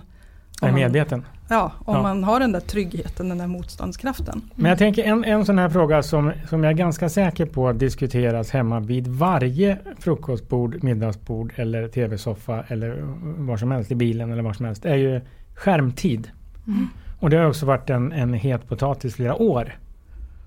Jag 0.61 0.67
är 0.67 0.73
om 0.73 0.79
man, 0.79 0.81
medveten. 0.81 1.25
Ja, 1.53 1.71
om 1.79 1.95
Ja. 1.95 2.01
man 2.01 2.23
har 2.23 2.39
den 2.39 2.51
där 2.51 2.59
tryggheten, 2.59 3.29
den 3.29 3.37
där 3.37 3.47
motståndskraften. 3.47 4.41
Men 4.55 4.69
jag 4.69 4.77
tänker 4.77 5.03
en, 5.03 5.23
en 5.23 5.45
sån 5.45 5.57
här 5.59 5.69
fråga 5.69 6.03
som, 6.03 6.31
som 6.49 6.63
jag 6.63 6.71
är 6.71 6.77
ganska 6.77 7.09
säker 7.09 7.45
på 7.45 7.73
diskuteras 7.73 8.51
hemma 8.51 8.79
vid 8.79 9.07
varje 9.07 9.77
frukostbord, 9.99 10.83
middagsbord 10.83 11.53
eller 11.55 11.87
tv-soffa 11.87 12.63
eller 12.67 12.97
var 13.37 13.57
som 13.57 13.71
helst 13.71 13.91
i 13.91 13.95
bilen 13.95 14.31
eller 14.31 14.43
var 14.43 14.53
som 14.53 14.65
helst 14.65 14.85
är 14.85 14.95
ju 14.95 15.21
skärmtid. 15.55 16.31
Mm. 16.67 16.87
Och 17.19 17.29
det 17.29 17.37
har 17.37 17.45
också 17.45 17.65
varit 17.65 17.89
en, 17.89 18.11
en 18.11 18.33
het 18.33 18.67
potatis 18.69 19.15
flera 19.15 19.35
år. 19.35 19.77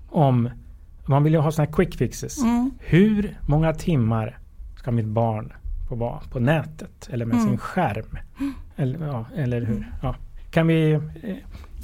Om 0.09 0.49
man 1.05 1.23
vill 1.23 1.33
ju 1.33 1.39
ha 1.39 1.51
såna 1.51 1.65
här 1.65 1.73
quick 1.73 1.95
fixes. 1.95 2.41
Mm. 2.43 2.71
Hur 2.79 3.37
många 3.47 3.73
timmar 3.73 4.37
ska 4.75 4.91
mitt 4.91 5.05
barn 5.05 5.53
få 5.89 5.95
vara 5.95 6.19
på 6.31 6.39
nätet 6.39 7.09
eller 7.11 7.25
med 7.25 7.35
Mm. 7.37 7.47
sin 7.47 7.57
skärm? 7.57 8.17
Eller, 8.75 9.07
ja, 9.07 9.25
eller 9.35 9.61
hur? 9.61 9.91
Ja. 10.01 10.15
Kan 10.57 10.67
vi 10.67 10.91
eh, 10.91 10.99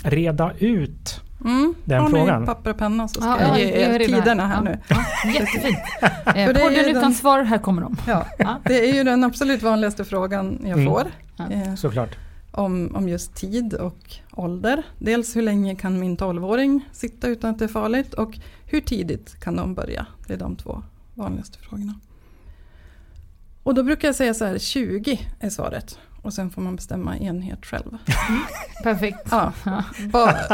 reda 0.03 0.53
ut 0.59 1.19
Mm. 1.45 1.75
Den 1.85 2.01
Har 2.01 2.09
frågan. 2.09 2.41
ni 2.41 2.45
papper 2.47 2.69
och 2.71 2.77
penna 2.77 3.07
så 3.07 3.21
ska 3.21 3.29
Ja, 3.29 3.39
jag 3.41 3.49
ja, 3.49 3.57
ge 3.57 3.65
er 3.65 3.99
tiderna 3.99 4.47
här 4.47 4.55
Ja. 4.55 4.61
nu. 4.61 4.79
Ja, 4.87 5.03
jättefint. 5.33 5.77
Eh, 6.01 6.11
För 6.23 6.33
det 6.33 6.41
är 6.41 6.53
podden 6.53 6.73
ju 6.73 6.89
utan 6.89 7.01
den- 7.01 7.13
svar, 7.13 7.43
här 7.43 7.57
kommer 7.57 7.81
de. 7.81 7.97
Ja, 8.07 8.25
Ja. 8.37 8.59
det 8.65 8.89
är 8.89 8.93
ju 8.93 9.03
den 9.03 9.23
absolut 9.23 9.61
vanligaste 9.63 10.05
frågan 10.05 10.59
jag 10.61 10.71
Mm. 10.79 10.85
får. 10.85 11.03
Ja. 11.37 11.49
Eh, 11.51 11.75
såklart? 11.75 12.09
om, 12.51 12.95
om 12.95 13.09
just 13.09 13.35
tid 13.35 13.73
och 13.73 14.15
ålder. 14.31 14.83
Dels 14.99 15.35
hur 15.35 15.41
länge 15.41 15.75
kan 15.75 15.99
min 15.99 16.17
12-åring 16.17 16.85
sitta 16.91 17.27
utan 17.27 17.49
att 17.49 17.59
det 17.59 17.65
är 17.65 17.69
farligt 17.69 18.13
och 18.13 18.39
hur 18.65 18.81
tidigt 18.81 19.39
kan 19.39 19.55
de 19.55 19.73
börja? 19.75 20.05
Det 20.27 20.33
är 20.33 20.37
de 20.37 20.55
två 20.55 20.83
vanligaste 21.13 21.57
frågorna. 21.59 21.93
Och 23.63 23.73
då 23.75 23.83
brukar 23.83 24.07
jag 24.07 24.15
säga 24.15 24.33
så 24.33 24.45
här, 24.45 24.57
20 24.57 25.19
är 25.39 25.49
svaret. 25.49 25.99
Och 26.23 26.33
sen 26.33 26.49
får 26.49 26.61
man 26.61 26.75
bestämma 26.75 27.17
enhet 27.17 27.65
själv. 27.65 27.97
Perfekt. 28.83 29.27
Ja, 29.31 29.53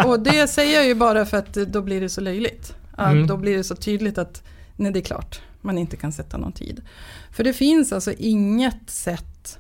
och 0.06 0.20
det 0.20 0.48
säger 0.48 0.76
jag 0.76 0.86
ju 0.86 0.96
bara 0.96 1.26
för 1.26 1.38
att 1.38 1.54
då 1.54 1.82
blir 1.82 2.02
det 2.02 2.10
så 2.10 2.22
löjligt. 2.22 2.76
Mm. 2.98 3.28
Då 3.28 3.38
blir 3.38 3.58
det 3.58 3.64
så 3.64 3.76
tydligt 3.76 4.18
att 4.18 4.44
nej, 4.76 4.92
det 4.92 5.00
är 5.00 5.04
klart, 5.04 5.42
man 5.62 5.78
inte 5.78 5.98
kan 5.98 6.12
sätta 6.12 6.38
någon 6.38 6.52
tid. 6.52 6.82
För 7.32 7.44
det 7.44 7.54
finns 7.54 7.94
alltså 7.94 8.12
inget 8.18 8.90
sätt 8.90 9.58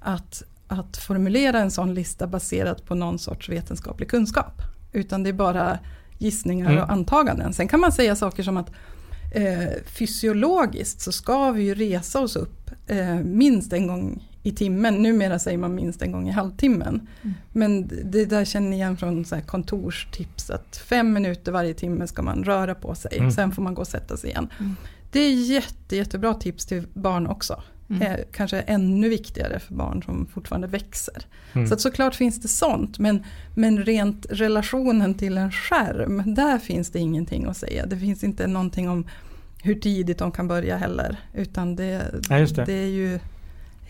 att, 0.00 0.42
att 0.68 0.96
formulera 0.96 1.58
en 1.58 1.70
sån 1.70 1.94
lista 1.94 2.26
baserat 2.26 2.84
på 2.86 2.94
någon 2.94 3.18
sorts 3.18 3.48
vetenskaplig 3.48 4.10
kunskap. 4.10 4.62
Utan 4.92 5.22
det 5.22 5.28
är 5.28 5.34
bara 5.34 5.78
gissningar 6.18 6.70
Mm. 6.70 6.82
och 6.82 6.90
antaganden. 6.92 7.52
Sen 7.52 7.68
kan 7.68 7.80
man 7.80 7.92
säga 7.92 8.16
saker 8.16 8.42
som 8.42 8.56
att 8.56 8.70
eh, 9.34 9.68
fysiologiskt 9.86 11.00
så 11.00 11.12
ska 11.12 11.50
vi 11.50 11.62
ju 11.62 11.74
resa 11.74 12.20
oss 12.20 12.36
upp 12.36 12.70
eh, 12.86 13.14
minst 13.14 13.72
en 13.72 13.86
gång 13.86 14.28
i 14.42 14.52
timmen. 14.52 14.94
Numera 14.94 15.38
säger 15.38 15.58
man 15.58 15.74
minst 15.74 16.02
en 16.02 16.12
gång 16.12 16.28
i 16.28 16.32
halvtimmen. 16.32 17.08
Mm. 17.22 17.34
Men 17.52 17.88
det 18.04 18.24
där 18.24 18.44
känner 18.44 18.70
ni 18.70 18.76
igen 18.76 18.96
från 18.96 19.24
så 19.24 19.40
kontorstips 19.40 20.50
att 20.50 20.76
fem 20.76 21.12
minuter 21.12 21.52
varje 21.52 21.74
timme 21.74 22.06
ska 22.06 22.22
man 22.22 22.44
röra 22.44 22.74
på 22.74 22.94
sig. 22.94 23.18
Mm. 23.18 23.30
Sen 23.30 23.52
får 23.52 23.62
man 23.62 23.74
gå 23.74 23.80
och 23.80 23.88
sätta 23.88 24.16
sig 24.16 24.30
igen. 24.30 24.48
Mm. 24.58 24.76
Det 25.12 25.20
är 25.20 25.34
jätte, 25.34 25.96
jättebra 25.96 26.34
tips 26.34 26.66
till 26.66 26.86
barn 26.94 27.26
också. 27.26 27.62
Mm. 27.90 28.02
Eh, 28.02 28.18
kanske 28.32 28.60
ännu 28.60 29.08
viktigare 29.08 29.58
för 29.58 29.74
barn 29.74 30.02
som 30.02 30.26
fortfarande 30.26 30.66
växer. 30.66 31.26
Mm. 31.52 31.66
Så 31.66 31.74
att 31.74 31.80
såklart 31.80 32.14
finns 32.14 32.40
det 32.40 32.48
sånt, 32.48 32.98
men, 32.98 33.24
men 33.54 33.84
rent 33.84 34.26
relationen 34.30 35.14
till 35.14 35.38
en 35.38 35.52
skärm, 35.52 36.34
där 36.34 36.58
finns 36.58 36.90
det 36.90 36.98
ingenting 36.98 37.44
att 37.44 37.56
säga. 37.56 37.86
Det 37.86 37.96
finns 37.96 38.24
inte 38.24 38.46
någonting 38.46 38.88
om 38.88 39.06
hur 39.62 39.74
tidigt 39.74 40.18
de 40.18 40.32
kan 40.32 40.48
börja 40.48 40.76
heller, 40.76 41.16
utan 41.34 41.76
det, 41.76 42.10
ja, 42.28 42.38
det. 42.38 42.64
det 42.64 42.72
är 42.72 42.88
ju 42.88 43.18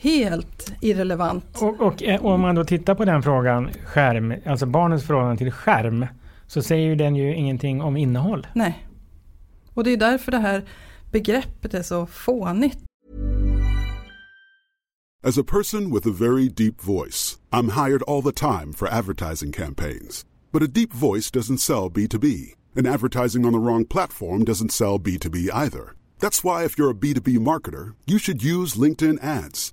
helt 0.02 0.72
irrelevant. 0.80 1.62
Och, 1.62 1.80
och, 1.80 2.02
eh, 2.02 2.24
och, 2.24 2.32
om 2.32 2.40
man 2.40 2.54
då 2.54 2.64
tittar 2.64 2.94
på 2.94 3.04
den 3.04 3.22
frågan, 3.22 3.70
skärm, 3.84 4.34
alltså 4.46 4.66
barnens 4.66 5.04
förhållande 5.06 5.36
till 5.36 5.52
skärm, 5.52 6.06
så 6.46 6.62
säger 6.62 6.86
ju 6.86 6.94
den 6.94 7.16
ju 7.16 7.34
ingenting 7.34 7.82
om 7.82 7.96
innehåll. 7.96 8.46
Nej. 8.54 8.86
Och 9.74 9.84
det 9.84 9.90
är 9.90 9.96
därför 9.96 10.32
det 10.32 10.38
här 10.38 10.64
begreppet 11.12 11.74
är 11.74 11.82
så 11.82 12.06
fånigt. 12.06 12.78
As 15.24 15.38
a 15.38 15.44
person 15.44 15.94
with 15.94 16.08
a 16.08 16.12
very 16.18 16.48
deep 16.48 16.82
voice, 16.82 17.38
I'm 17.52 17.70
hired 17.70 18.02
all 18.08 18.22
the 18.22 18.32
time 18.32 18.72
for 18.72 18.88
advertising 18.88 19.52
campaigns. 19.52 20.26
But 20.52 20.62
a 20.62 20.66
deep 20.66 20.92
voice 20.92 21.30
doesn't 21.30 21.58
sell 21.58 21.90
B2B, 21.90 22.54
and 22.76 22.86
advertising 22.86 23.46
on 23.46 23.52
the 23.52 23.58
wrong 23.58 23.84
platform 23.84 24.44
doesn't 24.44 24.72
sell 24.72 24.98
B2B 24.98 25.48
either. 25.54 25.94
That's 26.18 26.42
why 26.44 26.64
if 26.64 26.76
you're 26.76 26.90
a 26.90 26.94
B2B 26.94 27.38
marketer, 27.38 27.94
you 28.04 28.18
should 28.18 28.42
use 28.42 28.74
LinkedIn 28.74 29.22
ads. 29.22 29.72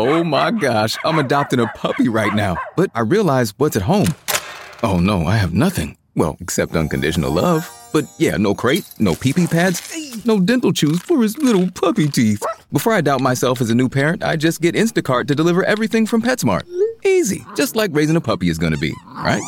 Oh 0.00 0.22
my 0.22 0.52
gosh, 0.52 0.96
I'm 1.04 1.18
adopting 1.18 1.58
a 1.58 1.66
puppy 1.66 2.08
right 2.08 2.32
now. 2.32 2.56
But 2.76 2.92
I 2.94 3.00
realize 3.00 3.52
what's 3.56 3.74
at 3.74 3.82
home. 3.82 4.06
Oh 4.84 5.00
no, 5.00 5.26
I 5.26 5.36
have 5.36 5.52
nothing. 5.52 5.96
Well, 6.14 6.36
except 6.38 6.76
unconditional 6.76 7.32
love. 7.32 7.68
But 7.92 8.04
yeah, 8.16 8.36
no 8.36 8.54
crate, 8.54 8.88
no 9.00 9.16
pee 9.16 9.32
pee 9.32 9.48
pads, 9.48 9.82
no 10.24 10.38
dental 10.38 10.72
chews 10.72 11.02
for 11.02 11.20
his 11.20 11.36
little 11.38 11.68
puppy 11.72 12.06
teeth. 12.06 12.44
Before 12.72 12.92
I 12.92 13.00
doubt 13.00 13.20
myself 13.20 13.60
as 13.60 13.70
a 13.70 13.74
new 13.74 13.88
parent, 13.88 14.22
I 14.22 14.36
just 14.36 14.60
get 14.60 14.76
Instacart 14.76 15.26
to 15.28 15.34
deliver 15.34 15.64
everything 15.64 16.06
from 16.06 16.22
PetSmart. 16.22 16.62
Easy, 17.04 17.44
just 17.56 17.74
like 17.74 17.90
raising 17.92 18.14
a 18.14 18.20
puppy 18.20 18.50
is 18.50 18.58
gonna 18.58 18.76
be, 18.76 18.94
right? 19.16 19.42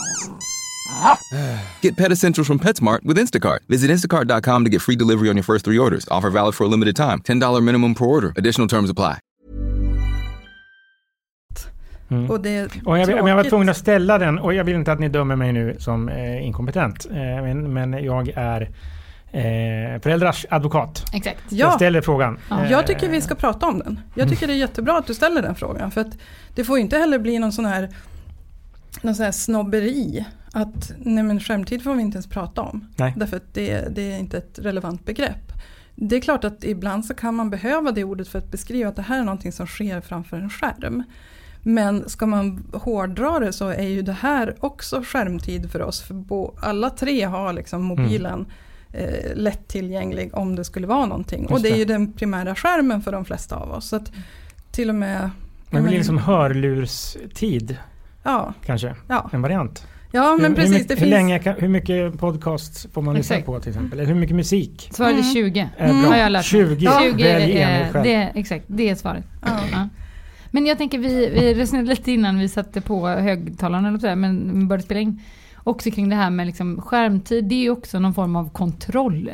Get 1.80 1.96
Pet 1.96 2.10
Essentials 2.10 2.48
from 2.48 2.58
PetSmart 2.58 3.04
with 3.04 3.16
Instacart. 3.18 3.60
Visit 3.68 3.88
instacart.com 3.88 4.64
to 4.64 4.70
get 4.70 4.82
free 4.82 4.96
delivery 4.96 5.28
on 5.28 5.36
your 5.36 5.44
first 5.44 5.64
three 5.64 5.78
orders. 5.78 6.04
Offer 6.10 6.30
valid 6.30 6.56
for 6.56 6.64
a 6.64 6.66
limited 6.68 6.96
time. 6.96 7.20
$10 7.20 7.62
minimum 7.62 7.94
per 7.94 8.04
order. 8.04 8.32
Additional 8.36 8.66
terms 8.66 8.90
apply. 8.90 9.20
Mm. 12.10 12.30
Och, 12.30 12.40
det 12.40 12.70
och 12.84 12.98
jag, 12.98 13.08
men 13.08 13.26
jag 13.26 13.36
var 13.36 13.44
tvungen 13.44 13.68
att 13.68 13.76
ställa 13.76 14.18
den 14.18 14.38
och 14.38 14.54
jag 14.54 14.64
vill 14.64 14.74
inte 14.74 14.92
att 14.92 15.00
ni 15.00 15.08
dömer 15.08 15.36
mig 15.36 15.52
nu 15.52 15.76
som 15.78 16.08
eh, 16.08 16.46
inkompetent. 16.46 17.06
Eh, 17.10 17.16
men, 17.16 17.72
men 17.72 18.04
jag 18.04 18.28
är 18.36 18.62
eh, 19.32 20.00
föräldrars 20.00 20.46
advokat. 20.50 21.04
Exakt. 21.12 21.40
Ja. 21.48 21.66
Jag 21.66 21.74
ställer 21.74 22.00
frågan. 22.00 22.38
Ja. 22.50 22.66
Jag 22.66 22.86
tycker 22.86 23.08
vi 23.08 23.20
ska 23.20 23.34
prata 23.34 23.66
om 23.66 23.78
den. 23.78 24.00
Jag 24.14 24.28
tycker 24.28 24.46
det 24.46 24.52
är 24.52 24.56
jättebra 24.56 24.98
att 24.98 25.06
du 25.06 25.14
ställer 25.14 25.42
den 25.42 25.54
frågan. 25.54 25.90
För 25.90 26.00
att 26.00 26.18
det 26.54 26.64
får 26.64 26.78
inte 26.78 26.98
heller 26.98 27.18
bli 27.18 27.38
någon 27.38 27.52
sån 27.52 27.64
här, 27.64 27.88
någon 29.02 29.14
sån 29.14 29.24
här 29.24 29.32
snobberi. 29.32 30.26
Att 30.52 30.92
nej 30.98 31.24
men 31.24 31.40
skärmtid 31.40 31.84
får 31.84 31.94
vi 31.94 32.02
inte 32.02 32.16
ens 32.16 32.28
prata 32.28 32.62
om. 32.62 32.88
Nej. 32.96 33.14
Därför 33.16 33.36
att 33.36 33.54
det, 33.54 33.94
det 33.94 34.12
är 34.12 34.18
inte 34.18 34.38
ett 34.38 34.58
relevant 34.58 35.04
begrepp. 35.06 35.52
Det 35.94 36.16
är 36.16 36.20
klart 36.20 36.44
att 36.44 36.64
ibland 36.64 37.04
så 37.04 37.14
kan 37.14 37.34
man 37.34 37.50
behöva 37.50 37.92
det 37.92 38.04
ordet 38.04 38.28
för 38.28 38.38
att 38.38 38.50
beskriva 38.50 38.88
att 38.88 38.96
det 38.96 39.02
här 39.02 39.20
är 39.20 39.24
någonting 39.24 39.52
som 39.52 39.66
sker 39.66 40.00
framför 40.00 40.36
en 40.36 40.50
skärm. 40.50 41.02
Men 41.62 42.08
ska 42.08 42.26
man 42.26 42.64
hårdra 42.72 43.38
det 43.38 43.52
så 43.52 43.68
är 43.68 43.88
ju 43.88 44.02
det 44.02 44.12
här 44.12 44.56
också 44.60 45.02
skärmtid 45.04 45.70
för 45.70 45.82
oss. 45.82 46.02
För 46.02 46.14
alla 46.60 46.90
tre 46.90 47.24
har 47.24 47.52
liksom 47.52 47.82
mobilen 47.82 48.46
mm. 48.92 49.14
eh, 49.14 49.34
lättillgänglig 49.34 50.30
om 50.34 50.56
det 50.56 50.64
skulle 50.64 50.86
vara 50.86 51.06
någonting. 51.06 51.40
Just 51.40 51.52
och 51.52 51.60
det 51.60 51.68
är 51.68 51.76
ju 51.76 51.84
den 51.84 52.12
primära 52.12 52.54
skärmen 52.54 53.02
för 53.02 53.12
de 53.12 53.24
flesta 53.24 53.56
av 53.56 53.70
oss. 53.70 53.88
Så 53.88 53.96
att 53.96 54.12
till 54.70 54.88
och 54.88 54.94
med... 54.94 55.30
Det 55.70 55.80
blir 55.80 55.92
liksom 55.92 56.18
hörlurstid. 56.18 57.76
Ja. 58.22 58.54
Kanske, 58.66 58.94
ja. 59.08 59.30
en 59.32 59.42
variant. 59.42 59.86
Ja, 60.12 60.38
men 60.40 60.50
hur, 60.50 60.54
precis. 60.54 60.74
Hur, 60.74 60.78
mycket, 60.78 61.02
hur, 61.02 61.06
länge, 61.06 61.54
hur 61.58 61.68
mycket 61.68 62.18
podcasts 62.18 62.86
får 62.92 63.02
man 63.02 63.14
lyssna 63.14 63.40
på 63.40 63.60
till 63.60 63.68
exempel? 63.68 63.98
Eller 63.98 64.08
hur 64.08 64.20
mycket 64.20 64.36
musik? 64.36 64.90
Svaret 64.92 65.18
är 65.18 65.34
20. 65.34 65.70
Mm. 65.78 66.04
Har 66.04 66.16
jag 66.16 66.32
lärt 66.32 66.44
20, 66.44 66.84
ja. 66.84 67.00
20 67.02 67.22
välj 67.22 67.58
en 67.58 67.92
själv. 67.92 68.04
Det, 68.04 68.32
exakt, 68.34 68.64
det 68.66 68.90
är 68.90 68.94
svaret. 68.94 69.24
Ja. 69.42 69.88
Men 70.50 70.66
jag 70.66 70.78
tänker, 70.78 70.98
vi, 70.98 71.30
vi 71.30 71.54
resonerade 71.54 71.90
lite 71.90 72.12
innan 72.12 72.38
vi 72.38 72.48
satte 72.48 72.80
på 72.80 73.08
högtalarna, 73.08 73.88
eller 73.88 73.98
så 73.98 74.16
men 74.16 74.68
började 74.68 74.84
spela 74.84 75.00
in. 75.00 75.20
Också 75.64 75.90
kring 75.90 76.08
det 76.08 76.16
här 76.16 76.30
med 76.30 76.46
liksom 76.46 76.80
skärmtid, 76.82 77.44
det 77.44 77.54
är 77.54 77.62
ju 77.62 77.70
också 77.70 77.98
någon 77.98 78.14
form 78.14 78.36
av 78.36 78.50
kontroll. 78.50 79.30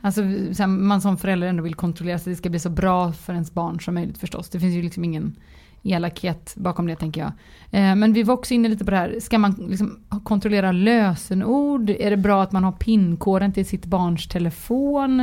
Alltså 0.00 0.22
man 0.66 1.00
som 1.00 1.16
förälder 1.16 1.46
ändå 1.46 1.62
vill 1.62 1.74
kontrollera 1.74 2.18
så 2.18 2.30
det 2.30 2.36
ska 2.36 2.50
bli 2.50 2.58
så 2.58 2.70
bra 2.70 3.12
för 3.12 3.32
ens 3.32 3.54
barn 3.54 3.80
som 3.80 3.94
möjligt 3.94 4.18
förstås. 4.18 4.48
Det 4.48 4.60
finns 4.60 4.74
ju 4.74 4.82
liksom 4.82 5.04
ingen 5.04 5.36
elakhet 5.82 6.54
bakom 6.56 6.86
det 6.86 6.96
tänker 6.96 7.20
jag. 7.20 7.32
Eh, 7.70 7.96
men 7.96 8.12
vi 8.12 8.22
var 8.22 8.34
också 8.34 8.54
inne 8.54 8.68
lite 8.68 8.84
på 8.84 8.90
det 8.90 8.96
här, 8.96 9.20
ska 9.20 9.38
man 9.38 9.52
liksom 9.52 9.98
kontrollera 10.24 10.72
lösenord? 10.72 11.90
Är 11.90 12.10
det 12.10 12.16
bra 12.16 12.42
att 12.42 12.52
man 12.52 12.64
har 12.64 12.72
pinkoden 12.72 13.52
till 13.52 13.66
sitt 13.66 13.86
barns 13.86 14.28
telefon? 14.28 15.20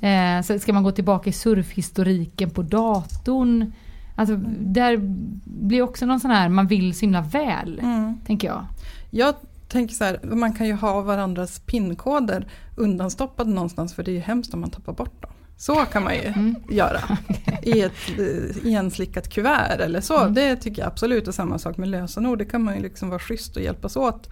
Eh, 0.00 0.58
ska 0.58 0.72
man 0.72 0.82
gå 0.82 0.90
tillbaka 0.90 1.30
i 1.30 1.32
surfhistoriken 1.32 2.50
på 2.50 2.62
datorn? 2.62 3.72
Alltså 4.20 4.36
där 4.58 4.96
blir 5.44 5.82
också 5.82 6.06
någon 6.06 6.20
sån 6.20 6.30
här, 6.30 6.48
man 6.48 6.66
vill 6.66 6.94
så 6.94 7.00
himla 7.00 7.20
väl, 7.20 7.78
mm. 7.78 8.20
tänker 8.26 8.48
jag. 8.48 8.66
Jag 9.10 9.34
tänker 9.68 9.94
så 9.94 10.04
här, 10.04 10.20
man 10.22 10.52
kan 10.52 10.66
ju 10.66 10.72
ha 10.72 11.00
varandras 11.00 11.58
pinkoder 11.58 12.46
undanstoppade 12.76 13.50
någonstans 13.50 13.94
för 13.94 14.02
det 14.02 14.10
är 14.10 14.12
ju 14.12 14.20
hemskt 14.20 14.54
om 14.54 14.60
man 14.60 14.70
tappar 14.70 14.92
bort 14.92 15.22
dem. 15.22 15.30
Så 15.56 15.74
kan 15.74 16.04
man 16.04 16.14
ju 16.14 16.24
mm. 16.26 16.56
göra 16.70 17.00
i 17.62 17.80
ett 17.80 18.18
eh, 18.18 18.66
igenslickat 18.66 19.28
kuvert 19.28 19.80
eller 19.80 20.00
så. 20.00 20.20
Mm. 20.20 20.34
Det 20.34 20.56
tycker 20.56 20.82
jag 20.82 20.88
absolut 20.88 21.28
är 21.28 21.32
samma 21.32 21.58
sak 21.58 21.76
med 21.76 21.88
lösenord. 21.88 22.38
Det 22.38 22.44
kan 22.44 22.62
man 22.62 22.76
ju 22.76 22.82
liksom 22.82 23.08
vara 23.08 23.18
schysst 23.18 23.56
och 23.56 23.62
hjälpas 23.62 23.96
åt 23.96 24.30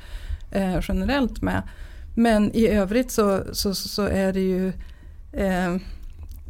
eh, 0.51 0.81
generellt 0.88 1.42
med. 1.42 1.62
Men 2.14 2.53
i 2.55 2.68
övrigt 2.68 3.11
så, 3.11 3.42
så, 3.53 3.74
så 3.74 4.03
är 4.03 4.33
det 4.33 4.40
ju 4.40 4.68
eh, 5.33 5.77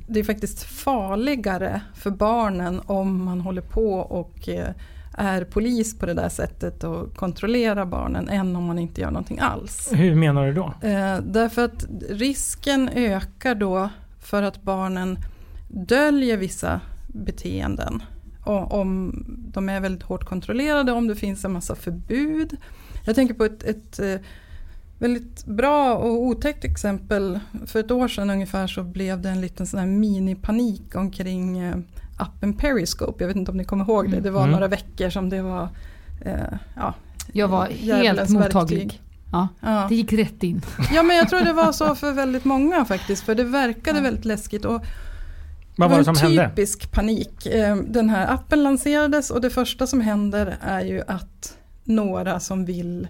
det 0.08 0.20
är 0.20 0.24
faktiskt 0.24 0.62
farligare 0.62 1.80
för 1.94 2.10
barnen 2.10 2.80
om 2.86 3.24
man 3.24 3.40
håller 3.40 3.62
på 3.62 3.92
och 3.92 4.48
eh, 4.48 4.70
är 5.12 5.44
polis 5.44 5.98
på 5.98 6.06
det 6.06 6.14
där 6.14 6.28
sättet 6.28 6.84
och 6.84 7.14
kontrollerar 7.14 7.84
barnen 7.84 8.28
än 8.28 8.56
om 8.56 8.64
man 8.64 8.78
inte 8.78 9.00
gör 9.00 9.10
någonting 9.10 9.38
alls. 9.38 9.90
Hur 9.92 10.14
menar 10.14 10.46
du 10.46 10.52
då? 10.52 10.74
Eh, 10.82 11.18
därför 11.22 11.64
att 11.64 11.86
risken 12.10 12.88
ökar 12.88 13.54
då 13.54 13.88
för 14.20 14.42
att 14.42 14.62
barnen 14.62 15.18
döljer 15.68 16.36
vissa 16.36 16.80
beteenden. 17.06 18.02
Och 18.44 18.74
om 18.74 19.24
de 19.52 19.68
är 19.68 19.80
väldigt 19.80 20.02
hårt 20.02 20.24
kontrollerade, 20.24 20.92
om 20.92 21.08
det 21.08 21.16
finns 21.16 21.44
en 21.44 21.52
massa 21.52 21.74
förbud. 21.74 22.56
Jag 23.04 23.14
tänker 23.14 23.34
på 23.34 23.44
ett, 23.44 23.62
ett 23.62 23.98
eh, 23.98 24.14
väldigt 24.98 25.44
bra 25.44 25.94
och 25.94 26.10
otäckt 26.22 26.64
exempel. 26.64 27.40
För 27.66 27.80
ett 27.80 27.90
år 27.90 28.08
sedan 28.08 28.30
ungefär 28.30 28.66
så 28.66 28.82
blev 28.82 29.20
det 29.22 29.28
en 29.28 29.40
liten 29.40 29.66
sån 29.66 29.80
här 29.80 29.86
mini-panik 29.86 30.94
omkring 30.94 31.58
eh, 31.58 31.76
appen 32.16 32.52
Periscope. 32.52 33.24
Jag 33.24 33.28
vet 33.28 33.36
inte 33.36 33.50
om 33.50 33.56
ni 33.56 33.64
kommer 33.64 33.84
ihåg 33.84 34.10
det. 34.10 34.20
Det 34.20 34.30
var 34.30 34.40
Mm. 34.42 34.52
några 34.52 34.68
veckor 34.68 35.10
som 35.10 35.28
det 35.30 35.42
var 35.42 35.68
eh, 36.24 36.32
ja, 36.76 36.94
Jag 37.32 37.48
var 37.48 37.66
helt 37.66 38.28
mottaglig. 38.30 38.78
verktyg. 38.78 39.02
Ja, 39.32 39.48
Ja. 39.60 39.86
det 39.88 39.94
gick 39.94 40.12
rätt 40.12 40.42
in. 40.42 40.62
ja 40.94 41.02
men 41.02 41.16
jag 41.16 41.28
tror 41.28 41.40
det 41.40 41.52
var 41.52 41.72
så 41.72 41.94
för 42.02 42.12
väldigt 42.12 42.44
många 42.44 42.84
faktiskt. 42.84 43.22
För 43.24 43.34
det 43.34 43.44
verkade 43.44 44.00
väldigt 44.00 44.24
läskigt. 44.24 44.64
Och 44.64 44.82
Vad 45.76 45.90
var 45.90 45.98
det 45.98 46.04
som 46.04 46.16
hände? 46.16 46.48
typisk 46.48 46.92
panik. 46.92 47.46
Eh, 47.46 47.76
Den 47.76 48.10
här 48.10 48.32
appen 48.34 48.62
lanserades 48.62 49.30
och 49.30 49.40
det 49.40 49.50
första 49.50 49.86
som 49.86 50.00
händer 50.00 50.56
är 50.60 50.80
ju 50.84 51.02
att 51.06 51.56
några 51.84 52.40
som 52.40 52.64
vill 52.64 53.08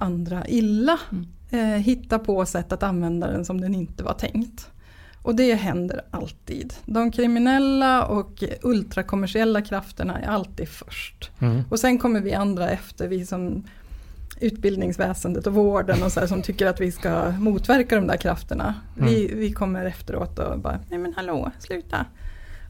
andra 0.00 0.46
illa 0.46 0.98
Mm. 1.12 1.26
eh, 1.50 1.80
hittar 1.82 2.18
på 2.18 2.46
sätt 2.46 2.72
att 2.72 2.82
använda 2.82 3.26
den 3.26 3.44
som 3.44 3.60
den 3.60 3.74
inte 3.74 4.04
var 4.04 4.14
tänkt. 4.14 4.70
Och 5.22 5.34
det 5.34 5.54
händer 5.54 6.00
alltid. 6.10 6.74
De 6.84 7.10
kriminella 7.12 8.04
och 8.06 8.44
ultrakommersiella 8.62 9.62
krafterna 9.62 10.18
är 10.18 10.28
alltid 10.28 10.68
först. 10.68 11.30
Mm. 11.38 11.62
Och 11.70 11.80
sen 11.80 11.98
kommer 11.98 12.20
vi 12.20 12.34
andra 12.34 12.70
efter, 12.70 13.08
vi 13.08 13.26
som 13.26 13.64
utbildningsväsendet 14.40 15.46
och 15.46 15.54
vården 15.54 16.02
och 16.02 16.12
så 16.12 16.20
här, 16.20 16.26
som 16.26 16.42
tycker 16.42 16.66
att 16.66 16.80
vi 16.80 16.92
ska 16.92 17.30
motverka 17.30 17.96
de 17.96 18.06
där 18.06 18.16
krafterna. 18.16 18.74
Vi, 18.94 19.34
vi 19.34 19.52
kommer 19.52 19.84
efteråt 19.84 20.38
och 20.38 20.58
bara, 20.58 20.78
nej 20.88 20.98
men 20.98 21.14
hallå, 21.14 21.50
sluta. 21.58 22.06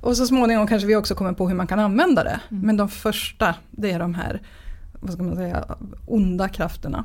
Och 0.00 0.16
så 0.16 0.26
småningom 0.26 0.66
kanske 0.66 0.86
vi 0.86 0.96
också 0.96 1.14
kommer 1.14 1.32
på 1.32 1.48
hur 1.48 1.56
man 1.56 1.66
kan 1.66 1.78
använda 1.78 2.24
det. 2.24 2.40
Men 2.48 2.76
de 2.76 2.88
första, 2.88 3.54
det 3.70 3.90
är 3.90 3.98
de 3.98 4.14
här, 4.14 4.40
vad 5.00 5.12
ska 5.12 5.22
man 5.22 5.36
säga, 5.36 5.64
onda 6.06 6.48
krafterna. 6.48 7.04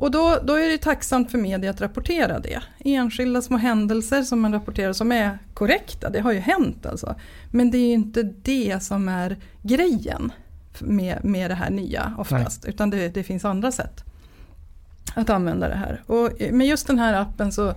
Och 0.00 0.10
då, 0.10 0.38
då 0.42 0.54
är 0.54 0.68
det 0.68 0.78
tacksamt 0.78 1.30
för 1.30 1.38
media 1.38 1.70
att 1.70 1.80
rapportera 1.80 2.38
det. 2.38 2.62
Enskilda 2.78 3.42
små 3.42 3.56
händelser 3.56 4.22
som 4.22 4.40
man 4.40 4.52
rapporterar 4.52 4.92
som 4.92 5.12
är 5.12 5.38
korrekta, 5.54 6.10
det 6.10 6.20
har 6.20 6.32
ju 6.32 6.38
hänt 6.38 6.86
alltså. 6.86 7.14
Men 7.50 7.70
det 7.70 7.78
är 7.78 7.86
ju 7.86 7.92
inte 7.92 8.22
det 8.22 8.82
som 8.82 9.08
är 9.08 9.38
grejen 9.62 10.32
med, 10.78 11.24
med 11.24 11.50
det 11.50 11.54
här 11.54 11.70
nya 11.70 12.14
oftast. 12.18 12.64
Utan 12.64 12.90
det, 12.90 13.08
det 13.08 13.22
finns 13.22 13.44
andra 13.44 13.72
sätt 13.72 14.04
att 15.14 15.30
använda 15.30 15.68
det 15.68 15.74
här. 15.74 16.02
Och 16.06 16.30
med 16.52 16.66
just 16.66 16.86
den 16.86 16.98
här 16.98 17.14
appen 17.14 17.52
så, 17.52 17.74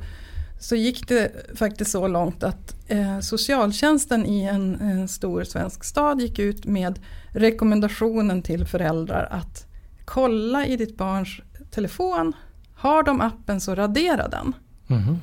så 0.59 0.75
gick 0.75 1.07
det 1.07 1.31
faktiskt 1.55 1.91
så 1.91 2.07
långt 2.07 2.43
att 2.43 2.75
eh, 2.87 3.19
socialtjänsten 3.19 4.25
i 4.25 4.43
en, 4.43 4.75
en 4.81 5.07
stor 5.07 5.43
svensk 5.43 5.83
stad 5.83 6.21
gick 6.21 6.39
ut 6.39 6.65
med 6.65 6.99
rekommendationen 7.31 8.41
till 8.41 8.65
föräldrar 8.65 9.27
att 9.31 9.65
kolla 10.05 10.65
i 10.65 10.77
ditt 10.77 10.97
barns 10.97 11.41
telefon. 11.73 12.33
Har 12.75 13.03
de 13.03 13.21
appen 13.21 13.61
så 13.61 13.75
radera 13.75 14.27
den. 14.27 14.53
Mhm. 14.87 15.19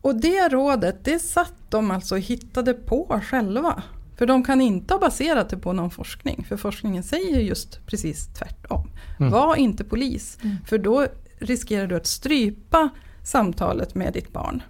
Och 0.00 0.20
det 0.20 0.48
rådet, 0.48 1.04
det 1.04 1.18
satt 1.18 1.54
de 1.68 1.90
alltså 1.90 2.14
och 2.14 2.20
hittade 2.20 2.74
på 2.74 3.20
själva. 3.24 3.82
För 4.16 4.26
de 4.26 4.44
kan 4.44 4.60
inte 4.60 4.94
ha 4.94 4.98
baserat 4.98 5.48
det 5.48 5.56
på 5.56 5.72
någon 5.72 5.90
forskning. 5.90 6.44
För 6.48 6.56
forskningen 6.56 7.02
säger 7.02 7.40
just 7.40 7.86
precis 7.86 8.26
tvärtom. 8.26 8.90
Mm. 9.20 9.32
Var 9.32 9.56
inte 9.56 9.84
polis. 9.84 10.38
För 10.66 10.78
då 10.78 11.06
riskerar 11.38 11.86
du 11.86 11.96
att 11.96 12.06
strypa 12.06 12.88
samtalet 13.22 13.94
med 13.94 14.12
ditt 14.12 14.32
barn. 14.32 14.62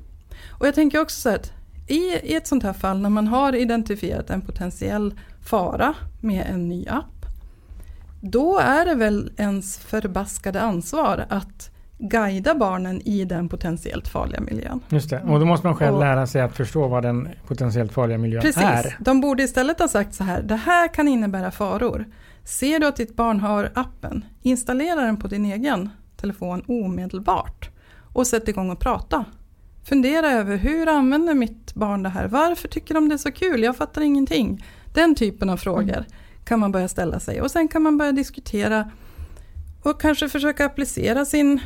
Och 0.51 0.67
jag 0.67 0.75
tänker 0.75 1.01
också 1.01 1.21
så 1.21 1.29
att 1.29 1.53
i, 1.87 2.01
i 2.23 2.35
ett 2.35 2.47
sånt 2.47 2.63
här 2.63 2.73
fall 2.73 3.01
när 3.01 3.11
man 3.11 3.27
har 3.27 3.55
identifierat 3.55 4.31
en 4.31 4.41
potentiell 4.41 5.15
fara 5.45 5.95
med 6.21 6.47
en 6.51 6.69
ny 6.69 6.87
app. 6.89 7.14
Då 8.27 8.59
är 8.59 8.85
det 8.85 8.95
väl 8.95 9.33
ens 9.37 9.79
förbaskade 9.79 10.61
ansvar 10.63 11.27
att 11.29 11.71
guida 11.99 12.55
barnen 12.55 13.01
i 13.09 13.25
den 13.25 13.49
potentiellt 13.49 14.09
farliga 14.09 14.41
miljön. 14.41 14.81
Just 14.89 15.11
det. 15.11 15.21
Och 15.23 15.41
då 15.41 15.47
måste 15.47 15.67
man 15.67 15.77
själv 15.77 15.95
Och- 15.95 16.01
lära 16.01 16.27
sig 16.27 16.41
att 16.43 16.57
förstå 16.57 16.89
vad 16.89 17.03
den 17.03 17.29
potentiellt 17.47 17.93
farliga 17.93 18.19
miljön 18.19 18.43
Precis. 18.43 18.63
är. 18.63 18.97
De 19.01 19.21
borde 19.21 19.43
istället 19.43 19.79
ha 19.79 19.89
sagt 19.89 20.15
så 20.15 20.25
här, 20.25 20.43
det 20.43 20.57
här 20.57 20.89
kan 20.95 21.09
innebära 21.09 21.51
faror. 21.51 22.05
Ser 22.45 22.79
du 22.81 22.87
att 22.87 22.97
ditt 22.97 23.17
barn 23.17 23.41
har 23.41 23.71
appen, 23.75 24.25
installera 24.43 25.01
den 25.01 25.17
på 25.17 25.29
din 25.29 25.45
egen 25.47 25.91
telefon 26.17 26.63
omedelbart. 26.69 27.71
Och 28.13 28.27
sätt 28.27 28.49
igång 28.49 28.71
och 28.71 28.81
prata. 28.81 29.25
Fundera 29.85 30.31
över 30.31 30.57
hur 30.57 30.89
använder 30.89 31.35
mitt 31.35 31.75
barn 31.75 32.03
det 32.03 32.09
här? 32.09 32.29
Varför 32.29 32.69
tycker 32.69 32.95
de 32.95 33.09
det 33.09 33.15
är 33.15 33.19
så 33.19 33.33
kul? 33.33 33.63
Jag 33.63 33.77
fattar 33.77 34.01
ingenting. 34.03 34.65
Den 34.95 35.15
typen 35.15 35.51
av 35.51 35.57
frågor 35.57 36.05
kan 36.45 36.61
man 36.61 36.73
börja 36.73 36.89
ställa 36.89 37.21
sig. 37.21 37.41
Och 37.43 37.51
sen 37.51 37.69
kan 37.69 37.83
man 37.83 37.99
börja 37.99 38.13
diskutera 38.13 38.91
och 39.83 40.01
kanske 40.01 40.29
försöka 40.29 40.67
applicera 40.67 41.25
sin 41.25 41.61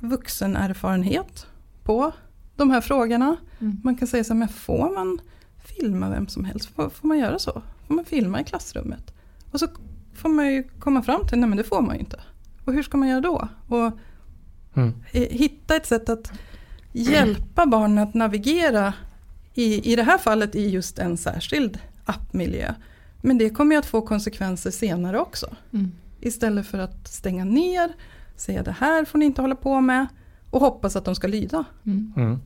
vuxenerfarenhet 0.00 1.46
på 1.84 2.12
de 2.56 2.70
här 2.70 2.80
frågorna. 2.80 3.36
Man 3.82 3.96
kan 3.96 4.08
säga 4.08 4.24
så 4.24 4.32
här, 4.32 4.38
men 4.38 4.48
får 4.48 4.94
man 4.94 5.20
filma 5.64 6.10
vem 6.10 6.28
som 6.28 6.44
helst? 6.44 6.70
Får, 6.76 6.88
får 6.90 7.08
man 7.08 7.18
göra 7.18 7.38
så? 7.38 7.62
Får 7.86 7.94
man 7.94 8.04
filma 8.04 8.40
i 8.40 8.44
klassrummet? 8.44 9.14
Och 9.50 9.60
så 9.60 9.66
får 10.14 10.28
man 10.28 10.52
ju 10.52 10.62
komma 10.78 11.02
fram 11.02 11.26
till, 11.26 11.38
nej 11.38 11.48
men 11.48 11.58
det 11.58 11.64
får 11.64 11.82
man 11.82 11.94
ju 11.94 12.00
inte. 12.00 12.20
Och 12.64 12.72
hur 12.72 12.82
ska 12.82 12.96
man 12.98 13.08
göra 13.08 13.20
då? 13.20 13.48
Och 13.68 13.92
Mm. 14.74 14.94
eh, 15.12 15.22
hitta 15.22 15.76
ett 15.76 15.86
sätt 15.86 16.08
att 16.08 16.32
hjälpa 16.92 17.66
barnen 17.66 17.98
att 17.98 18.14
navigera 18.14 18.94
i, 19.54 19.92
i 19.92 19.96
det 19.96 20.02
här 20.02 20.18
fallet 20.18 20.54
i 20.54 20.70
just 20.70 20.98
en 20.98 21.16
särskild 21.16 21.78
appmiljö. 22.04 22.74
Men 23.20 23.38
det 23.38 23.50
kommer 23.50 23.74
ju 23.74 23.78
att 23.78 23.86
få 23.86 24.02
konsekvenser 24.02 24.70
senare 24.70 25.20
också. 25.20 25.46
Mm. 25.72 25.92
Istället 26.20 26.66
för 26.66 26.78
att 26.78 27.08
stänga 27.08 27.44
ner, 27.44 27.92
säga 28.36 28.62
det 28.62 28.76
här 28.78 29.04
får 29.04 29.18
ni 29.18 29.24
inte 29.24 29.42
hålla 29.42 29.54
på 29.54 29.80
med 29.80 30.06
och 30.50 30.60
hoppas 30.60 30.96
att 30.96 31.04
de 31.04 31.14
ska 31.14 31.26
lyda. 31.26 31.64
Mm. 31.86 32.38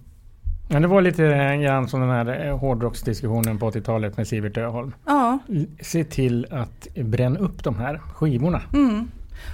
Men 0.69 0.83
det 0.83 0.89
var 0.89 1.03
lite 1.03 1.57
grann 1.63 1.89
som 1.89 2.01
den 2.01 2.11
här 2.11 2.47
eh, 2.47 2.59
hårdrocksdiskussionen 2.59 3.59
på 3.59 3.71
80-talet 3.71 4.17
med 4.17 4.29
Sivert 4.29 4.57
Öholm. 4.57 4.95
Ja, 5.07 5.39
Se 5.81 6.05
till 6.05 6.47
att 6.51 6.89
bränna 6.95 7.39
upp 7.39 7.65
de 7.65 7.79
här 7.79 7.99
skivorna. 7.99 8.63
Mm. 8.73 9.09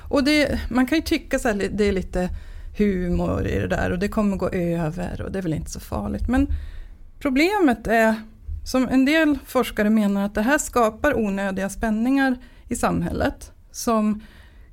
Och 0.09 0.24
det, 0.24 0.61
man 0.70 0.87
kan 0.87 0.98
ju 0.98 1.02
tycka 1.02 1.38
så 1.38 1.48
här, 1.48 1.68
det 1.72 1.85
är 1.85 1.92
lite 1.92 2.30
humor 2.78 3.46
i 3.46 3.59
det 3.59 3.66
där 3.66 3.90
och 3.90 3.98
det 3.98 4.09
kommer 4.09 4.37
gå 4.37 4.48
över 4.48 5.22
och 5.22 5.33
det 5.33 5.38
är 5.38 5.42
väl 5.42 5.54
inte 5.54 5.70
så 5.70 5.80
farligt. 5.80 6.28
Men 6.28 6.46
problemet 7.18 7.87
är, 7.87 8.14
som 8.64 8.88
en 8.88 9.05
del 9.05 9.38
forskare 9.46 9.90
menar, 9.90 10.25
att 10.25 10.35
det 10.35 10.42
här 10.42 10.59
skapar 10.59 11.18
onödiga 11.18 11.68
spänningar 11.68 12.37
i 12.68 12.77
samhället 12.77 13.53
som 13.70 14.20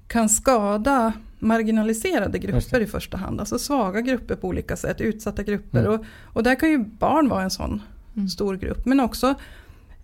kan 0.08 0.30
skada 0.30 1.14
marginaliserade 1.40 2.40
grupper 2.40 2.80
i 2.82 2.88
första 2.88 3.18
hand. 3.18 3.40
Alltså 3.40 3.60
svaga 3.60 4.02
grupper 4.02 4.36
på 4.36 4.48
olika 4.48 4.76
sätt, 4.76 5.02
utsatta 5.02 5.44
grupper. 5.44 5.80
Mm. 5.80 5.92
Och, 5.92 6.06
och 6.34 6.44
där 6.44 6.56
kan 6.56 6.70
ju 6.70 6.78
barn 6.78 7.30
vara 7.30 7.44
en 7.44 7.50
sån 7.52 7.82
Mm. 8.16 8.30
stor 8.30 8.56
grupp. 8.56 8.86
Men 8.86 9.00
också 9.00 9.36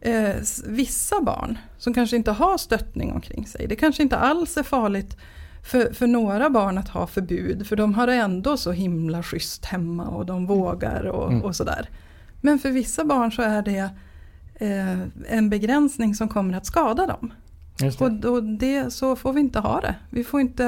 eh, 0.01 0.35
vissa 0.65 1.21
barn 1.21 1.57
som 1.77 1.93
kanske 1.93 2.15
inte 2.15 2.31
har 2.31 2.57
stöttning 2.57 3.11
omkring 3.11 3.47
sig. 3.47 3.67
Det 3.67 3.75
kanske 3.75 4.03
inte 4.03 4.17
alls 4.17 4.57
är 4.57 4.63
farligt 4.63 5.17
för, 5.63 5.93
för 5.93 6.07
några 6.07 6.49
barn 6.49 6.77
att 6.77 6.89
ha 6.89 7.07
förbud. 7.07 7.67
För 7.67 7.75
de 7.75 7.93
har 7.93 8.07
det 8.07 8.13
ändå 8.13 8.57
så 8.57 8.71
himla 8.71 9.23
schysst 9.23 9.65
hemma 9.65 10.07
och 10.07 10.25
de 10.25 10.45
vågar 10.47 11.03
och, 11.03 11.31
Mm. 11.31 11.43
och 11.43 11.55
sådär. 11.55 11.89
Men 12.45 12.59
för 12.59 12.71
vissa 12.71 13.05
barn 13.05 13.31
så 13.31 13.41
är 13.41 13.61
det 13.61 13.89
eh, 14.55 14.99
en 15.29 15.49
begränsning 15.49 16.15
som 16.15 16.27
kommer 16.27 16.57
att 16.57 16.65
skada 16.65 17.07
dem. 17.07 17.33
Det. 17.77 18.01
Och 18.01 18.11
då 18.11 18.41
det, 18.41 18.93
så 18.93 19.15
får 19.15 19.33
vi 19.33 19.39
inte 19.39 19.59
ha 19.59 19.81
det. 19.81 19.95
Vi 20.09 20.23
får 20.23 20.41
inte, 20.41 20.65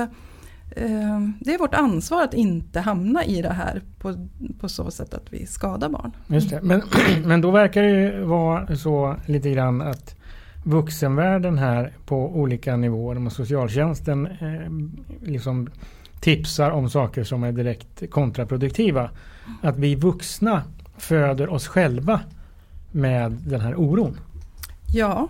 eh, 0.71 1.19
det 1.39 1.53
är 1.53 1.57
vårt 1.57 1.73
ansvar 1.73 2.23
att 2.23 2.33
inte 2.33 2.79
hamna 2.79 3.25
i 3.25 3.41
det 3.41 3.53
här 3.53 3.81
på, 3.99 4.27
på 4.59 4.69
så 4.69 4.91
sätt 4.91 5.13
att 5.13 5.25
vi 5.29 5.45
skadar 5.45 5.89
barn. 5.89 6.11
Just 6.27 6.49
det. 6.49 6.61
Men, 6.61 6.81
men 7.25 7.41
då 7.41 7.51
verkar 7.51 7.81
det 7.81 7.89
ju 7.89 8.23
vara 8.23 8.75
så 8.75 9.15
lite 9.25 9.51
grann 9.51 9.81
att 9.81 10.15
vuxenvärlden 10.63 11.57
här 11.57 11.93
på 12.05 12.35
olika 12.35 12.75
nivåer, 12.75 13.15
med 13.15 13.31
socialtjänsten 13.31 14.27
eh, 14.27 14.71
liksom 15.29 15.69
tipsar 16.19 16.71
om 16.71 16.89
saker 16.89 17.23
som 17.23 17.43
är 17.43 17.51
direkt 17.51 18.11
kontraproduktiva. 18.11 19.09
Att 19.61 19.77
vi 19.77 19.95
vuxna 19.95 20.63
föder 20.97 21.49
oss 21.49 21.67
själva 21.67 22.19
med 22.91 23.31
den 23.31 23.61
här 23.61 23.75
oron. 23.75 24.19
Ja, 24.93 25.27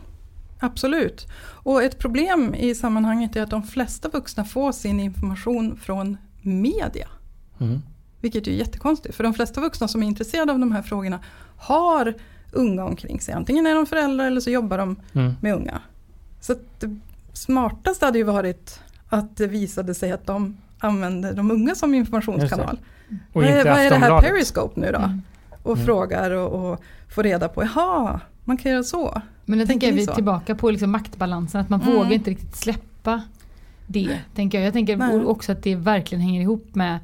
absolut. 0.60 1.28
Och 1.44 1.84
ett 1.84 2.00
problem 2.00 2.56
i 2.56 2.76
sammanhanget 2.76 3.36
är 3.36 3.42
att 3.44 3.50
de 3.50 3.64
flesta 3.64 4.10
vuxna 4.10 4.46
får 4.46 4.72
sin 4.72 5.00
information 5.00 5.78
från 5.78 6.18
media. 6.42 7.08
Mm. 7.60 7.82
Vilket 8.22 8.48
är 8.48 8.52
jättekonstigt. 8.52 9.16
För 9.16 9.24
de 9.24 9.34
flesta 9.34 9.62
vuxna 9.62 9.88
som 9.88 10.04
är 10.04 10.08
intresserade 10.08 10.52
av 10.52 10.60
de 10.60 10.72
här 10.72 10.82
frågorna 10.82 11.20
har 11.58 12.14
unga 12.52 12.86
omkring 12.86 13.22
sig. 13.22 13.34
Antingen 13.34 13.68
är 13.68 13.76
de 13.76 13.86
föräldrar 13.86 14.26
eller 14.28 14.42
så 14.42 14.50
jobbar 14.50 14.78
de 14.78 14.96
Mm. 15.14 15.34
med 15.42 15.54
unga. 15.56 15.82
Så 16.42 16.52
att 16.52 16.80
det 16.80 17.00
smartaste 17.34 18.06
hade 18.06 18.18
ju 18.18 18.24
varit 18.24 18.80
att 19.10 19.38
det 19.38 19.48
visade 19.48 19.94
sig 19.94 20.12
att 20.12 20.26
de 20.28 20.58
använder 20.80 21.34
de 21.34 21.52
unga 21.52 21.76
som 21.76 21.94
informationskanal. 21.94 22.80
Och 23.34 23.42
Vad 23.42 23.46
är, 23.46 23.66
vad 23.66 23.80
är 23.80 23.90
det 23.90 23.96
här. 23.96 24.22
Periscope 24.22 24.80
nu 24.80 24.92
då? 24.92 24.98
Mm. 24.98 25.22
Och 25.66 25.74
Mm. 25.74 25.86
frågar 25.86 26.32
och, 26.32 26.72
och 26.72 26.80
får 27.16 27.24
reda 27.24 27.48
på, 27.50 27.64
jaha, 27.64 28.20
Man 28.44 28.58
kan 28.58 28.72
göra 28.72 28.84
så. 28.84 29.22
Men 29.46 29.60
jag 29.60 29.68
tänker 29.68 29.88
Tänker 29.88 29.96
ni 29.96 30.02
vi 30.02 30.06
så? 30.08 30.16
tillbaka 30.16 30.56
på 30.56 30.72
liksom 30.72 30.92
maktbalansen, 30.92 31.62
att 31.62 31.70
man 31.70 31.82
Mm. 31.82 31.96
vågar 31.96 32.12
inte 32.12 32.30
riktigt 32.30 32.56
släppa 32.56 33.22
det. 33.88 34.20
Tänker 34.36 34.58
jag. 34.58 34.68
jag 34.68 34.74
tänker 34.74 34.98
Nej. 34.98 35.26
också 35.26 35.52
att 35.52 35.64
det 35.64 35.76
verkligen 35.76 36.22
hänger 36.22 36.42
ihop 36.42 36.76
med 36.76 37.00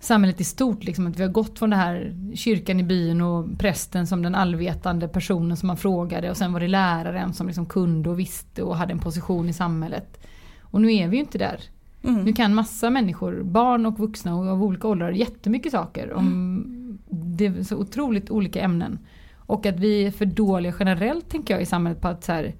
samhället 0.00 0.40
i 0.40 0.44
stort. 0.44 0.84
Liksom, 0.84 1.06
att 1.06 1.18
vi 1.18 1.22
har 1.22 1.30
gått 1.30 1.58
från 1.58 1.70
det 1.70 1.76
här 1.76 2.14
kyrkan 2.34 2.80
i 2.80 2.82
byn 2.82 3.20
och 3.20 3.58
prästen 3.58 4.06
som 4.06 4.22
den 4.22 4.34
allvetande 4.34 5.08
personen 5.08 5.56
som 5.56 5.66
man 5.66 5.76
frågade 5.76 6.30
och 6.30 6.36
sen 6.36 6.52
var 6.52 6.60
det 6.60 6.68
läraren 6.68 7.34
som 7.34 7.46
liksom 7.46 7.66
kunde 7.66 8.10
och 8.10 8.18
visste 8.18 8.62
och 8.62 8.76
hade 8.76 8.92
en 8.92 8.98
position 8.98 9.48
i 9.48 9.52
samhället. 9.52 10.18
Och 10.62 10.80
nu 10.80 10.92
är 10.94 11.08
vi 11.08 11.16
ju 11.16 11.20
inte 11.22 11.38
där. 11.38 11.60
Mm. 12.04 12.24
Nu 12.24 12.32
kan 12.32 12.54
massa 12.54 12.90
människor, 12.90 13.42
barn 13.42 13.86
och 13.86 13.98
vuxna 13.98 14.34
och 14.36 14.46
av 14.48 14.62
olika 14.62 14.88
åldrar, 14.88 15.10
jättemycket 15.12 15.72
saker 15.72 16.12
om 16.12 16.64
det 17.10 17.46
är 17.46 17.62
så 17.62 17.76
otroligt 17.76 18.30
olika 18.30 18.60
ämnen. 18.60 18.98
Och 19.36 19.66
att 19.66 19.80
vi 19.80 20.06
är 20.06 20.10
för 20.10 20.26
dåliga 20.26 20.74
generellt 20.78 21.28
tänker 21.28 21.54
jag 21.54 21.62
i 21.62 21.66
samhället 21.66 22.00
på 22.00 22.08
att 22.08 22.24
så 22.24 22.32
här, 22.32 22.54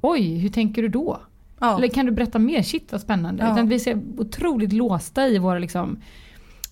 oj, 0.00 0.38
hur 0.38 0.48
tänker 0.48 0.82
du 0.82 0.88
då? 0.88 1.20
Ja. 1.60 1.76
Eller 1.78 1.88
kan 1.88 2.06
du 2.06 2.12
berätta 2.12 2.38
mer? 2.38 2.62
Shit 2.62 2.92
vad 2.92 3.00
spännande. 3.00 3.42
Ja. 3.42 3.52
Utan 3.52 3.68
vi 3.68 3.74
är 3.90 4.00
otroligt 4.18 4.72
låsta 4.72 5.28
i 5.28 5.38
våra 5.38 5.58
liksom 5.58 5.98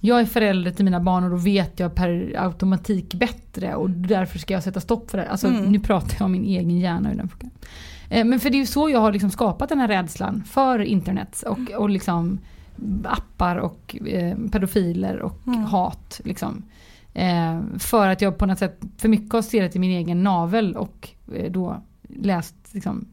jag 0.00 0.20
är 0.20 0.24
förälder 0.24 0.70
till 0.70 0.84
mina 0.84 1.00
barn 1.00 1.24
och 1.24 1.30
då 1.30 1.36
vet 1.36 1.80
jag 1.80 1.94
per 1.94 2.34
automatik 2.38 3.14
bättre 3.14 3.74
och 3.74 3.90
därför 3.90 4.38
ska 4.38 4.54
jag 4.54 4.62
sätta 4.62 4.80
stopp 4.80 5.10
för 5.10 5.18
det. 5.18 5.28
Alltså 5.28 5.46
Mm. 5.46 5.72
nu 5.72 5.80
pratar 5.80 6.16
jag 6.18 6.24
om 6.24 6.32
min 6.32 6.44
egen 6.44 6.78
hjärna. 6.78 7.08
hur 7.08 7.16
den 7.16 7.28
funkar. 7.28 7.50
Eh, 8.11 8.25
Men 8.25 8.40
för 8.40 8.51
det 8.51 8.57
är 8.57 8.61
ju 8.61 8.66
så 8.66 8.90
jag 8.90 9.01
har 9.01 9.12
liksom 9.12 9.31
skapat 9.31 9.68
den 9.68 9.79
här 9.81 9.88
rädslan 9.88 10.44
för 10.44 10.79
internet 10.79 11.42
och, 11.47 11.71
och 11.71 11.90
liksom 11.90 12.38
appar 13.05 13.57
och 13.57 13.97
eh, 14.07 14.37
pedofiler 14.53 15.18
och 15.23 15.40
Mm. 15.47 15.62
hat. 15.64 16.21
Liksom. 16.25 16.62
Eh, 17.14 17.61
för 17.79 18.09
att 18.09 18.21
jag 18.23 18.38
på 18.38 18.47
något 18.47 18.59
sätt 18.59 18.81
för 18.99 19.09
mycket 19.09 19.33
har 19.33 19.42
stirrat 19.42 19.77
i 19.77 19.79
min 19.79 19.90
egen 19.90 20.23
navel 20.23 20.77
och 20.77 21.09
eh, 21.35 21.51
då 21.53 21.83
läst 22.09 22.55
liksom, 22.73 23.07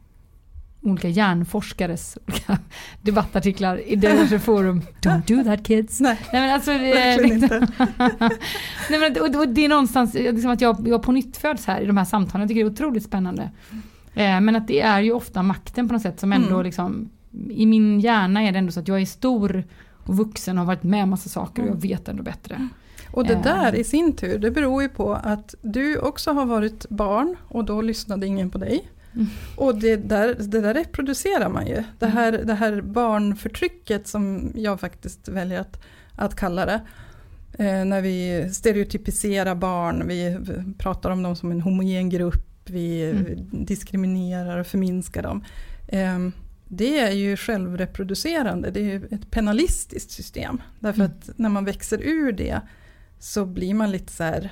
olika 0.81 1.07
hjärnforskares 1.09 2.17
olika 2.27 2.57
debattartiklar 3.01 3.87
i 3.89 3.95
diverse 3.95 4.39
forum. 4.45 4.81
Don't 5.01 5.21
do 5.37 5.43
that 5.43 5.65
kids. 5.67 5.99
Nej, 5.99 6.19
Nej 6.33 6.41
men 6.41 6.53
alltså, 6.53 6.71
eh, 6.71 6.79
verkligen 6.81 7.43
inte. 7.43 7.67
Nej, 8.89 8.99
men, 8.99 9.21
och, 9.21 9.41
och 9.41 9.47
det 9.47 9.65
är 9.65 9.69
någonstans 9.69 10.13
liksom 10.13 10.51
att 10.51 10.61
jag, 10.61 10.87
jag 10.87 11.03
på 11.03 11.11
nytt 11.11 11.37
föds 11.37 11.65
här 11.65 11.81
i 11.81 11.85
de 11.85 11.97
här 11.97 12.05
samtalen. 12.05 12.41
Jag 12.41 12.47
tycker 12.49 12.63
det 12.63 12.69
är 12.69 12.73
otroligt 12.73 13.03
spännande. 13.03 13.51
Eh, 14.15 14.41
men 14.41 14.55
att 14.55 14.67
det 14.67 14.81
är 14.81 15.01
ju 15.01 15.11
ofta 15.11 15.43
makten 15.43 15.87
på 15.87 15.93
något 15.93 16.01
sätt 16.01 16.19
som 16.19 16.33
ändå 16.33 16.49
Mm. 16.53 16.63
liksom 16.63 17.09
i 17.49 17.65
min 17.65 17.99
hjärna 17.99 18.41
är 18.41 18.51
det 18.51 18.57
ändå 18.57 18.71
så 18.71 18.79
att 18.79 18.87
jag 18.87 19.01
är 19.01 19.05
stor 19.05 19.63
och 20.05 20.17
vuxen 20.17 20.57
och 20.57 20.61
har 20.65 20.67
varit 20.75 20.83
med 20.83 21.03
om 21.03 21.09
massa 21.09 21.29
saker 21.29 21.63
och 21.63 21.69
jag 21.69 21.81
vet 21.81 22.07
ändå 22.07 22.23
bättre. 22.23 22.67
Och 23.11 23.25
det 23.27 23.33
Eh. 23.33 23.43
där 23.43 23.75
i 23.75 23.83
sin 23.83 24.13
tur, 24.15 24.37
det 24.39 24.51
beror 24.51 24.81
ju 24.81 24.89
på 24.89 25.13
att 25.13 25.55
du 25.61 25.97
också 25.97 26.31
har 26.31 26.45
varit 26.45 26.89
barn 26.89 27.35
och 27.47 27.65
då 27.65 27.81
lyssnade 27.81 28.27
ingen 28.27 28.49
på 28.49 28.57
dig. 28.57 28.87
Mm. 29.13 29.27
Och 29.57 29.75
det 29.75 29.95
där, 29.95 30.35
det 30.39 30.61
där 30.61 30.73
reproducerar 30.73 31.49
man 31.49 31.67
ju. 31.67 31.83
Det 31.99 32.05
här, 32.07 32.31
det 32.31 32.53
här 32.53 32.81
barnförtrycket 32.81 34.07
som 34.07 34.51
jag 34.55 34.79
faktiskt 34.79 35.27
väljer 35.27 35.59
att, 35.61 35.83
att 36.15 36.35
kalla 36.35 36.65
det. 36.65 36.81
Eh, 37.57 37.85
när 37.85 38.01
vi 38.01 38.49
stereotypiserar 38.53 39.55
barn, 39.55 40.03
vi 40.07 40.37
pratar 40.77 41.09
om 41.09 41.23
dem 41.23 41.35
som 41.35 41.51
en 41.51 41.61
homogen 41.61 42.09
grupp, 42.09 42.54
vi 42.69 43.09
Mm. 43.11 43.65
diskriminerar 43.65 44.57
och 44.59 44.67
förminskar 44.67 45.23
dem. 45.23 45.43
Eh, 45.87 46.19
det 46.67 46.99
är 46.99 47.11
ju 47.11 47.37
självreproducerande, 47.37 48.71
det 48.71 48.79
är 48.79 48.83
ju 48.83 49.07
ett 49.11 49.31
penalistiskt 49.31 50.11
system. 50.11 50.61
Därför 50.79 50.99
Mm. 51.01 51.11
att 51.11 51.29
när 51.37 51.49
man 51.49 51.65
växer 51.65 52.01
ur 52.03 52.31
det 52.31 52.61
så 53.19 53.45
blir 53.45 53.73
man 53.73 53.91
lite 53.91 54.11
så 54.13 54.23
här, 54.23 54.49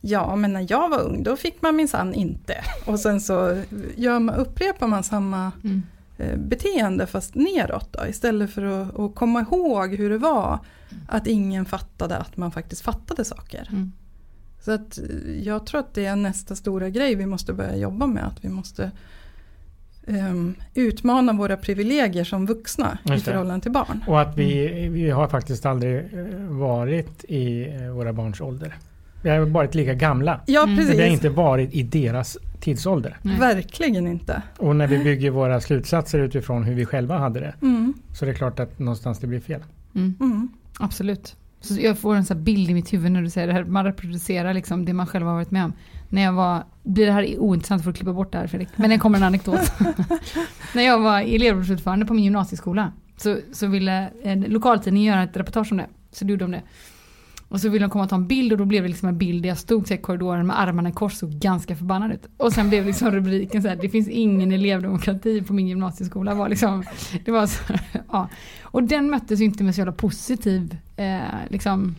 ja 0.00 0.36
men 0.36 0.52
när 0.52 0.66
jag 0.70 0.88
var 0.88 1.00
ung 1.02 1.22
då 1.22 1.36
fick 1.36 1.62
man 1.62 1.76
minsann 1.76 2.14
inte. 2.14 2.54
Och 2.86 3.00
sen 3.00 3.20
så 3.20 3.62
gör 3.96 4.18
man, 4.18 4.34
upprepar 4.34 4.86
man 4.86 5.02
samma 5.04 5.52
Mm. 5.64 5.82
eh, 6.18 6.36
beteende 6.38 7.06
fast 7.06 7.34
neråt 7.34 7.92
då, 7.92 8.06
istället 8.06 8.50
för 8.50 8.62
att, 8.62 8.98
att 8.98 9.14
komma 9.14 9.40
ihåg 9.40 9.94
hur 9.94 10.10
det 10.10 10.18
var 10.18 10.58
att 11.08 11.26
ingen 11.26 11.64
fattade 11.64 12.16
att 12.16 12.36
man 12.36 12.50
faktiskt 12.52 12.82
fattade 12.82 13.24
saker. 13.24 13.68
Mm. 13.72 13.92
Så 14.60 14.72
att 14.72 14.98
eh, 14.98 15.04
jag 15.42 15.66
tror 15.66 15.80
att 15.80 15.94
det 15.94 16.06
är 16.06 16.16
nästa 16.16 16.56
stora 16.56 16.88
grej 16.88 17.14
vi 17.14 17.26
måste 17.26 17.52
börja 17.52 17.76
jobba 17.76 18.06
med, 18.06 18.26
att 18.26 18.44
vi 18.44 18.48
måste 18.48 18.90
ehm, 20.06 20.54
utmana 20.74 21.32
våra 21.32 21.56
privilegier 21.56 22.24
som 22.24 22.46
vuxna 22.46 22.98
i 23.16 23.20
förhållande 23.20 23.62
till 23.62 23.72
barn. 23.72 24.04
Och 24.06 24.20
att 24.20 24.38
vi, 24.38 24.88
vi 24.88 25.10
har 25.10 25.28
faktiskt 25.28 25.66
aldrig 25.66 25.96
eh, 25.96 26.40
varit 26.48 27.24
i 27.24 27.68
eh, 27.68 27.90
våra 27.90 28.12
barns 28.12 28.40
ålder. 28.40 28.74
Vi 29.22 29.30
har 29.30 29.38
varit 29.40 29.74
lika 29.74 29.94
gamla. 29.94 30.40
Ja 30.46 30.62
Mm. 30.62 30.74
Men 30.74 30.84
precis, 30.84 31.00
vi 31.00 31.02
har 31.02 31.12
inte 31.12 31.28
varit 31.28 31.74
i 31.74 31.82
deras 31.82 32.38
tidsålder. 32.60 33.16
Nej. 33.22 33.38
verkligen 33.38 34.06
inte. 34.06 34.42
Och 34.58 34.76
när 34.76 34.86
vi 34.86 34.98
bygger 34.98 35.30
våra 35.30 35.60
slutsatser 35.60 36.18
utifrån 36.18 36.64
hur 36.64 36.74
vi 36.74 36.84
själva 36.84 37.18
hade 37.18 37.40
det. 37.40 37.54
Mm, 37.62 37.94
Så 38.14 38.24
det 38.24 38.30
är 38.30 38.34
klart 38.34 38.60
att 38.60 38.78
någonstans 38.78 39.18
det 39.18 39.26
blir 39.26 39.40
fel. 39.40 39.64
Mm. 39.94 40.14
mm. 40.20 40.48
Absolut. 40.78 41.36
Så 41.60 41.80
jag 41.80 41.98
får 41.98 42.14
en 42.14 42.24
sån 42.24 42.44
bild 42.44 42.70
i 42.70 42.74
mitt 42.74 42.92
huvud 42.92 43.12
när 43.12 43.22
du 43.22 43.30
säger 43.30 43.46
det 43.46 43.52
här. 43.52 43.64
Man 43.64 43.84
reproducerar 43.84 44.54
liksom 44.54 44.84
det 44.84 44.92
man 44.92 45.06
själv 45.06 45.26
har 45.26 45.34
varit 45.34 45.50
med 45.50 45.64
om. 45.64 45.72
När 46.08 46.22
jag 46.22 46.32
var, 46.32 46.64
blir 46.82 47.06
det 47.06 47.12
här 47.12 47.38
ointressant 47.38 47.82
för 47.82 47.90
att 47.90 47.96
klippa 47.96 48.12
bort 48.12 48.32
det 48.32 48.38
här 48.38 48.46
Fredrik, 48.46 48.68
men 48.76 48.90
det 48.90 48.98
kommer 48.98 49.18
en 49.18 49.24
anekdot. 49.24 49.72
när 50.74 50.82
jag 50.82 50.98
var 50.98 51.20
elevrådsordförande 51.20 52.06
på 52.06 52.14
min 52.14 52.24
gymnasieskola 52.24 52.92
så, 53.16 53.38
så 53.52 53.66
ville 53.66 54.10
en 54.22 54.40
lokaltidning 54.40 55.04
göra 55.04 55.22
ett 55.22 55.36
reportage 55.36 55.72
om 55.72 55.78
det. 55.78 55.86
Så 56.12 56.24
gjorde 56.24 56.44
de 56.44 56.50
det. 56.50 56.62
Och 57.48 57.60
så 57.60 57.68
ville 57.68 57.84
de 57.84 57.90
komma 57.90 58.04
och 58.04 58.10
ta 58.10 58.16
en 58.16 58.26
bild 58.26 58.52
och 58.52 58.58
då 58.58 58.64
blev 58.64 58.82
det 58.82 58.88
liksom 58.88 59.08
en 59.08 59.18
bild 59.18 59.42
där 59.42 59.48
jag 59.48 59.58
stod 59.58 59.90
i 59.90 59.96
korridoren 59.96 60.46
med 60.46 60.60
armarna 60.60 60.88
i 60.88 60.92
kors 60.92 61.22
och 61.22 61.30
ganska 61.30 61.76
förbannad 61.76 62.12
ut. 62.12 62.26
Och 62.36 62.52
sen 62.52 62.68
blev 62.68 62.86
liksom 62.86 63.10
rubriken 63.10 63.62
så 63.62 63.68
här, 63.68 63.76
det 63.76 63.88
finns 63.88 64.08
ingen 64.08 64.52
elevdemokrati 64.52 65.42
på 65.42 65.52
min 65.52 65.68
gymnasieskola. 65.68 66.34
Var 66.34 66.48
liksom, 66.48 66.84
det 67.24 67.30
var 67.30 67.46
så, 67.46 67.62
ja. 68.12 68.28
Och 68.62 68.82
den 68.82 69.10
möttes 69.10 69.40
ju 69.40 69.44
inte 69.44 69.64
med 69.64 69.74
så 69.74 69.80
jävla 69.80 69.92
positiv 69.92 70.76
eh, 70.96 71.18
liksom, 71.48 71.94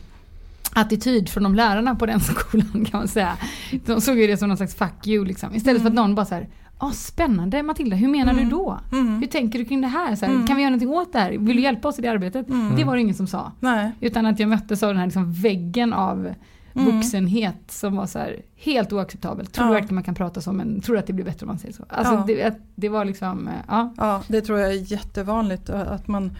attityd 0.73 1.29
från 1.29 1.43
de 1.43 1.55
lärarna 1.55 1.95
på 1.95 2.05
den 2.05 2.19
skolan 2.19 2.85
kan 2.85 2.99
man 2.99 3.07
säga. 3.07 3.37
De 3.85 4.01
såg 4.01 4.19
ju 4.19 4.27
det 4.27 4.37
som 4.37 4.47
någon 4.47 4.57
slags 4.57 4.75
fuck 4.75 5.07
you 5.07 5.25
liksom. 5.25 5.55
Istället 5.55 5.81
för 5.81 5.89
att 5.89 5.95
någon 5.95 6.15
bara 6.15 6.25
så 6.25 6.35
här, 6.35 6.47
ah, 6.81 6.91
spännande 6.91 7.63
Matilda, 7.63 7.95
hur 7.95 8.07
menar 8.07 8.33
du 8.33 8.43
då? 8.45 8.79
Mm. 8.91 9.19
Hur 9.19 9.27
tänker 9.27 9.59
du 9.59 9.65
kring 9.65 9.81
det 9.81 9.87
här? 9.87 10.15
Så 10.15 10.25
här 10.25 10.33
Mm. 10.33 10.47
Kan 10.47 10.55
vi 10.55 10.61
göra 10.61 10.69
någonting 10.69 10.89
åt 10.89 11.13
det 11.13 11.19
här? 11.19 11.31
Vill 11.31 11.55
du 11.55 11.61
hjälpa 11.61 11.87
oss 11.87 11.99
i 11.99 12.01
det 12.01 12.07
arbetet? 12.07 12.49
Mm. 12.49 12.75
Det 12.75 12.83
var 12.83 12.95
det 12.95 13.01
ingen 13.01 13.15
som 13.15 13.27
sa. 13.27 13.51
Nej. 13.59 13.91
Utan 13.99 14.25
att 14.25 14.39
jag 14.39 14.49
möttes 14.49 14.83
av 14.83 14.89
den 14.89 14.97
här 14.97 15.05
liksom 15.05 15.33
väggen 15.33 15.93
av 15.93 16.33
Mm. 16.73 16.95
vuxenhet 16.95 17.55
som 17.67 17.95
var 17.95 18.05
så 18.05 18.19
här, 18.19 18.41
helt 18.55 18.93
oacceptabelt. 18.93 19.53
Tror 19.53 19.67
Ja. 19.67 19.71
verkligen 19.73 19.95
man 19.95 20.03
kan 20.03 20.15
prata 20.15 20.41
så 20.41 20.51
men 20.53 20.81
tror 20.81 20.97
att 20.97 21.07
det 21.07 21.13
blir 21.13 21.25
bättre 21.25 21.45
om 21.45 21.47
man 21.47 21.59
säger 21.59 21.73
så? 21.73 21.85
Alltså 21.89 22.13
Ja. 22.13 22.23
det, 22.27 22.55
det 22.75 22.89
var 22.89 23.05
liksom, 23.05 23.47
eh, 23.47 23.53
ja. 23.67 23.93
Ja, 23.97 24.21
det 24.27 24.41
tror 24.41 24.59
jag 24.59 24.69
är 24.69 24.91
jättevanligt 24.91 25.69
att 25.69 26.07
man, 26.07 26.31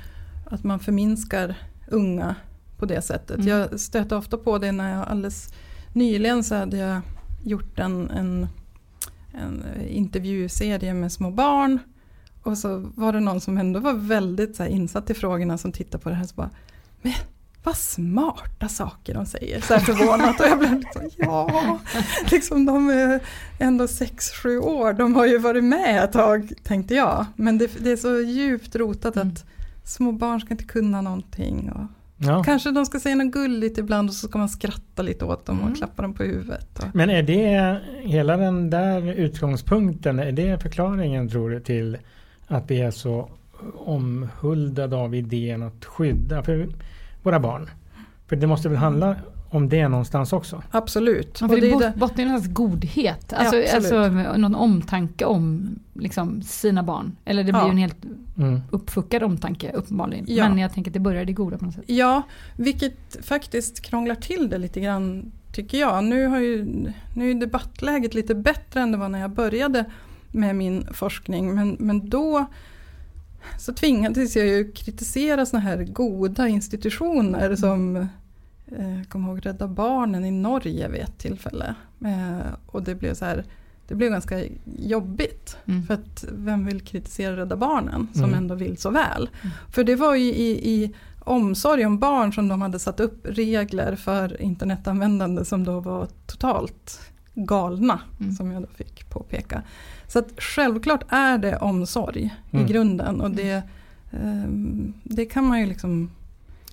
att 0.46 0.64
man 0.64 0.80
förminskar 0.80 1.56
unga 1.88 2.36
på 2.78 2.86
det 2.86 3.02
sättet. 3.02 3.36
Mm. 3.38 3.48
Jag 3.48 3.80
stöter 3.80 4.18
ofta 4.18 4.38
på 4.38 4.58
det 4.58 4.72
när 4.72 4.96
jag 4.98 5.08
alldeles 5.08 5.54
nyligen 5.94 6.44
så 6.44 6.56
hade 6.56 6.78
jag 6.78 7.02
gjort 7.44 7.80
en, 7.80 8.10
en, 8.10 8.48
en 9.34 9.64
intervjuserie 9.90 10.94
med 10.94 11.12
små 11.12 11.32
barn. 11.32 11.80
Och 12.44 12.58
så 12.58 12.92
var 12.96 13.14
det 13.14 13.20
någon 13.20 13.42
som 13.42 13.58
ändå 13.58 13.80
var 13.80 13.94
väldigt 13.94 14.56
så 14.56 14.66
insatt 14.66 15.10
i 15.10 15.14
frågorna 15.14 15.58
som 15.58 15.72
tittade 15.72 16.04
på 16.04 16.10
det 16.10 16.16
här 16.16 16.24
och 16.24 16.30
så 16.30 16.36
bara 16.36 16.50
Men 17.02 17.14
vad 17.64 17.78
smarta 17.78 18.68
saker 18.68 19.14
de 19.14 19.26
säger. 19.26 19.62
Så 19.62 19.74
här 19.74 19.82
förvånat 19.82 20.40
och 20.40 20.46
jag 20.46 20.60
blev 20.60 20.80
liksom 20.80 21.10
ja. 21.18 21.80
Liksom 22.32 22.66
de 22.66 22.90
är 22.90 23.20
ändå 23.60 23.86
6-7 23.86 24.58
år. 24.58 24.94
De 24.94 25.16
har 25.16 25.26
ju 25.26 25.38
varit 25.38 25.64
med 25.64 26.04
ett 26.04 26.14
tag 26.14 26.52
tänkte 26.64 26.96
jag. 26.96 27.26
Men 27.36 27.58
det, 27.58 27.72
det 27.80 27.92
är 27.92 27.98
så 27.98 28.20
djupt 28.22 28.76
rotat 28.76 29.16
Mm. 29.16 29.28
att 29.28 29.46
små 29.84 30.12
barn 30.12 30.42
ska 30.42 30.50
inte 30.52 30.64
kunna 30.64 31.02
någonting. 31.02 31.72
Och 31.72 31.86
Ja. 32.22 32.44
Kanske 32.44 32.72
de 32.72 32.86
ska 32.86 33.00
säga 33.00 33.16
något 33.16 33.34
gulligt 33.34 33.78
ibland 33.78 34.10
och 34.10 34.16
så 34.16 34.28
ska 34.28 34.38
man 34.40 34.50
skratta 34.50 35.02
lite 35.02 35.26
åt 35.26 35.46
dem 35.46 35.60
Mm. 35.60 35.72
och 35.72 35.78
klappa 35.78 36.02
dem 36.02 36.14
på 36.14 36.24
huvudet. 36.24 36.80
Och, 36.80 36.86
Men 36.94 37.10
är 37.10 37.24
det 37.24 37.78
hela 38.02 38.38
den 38.38 38.70
där 38.70 39.14
utgångspunkten, 39.14 40.20
är 40.20 40.32
det 40.32 40.62
förklaringen 40.62 41.30
tror 41.30 41.50
du 41.50 41.60
till 41.60 41.98
att 42.48 42.72
vi 42.72 42.82
är 42.82 42.92
så 42.92 43.30
omhuldade 43.86 44.96
av 44.96 45.16
idén 45.16 45.64
att 45.64 45.86
skydda 45.86 46.44
för 46.44 46.70
våra 47.24 47.40
barn? 47.40 47.70
För 48.28 48.36
det 48.36 48.48
måste 48.48 48.70
väl 48.70 48.78
handla 48.78 49.16
om 49.50 49.70
det 49.70 49.88
någonstans 49.88 50.34
också? 50.34 50.62
absolut. 50.72 51.38
Ja, 51.42 51.46
Och 51.48 51.54
för 51.54 51.62
det 51.62 51.72
bot- 51.72 51.96
bottnar 51.96 52.26
i 52.26 52.28
någon 52.28 52.40
slags 52.42 52.54
godhet. 52.54 53.34
Alltså, 53.34 53.56
Ja, 53.56 53.64
absolut. 53.78 53.94
alltså 53.94 54.38
någon 54.38 54.56
omtanke 54.56 55.26
om 55.26 55.70
liksom, 55.94 56.42
sina 56.42 56.84
barn. 56.84 57.16
Eller 57.26 57.44
det 57.44 57.52
blir 57.52 57.62
Ja. 57.62 57.66
ju 57.68 57.72
en 57.72 57.78
helt 57.78 57.98
Mm. 58.38 58.62
uppfuckad 58.72 59.24
omtanke 59.24 59.72
uppenbarligen. 59.72 60.26
Ja. 60.28 60.50
Men 60.50 60.58
jag 60.58 60.74
tänker 60.74 60.92
att 60.92 60.94
det 60.94 61.00
börjar 61.00 61.22
i 61.22 61.26
det 61.26 61.34
goda 61.34 61.58
på 61.58 61.66
något 61.66 61.74
sätt. 61.74 61.84
Ja, 61.88 62.22
vilket 62.58 63.26
faktiskt 63.26 63.82
krånglar 63.82 64.16
till 64.16 64.50
det 64.50 64.58
lite 64.58 64.80
grann 64.80 65.32
tycker 65.54 65.78
jag. 65.80 66.04
Nu, 66.04 66.26
har 66.28 66.40
ju, 66.40 66.66
nu 67.16 67.32
är 67.32 67.36
debattläget 67.36 68.14
lite 68.14 68.36
bättre 68.36 68.82
än 68.82 68.92
det 68.92 68.98
var 68.98 69.10
när 69.10 69.20
jag 69.20 69.32
började 69.32 69.86
med 70.32 70.56
min 70.56 70.88
forskning. 70.94 71.56
Men, 71.56 71.78
men 71.80 72.10
då 72.10 72.46
så 73.60 73.74
tvingades 73.74 74.36
jag 74.36 74.48
ju 74.48 74.72
kritisera 74.72 75.46
såna 75.46 75.62
här 75.62 75.84
goda 75.84 76.48
institutioner 76.48 77.56
som 77.56 78.08
jag 78.78 79.10
kommer 79.10 79.30
ihåg 79.30 79.46
Rädda 79.46 79.68
Barnen 79.68 80.26
i 80.26 80.32
Norge 80.32 80.88
vid 80.90 81.02
ett 81.02 81.18
tillfälle. 81.18 81.76
Eh, 82.06 82.48
och 82.66 82.84
det 82.84 82.96
blev 82.96 83.14
så 83.14 83.26
här 83.26 83.44
det 83.88 83.96
blev 83.96 84.12
ganska 84.12 84.44
jobbigt. 84.78 85.58
Mm. 85.66 85.84
För 85.84 85.94
att 85.94 86.26
vem 86.32 86.66
vill 86.66 86.82
kritisera 86.82 87.38
Rädda 87.38 87.56
Barnen 87.56 88.08
som 88.14 88.24
Mm. 88.24 88.36
ändå 88.36 88.56
vill 88.56 88.78
så 88.78 88.90
väl? 88.90 89.30
Mm. 89.42 89.54
För 89.72 89.84
det 89.84 89.96
var 89.96 90.16
ju 90.16 90.26
i, 90.34 90.70
i 90.74 90.94
omsorg 91.20 91.86
om 91.86 92.00
barn 92.00 92.34
som 92.34 92.48
de 92.48 92.62
hade 92.62 92.80
satt 92.80 93.00
upp 93.00 93.26
regler 93.30 93.96
för 93.96 94.42
internetanvändande 94.42 95.46
som 95.46 95.64
då 95.64 95.80
var 95.80 96.08
totalt 96.26 97.00
galna, 97.36 98.00
Mm. 98.20 98.32
som 98.34 98.52
jag 98.52 98.62
då 98.62 98.68
fick 98.68 99.10
påpeka. 99.10 99.62
Så 100.08 100.20
att 100.20 100.28
självklart 100.38 101.04
är 101.10 101.38
det 101.38 101.58
omsorg 101.58 102.36
Mm. 102.52 102.66
i 102.66 102.70
grunden 102.70 103.22
och 103.22 103.32
det, 103.32 103.64
ehm, 104.12 104.94
det 105.04 105.26
kan 105.26 105.46
man 105.46 105.60
ju 105.60 105.66
liksom 105.66 106.12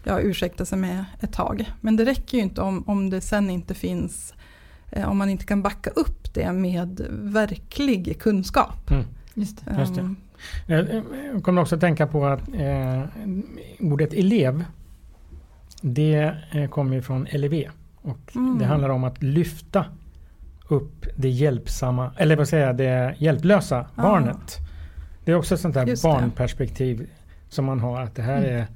ja, 0.06 0.20
ursäkta 0.20 0.64
sig 0.64 0.78
med 0.78 1.04
ett 1.20 1.32
tag. 1.32 1.72
Men 1.80 1.96
det 1.96 2.04
räcker 2.04 2.38
ju 2.38 2.44
inte 2.44 2.60
om, 2.60 2.84
om 2.86 3.10
det 3.10 3.20
sen 3.20 3.50
inte 3.50 3.74
finns, 3.74 4.34
eh, 4.90 5.08
om 5.10 5.18
man 5.18 5.28
inte 5.30 5.44
kan 5.44 5.62
backa 5.62 5.90
upp 5.90 6.34
det 6.34 6.52
med 6.52 7.06
verklig 7.10 8.18
kunskap. 8.20 8.90
Mm. 8.90 9.04
Just 9.34 9.64
det. 9.64 9.76
Just 9.78 9.94
det. 9.94 10.00
Ehm, 10.00 10.16
Jag 10.66 11.02
jag 11.34 11.42
kommer 11.44 11.62
också 11.62 11.74
att 11.74 11.80
tänka 11.80 12.06
på 12.06 12.26
att 12.26 12.48
eh, 12.54 13.02
ordet 13.80 14.12
elev 14.12 14.64
det 15.80 16.36
eh, 16.52 16.68
kommer 16.68 17.00
från 17.00 17.26
LEV. 17.32 17.64
Och 18.02 18.18
Mm. 18.36 18.58
Det 18.58 18.64
handlar 18.64 18.88
om 18.88 19.04
att 19.04 19.22
lyfta 19.22 19.84
upp 20.68 21.06
det 21.16 21.28
hjälpsamma, 21.28 22.10
eller 22.16 22.36
vad 22.36 22.48
säger 22.48 22.66
jag, 22.66 22.76
det 22.76 23.14
hjälplösa 23.18 23.86
Ah. 23.94 24.02
barnet. 24.02 24.56
Det 25.24 25.32
är 25.32 25.36
också 25.36 25.54
ett 25.54 25.60
sånt 25.60 25.74
där 25.74 25.86
Just 25.86 26.02
det. 26.02 26.08
barnperspektiv 26.08 27.10
som 27.48 27.64
man 27.64 27.80
har. 27.80 28.00
Att 28.02 28.14
det 28.14 28.22
här 28.22 28.38
Mm. 28.38 28.56
är 28.56 28.66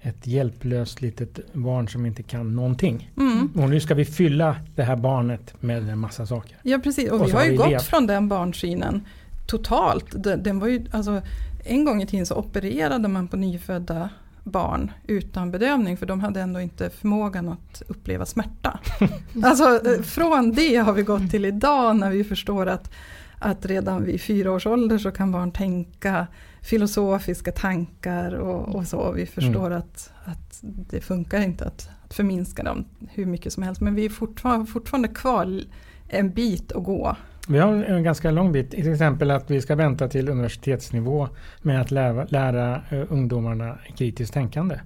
ett 0.00 0.26
hjälplöst 0.26 1.00
litet 1.02 1.52
barn 1.52 1.88
som 1.88 2.06
inte 2.06 2.22
kan 2.22 2.56
någonting. 2.56 3.10
mm. 3.16 3.50
Och 3.54 3.70
nu 3.70 3.80
ska 3.80 3.94
vi 3.94 4.04
fylla 4.04 4.56
det 4.74 4.82
här 4.82 4.96
barnet 4.96 5.62
med 5.62 5.88
en 5.88 5.98
massa 5.98 6.26
saker. 6.26 6.56
Ja 6.62 6.78
precis, 6.78 7.10
och, 7.10 7.20
Och 7.20 7.26
vi 7.26 7.32
har 7.32 7.44
ju 7.44 7.50
vi 7.50 7.56
gått 7.56 7.82
från 7.82 8.06
den 8.06 8.28
barnsynen 8.28 9.06
totalt. 9.46 10.06
Den, 10.24 10.42
den 10.42 10.58
var 10.58 10.68
ju, 10.68 10.84
alltså, 10.90 11.22
en 11.64 11.84
gång 11.84 12.02
i 12.02 12.06
tiden 12.06 12.26
så 12.26 12.34
opererade 12.34 13.08
man 13.08 13.28
på 13.28 13.36
nyfödda 13.36 14.08
barn 14.44 14.90
utan 15.06 15.50
bedövning 15.50 15.96
för 15.96 16.06
de 16.06 16.20
hade 16.20 16.40
ändå 16.40 16.60
inte 16.60 16.90
förmågan 16.90 17.48
att 17.48 17.82
uppleva 17.86 18.26
smärta. 18.26 18.80
Alltså 19.42 19.64
eh, 19.64 20.02
från 20.02 20.52
det 20.52 20.76
har 20.76 20.92
vi 20.92 21.02
gått 21.02 21.30
till 21.30 21.44
idag 21.44 21.96
när 21.96 22.10
vi 22.10 22.24
förstår 22.24 22.66
att, 22.66 22.90
att 23.38 23.66
redan 23.66 24.04
vid 24.04 24.20
fyra 24.20 24.52
års 24.52 24.66
ålder 24.66 24.98
så 24.98 25.10
kan 25.10 25.32
barn 25.32 25.52
tänka 25.52 26.26
filosofiska 26.66 27.52
tankar 27.52 28.32
och, 28.32 28.74
och 28.74 28.86
så. 28.86 29.12
Vi 29.12 29.26
förstår 29.26 29.70
att, 29.70 30.12
att 30.24 30.58
det 30.62 31.00
funkar 31.00 31.40
inte 31.40 31.64
att, 31.64 31.90
att 32.04 32.14
förminska 32.14 32.62
dem 32.62 32.84
hur 33.10 33.26
mycket 33.26 33.52
som 33.52 33.62
helst. 33.62 33.80
Men 33.80 33.94
vi 33.94 34.04
är 34.04 34.10
fortfarande, 34.10 34.66
fortfarande 34.66 35.08
kvar 35.08 35.60
en 36.08 36.30
bit 36.30 36.72
att 36.72 36.84
gå. 36.84 37.16
Vi 37.48 37.58
har 37.58 37.72
en 37.72 38.02
ganska 38.02 38.30
lång 38.30 38.52
bit. 38.52 38.70
Till 38.70 38.92
exempel 38.92 39.30
att 39.30 39.50
vi 39.50 39.60
ska 39.60 39.74
vänta 39.74 40.08
till 40.08 40.28
universitetsnivå 40.28 41.28
med 41.62 41.80
att 41.80 41.90
lära, 41.90 42.26
lära 42.28 42.82
eh, 42.90 43.04
ungdomarna 43.08 43.78
kritiskt 43.96 44.34
tänkande. 44.34 44.80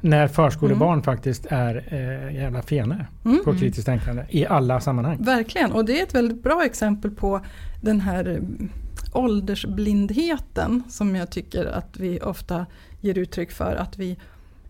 När 0.00 0.28
förskolebarn 0.28 1.02
faktiskt 1.02 1.46
är 1.50 1.84
eh, 1.88 2.34
jävla 2.36 2.62
fenor 2.62 3.06
Mm. 3.24 3.44
på 3.44 3.54
kritiskt 3.54 3.86
tänkande 3.86 4.24
i 4.28 4.46
alla 4.46 4.80
sammanhang. 4.80 5.16
Verkligen, 5.20 5.72
och 5.72 5.84
det 5.84 6.00
är 6.00 6.02
ett 6.02 6.14
väldigt 6.14 6.42
bra 6.42 6.64
exempel 6.64 7.10
på 7.10 7.40
den 7.80 8.00
här 8.00 8.24
mm, 8.24 8.70
åldersblindheten 9.16 10.82
som 10.88 11.16
jag 11.16 11.30
tycker 11.30 11.66
att 11.66 11.96
vi 11.96 12.20
ofta 12.20 12.66
ger 13.00 13.18
uttryck 13.18 13.52
för. 13.52 13.76
Att 13.76 13.98
vi 13.98 14.18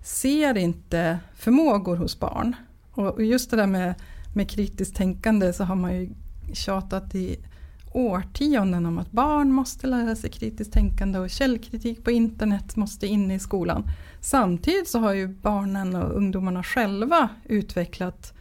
ser 0.03 0.57
inte 0.57 1.19
förmågor 1.35 1.97
hos 1.97 2.21
barn. 2.21 2.57
Och 2.91 3.25
just 3.25 3.51
det 3.51 3.57
där 3.57 3.67
med, 3.67 3.95
med 4.35 4.51
kritiskt 4.51 4.97
tänkande 4.97 5.53
så 5.53 5.65
har 5.65 5.77
man 5.77 5.95
ju 5.95 6.11
tjatat 6.53 7.15
i 7.15 7.39
årtionden 7.93 8.87
om 8.87 8.99
att 8.99 9.13
barn 9.13 9.53
måste 9.53 9.87
lära 9.87 10.17
sig 10.17 10.31
kritiskt 10.31 10.73
tänkande 10.73 11.19
och 11.19 11.31
källkritik 11.31 12.05
på 12.05 12.11
internet 12.11 12.77
måste 12.77 13.07
in 13.07 13.31
i 13.31 13.39
skolan. 13.39 13.85
Samtidigt 14.21 14.89
så 14.89 14.99
har 14.99 15.13
ju 15.13 15.29
barnen 15.29 15.97
och 15.97 16.17
ungdomarna 16.17 16.63
själva 16.63 17.29
utvecklat 17.45 18.33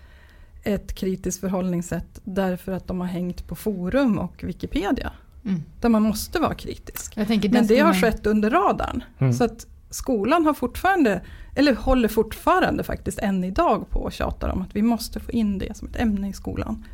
ett 0.63 0.93
kritiskt 0.93 1.41
förhållningssätt 1.41 2.21
därför 2.23 2.71
att 2.71 2.87
de 2.87 2.99
har 2.99 3.07
hängt 3.07 3.47
på 3.47 3.55
forum 3.55 4.19
och 4.19 4.43
Wikipedia. 4.43 5.11
Mm. 5.45 5.63
Där 5.81 5.89
man 5.89 6.01
måste 6.03 6.39
vara 6.39 6.53
kritisk. 6.53 7.13
Jag 7.17 7.27
tänker, 7.27 7.49
Men 7.49 7.67
det 7.67 7.77
har 7.79 7.85
man- 7.85 8.01
skett 8.01 8.25
under 8.25 8.49
radarn. 8.49 9.03
Mm. 9.19 9.33
Så 9.33 9.43
att 9.43 9.67
skolan 9.89 10.45
har 10.45 10.53
fortfarande, 10.53 11.21
eller 11.55 11.75
håller 11.75 12.07
fortfarande 12.07 12.83
faktiskt 12.83 13.19
än 13.19 13.43
idag 13.43 13.89
på 13.89 13.99
och 13.99 14.11
tjatar 14.13 14.49
om 14.49 14.61
att 14.61 14.75
vi 14.75 14.81
måste 14.81 15.19
få 15.19 15.31
in 15.31 15.57
det 15.57 15.77
som 15.77 15.87
ett 15.87 15.95
ämne 15.95 16.29
i 16.29 16.33
skolan. 16.33 16.85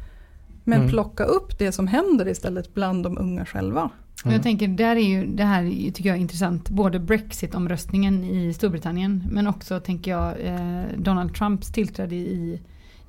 Men 0.64 0.78
Mm. 0.80 0.90
plocka 0.90 1.24
upp 1.24 1.60
det 1.60 1.72
som 1.72 1.88
händer 1.88 2.28
istället 2.28 2.74
bland 2.74 3.04
de 3.04 3.18
unga 3.18 3.46
själva. 3.46 3.90
Mm. 4.24 4.34
Jag 4.34 4.44
tänker, 4.44 4.68
där 4.68 4.96
är 4.96 5.00
ju, 5.10 5.26
det 5.28 5.44
här 5.44 5.92
tycker 5.92 6.10
jag 6.10 6.18
är 6.18 6.22
intressant. 6.22 6.70
Både 6.70 7.00
Brexit-omröstningen 7.00 8.24
i 8.24 8.54
Storbritannien 8.54 9.24
men 9.32 9.48
också 9.48 9.80
tänker 9.80 10.12
jag 10.12 10.34
eh, 10.46 10.84
Donald 10.98 11.36
Trumps 11.36 11.72
tillträde 11.72 12.16
i, 12.16 12.62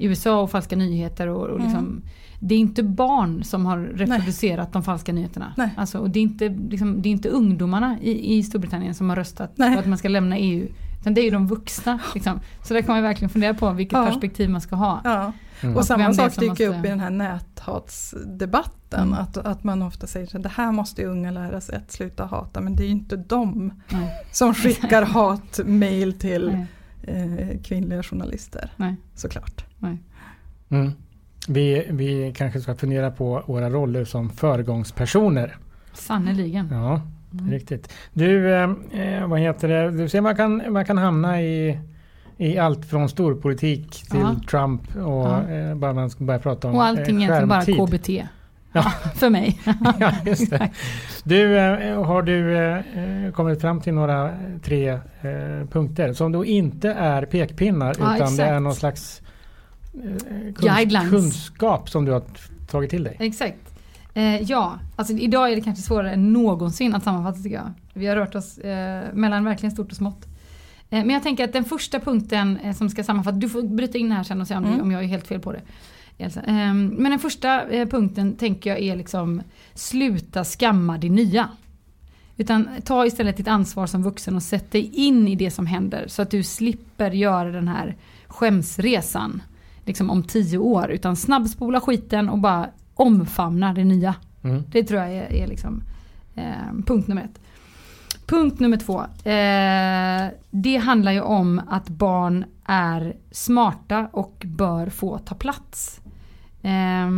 i 0.03 0.07
USA 0.07 0.41
och 0.43 0.51
falska 0.51 0.77
nyheter. 0.77 1.27
Och, 1.29 1.43
och 1.43 1.51
Mm. 1.51 1.63
liksom, 1.63 2.03
Det 2.45 2.55
är 2.55 2.59
inte 2.59 2.83
barn 2.83 3.45
som 3.45 3.67
har 3.67 3.79
reproducerat 3.79 4.73
de 4.73 4.83
falska 4.83 5.13
nyheterna. 5.13 5.55
Nej. 5.57 5.71
Alltså, 5.77 5.99
och 5.99 6.11
det, 6.11 6.19
är 6.19 6.23
inte, 6.23 6.49
liksom, 6.49 7.03
det 7.03 7.09
är 7.09 7.11
inte 7.11 7.29
ungdomarna 7.29 7.99
i, 8.01 8.35
i 8.39 8.43
Storbritannien 8.43 8.95
som 8.95 9.09
har 9.09 9.17
röstat 9.17 9.53
Nej. 9.57 9.75
på 9.75 9.81
att 9.81 9.87
man 9.87 9.99
ska 9.99 10.09
lämna 10.09 10.39
EU. 10.39 10.67
Utan 11.01 11.15
det 11.15 11.21
är 11.21 11.25
ju 11.25 11.31
de 11.31 11.47
vuxna. 11.47 11.99
Liksom. 12.15 12.41
Så 12.65 12.75
där 12.75 12.83
kan 12.83 12.95
man 12.95 13.03
verkligen 13.03 13.29
fundera 13.29 13.55
på 13.55 13.71
vilket 13.71 13.99
Ja. 13.99 14.07
perspektiv 14.07 14.51
man 14.51 14.61
ska 14.61 14.77
ha. 14.77 15.01
Ja. 15.05 15.33
Mm. 15.61 15.75
Och 15.75 15.81
Och 15.81 15.87
samma 15.87 16.13
sak 16.15 16.35
dyker 16.35 16.49
måste- 16.49 16.67
upp 16.67 16.85
i 16.85 16.89
den 16.89 17.01
här 17.01 17.11
näthatsdebatten. 17.11 19.03
Mm. 19.09 19.15
Att, 19.15 19.37
att 19.37 19.65
man 19.65 19.83
ofta 19.83 20.07
säger 20.07 20.37
att 20.37 20.43
det 20.43 20.49
här 20.49 20.73
måste 20.73 21.03
ju 21.03 21.09
unga 21.09 21.31
lära 21.31 21.61
sig 21.61 21.77
att 21.77 21.91
sluta 21.93 22.25
hata. 22.25 22.61
Men 22.61 22.77
det 22.77 22.83
är 22.83 22.87
ju 22.87 22.91
inte 22.93 23.17
de 23.17 23.73
Nej. 23.89 24.09
som 24.33 24.55
skickar 24.63 25.03
hatmejl 25.03 26.13
till 26.13 26.67
Nej. 27.03 27.51
eh, 27.53 27.63
kvinnliga 27.63 28.03
journalister. 28.03 28.71
Nej. 28.77 28.97
Såklart. 29.15 29.65
Mm. 30.71 30.93
Vi, 31.49 31.87
vi 31.91 32.33
kanske 32.37 32.61
ska 32.61 32.75
fundera 32.75 33.11
på 33.11 33.43
våra 33.47 33.71
roller 33.71 34.05
som 34.05 34.31
föregångspersoner. 34.31 35.57
Sannerligen. 35.93 36.69
Ja, 36.71 37.01
Mm. 37.39 37.51
riktigt. 37.51 37.93
Du, 38.13 38.55
eh, 38.55 38.71
eh, 38.93 39.27
vad 39.27 39.41
heter 39.41 39.69
det? 39.69 39.91
Du 39.91 40.09
ser 40.09 40.21
man 40.21 40.37
kan, 40.37 40.63
man 40.73 40.85
kan 40.85 40.99
hamna 40.99 41.43
i, 41.43 41.79
i 42.37 42.59
allt 42.59 42.85
från 42.87 43.09
storpolitik 43.09 43.91
till 44.11 44.21
Ja. 44.21 44.37
Trump 44.51 44.97
och 44.97 45.03
Ja. 45.27 45.49
eh, 45.49 45.75
bara 45.75 45.93
man 45.93 46.11
ska 46.11 46.25
börja 46.25 46.41
prata 46.41 46.69
om 46.69 46.75
Och 46.75 46.85
allting 46.85 47.17
eh, 47.23 47.23
egentligen 47.23 47.49
bara. 47.49 47.63
KBT. 47.87 48.09
Ja. 48.75 48.83
För 49.15 49.31
mig. 49.31 49.61
ja, 49.99 50.13
just 50.27 50.51
det. 50.51 50.71
Du, 51.25 51.59
eh, 51.59 52.05
har 52.05 52.23
du 52.23 52.57
eh, 52.59 53.33
kommit 53.33 53.61
fram 53.61 53.81
till 53.81 53.95
några 53.95 54.29
eh, 54.29 54.35
tre 54.63 54.89
eh, 54.91 55.67
punkter 55.71 56.13
som 56.13 56.33
då 56.33 56.45
inte 56.45 56.91
är 56.93 57.25
pekpinnar 57.27 57.87
Ja, 57.87 57.93
utan 57.93 58.17
det 58.19 58.25
exakt. 58.25 58.41
är 58.41 58.61
någon 58.61 58.75
slags 58.75 59.23
Guidelines. 60.61 61.11
kunskap 61.11 61.91
som 61.91 62.05
du 62.05 62.13
har 62.13 62.23
tagit 62.71 62.91
till 62.91 63.05
dig? 63.05 63.17
Exakt. 63.21 63.59
Eh, 64.15 64.43
ja, 64.43 64.79
alltså 64.97 65.15
idag 65.15 65.53
är 65.53 65.57
det 65.57 65.63
kanske 65.63 65.83
svårare 65.83 66.13
än 66.13 66.33
någonsin 66.33 66.95
att 66.95 67.05
sammanfatta 67.05 67.39
tycker 67.43 67.57
jag. 67.57 67.73
Vi 67.93 68.07
har 68.07 68.17
rört 68.17 68.35
oss 68.35 68.59
eh, 68.59 69.05
mellan 69.15 69.45
verkligen 69.45 69.71
stort 69.73 69.91
och 69.91 69.97
smått. 69.97 70.27
Eh, 70.91 70.99
men 71.05 71.11
jag 71.11 71.23
tänker 71.23 71.45
att 71.45 71.53
den 71.53 71.65
första 71.65 72.01
punkten 72.01 72.57
eh, 72.57 72.75
som 72.75 72.91
ska 72.91 73.05
sammanfatta, 73.05 73.37
du 73.37 73.49
får 73.49 73.63
bryta 73.63 73.99
in 73.99 74.13
här 74.13 74.23
sen 74.23 74.41
och 74.41 74.49
se 74.49 74.57
om, 74.57 74.65
Mm. 74.65 74.81
om 74.81 74.91
jag 74.93 75.03
är 75.03 75.07
helt 75.07 75.27
fel 75.27 75.41
på 75.41 75.53
det. 75.53 75.61
Elsa. 76.19 76.41
Eh, 76.41 76.75
men 76.75 77.05
den 77.11 77.19
första 77.19 77.69
eh, 77.69 77.89
punkten 77.89 78.33
tänker 78.37 78.71
jag 78.71 78.79
är 78.81 78.97
liksom 78.97 79.43
sluta 79.75 80.45
skamma 80.45 80.99
det 80.99 81.09
nya. 81.11 81.49
Utan 82.37 82.69
ta 82.85 83.07
istället 83.07 83.37
ditt 83.37 83.49
ansvar 83.49 83.87
som 83.87 84.03
vuxen 84.03 84.37
och 84.37 84.43
sätt 84.43 84.71
dig 84.73 84.91
in 84.95 85.29
i 85.29 85.35
det 85.35 85.51
som 85.51 85.67
händer 85.67 86.05
så 86.09 86.23
att 86.23 86.31
du 86.31 86.43
slipper 86.43 87.11
göra 87.11 87.51
den 87.51 87.69
här 87.69 87.97
skämsresan 88.27 89.43
liksom 89.85 90.11
om 90.11 90.23
tio 90.23 90.59
år. 90.59 90.91
Utan 90.91 91.17
snabbspola 91.17 91.81
skiten 91.81 92.29
och 92.29 92.39
bara 92.39 92.69
omfamna 92.95 93.75
det 93.75 93.85
nya. 93.85 94.15
Mm. 94.43 94.63
Det 94.71 94.85
tror 94.85 95.01
jag 95.01 95.13
är, 95.13 95.33
är 95.33 95.47
liksom, 95.47 95.83
eh, 96.35 96.85
punkt 96.87 97.09
nummer 97.09 97.23
ett. 97.23 97.41
Punkt 98.27 98.61
nummer 98.61 98.77
två. 98.77 99.01
Eh, 99.31 100.33
det 100.51 100.77
handlar 100.77 101.13
ju 101.13 101.21
om 101.21 101.61
att 101.69 101.89
barn 101.89 102.45
är 102.65 103.17
smarta 103.31 104.09
och 104.13 104.43
bör 104.47 104.87
få 104.87 105.19
ta 105.19 105.35
plats. 105.35 106.01
Eh, 106.63 107.11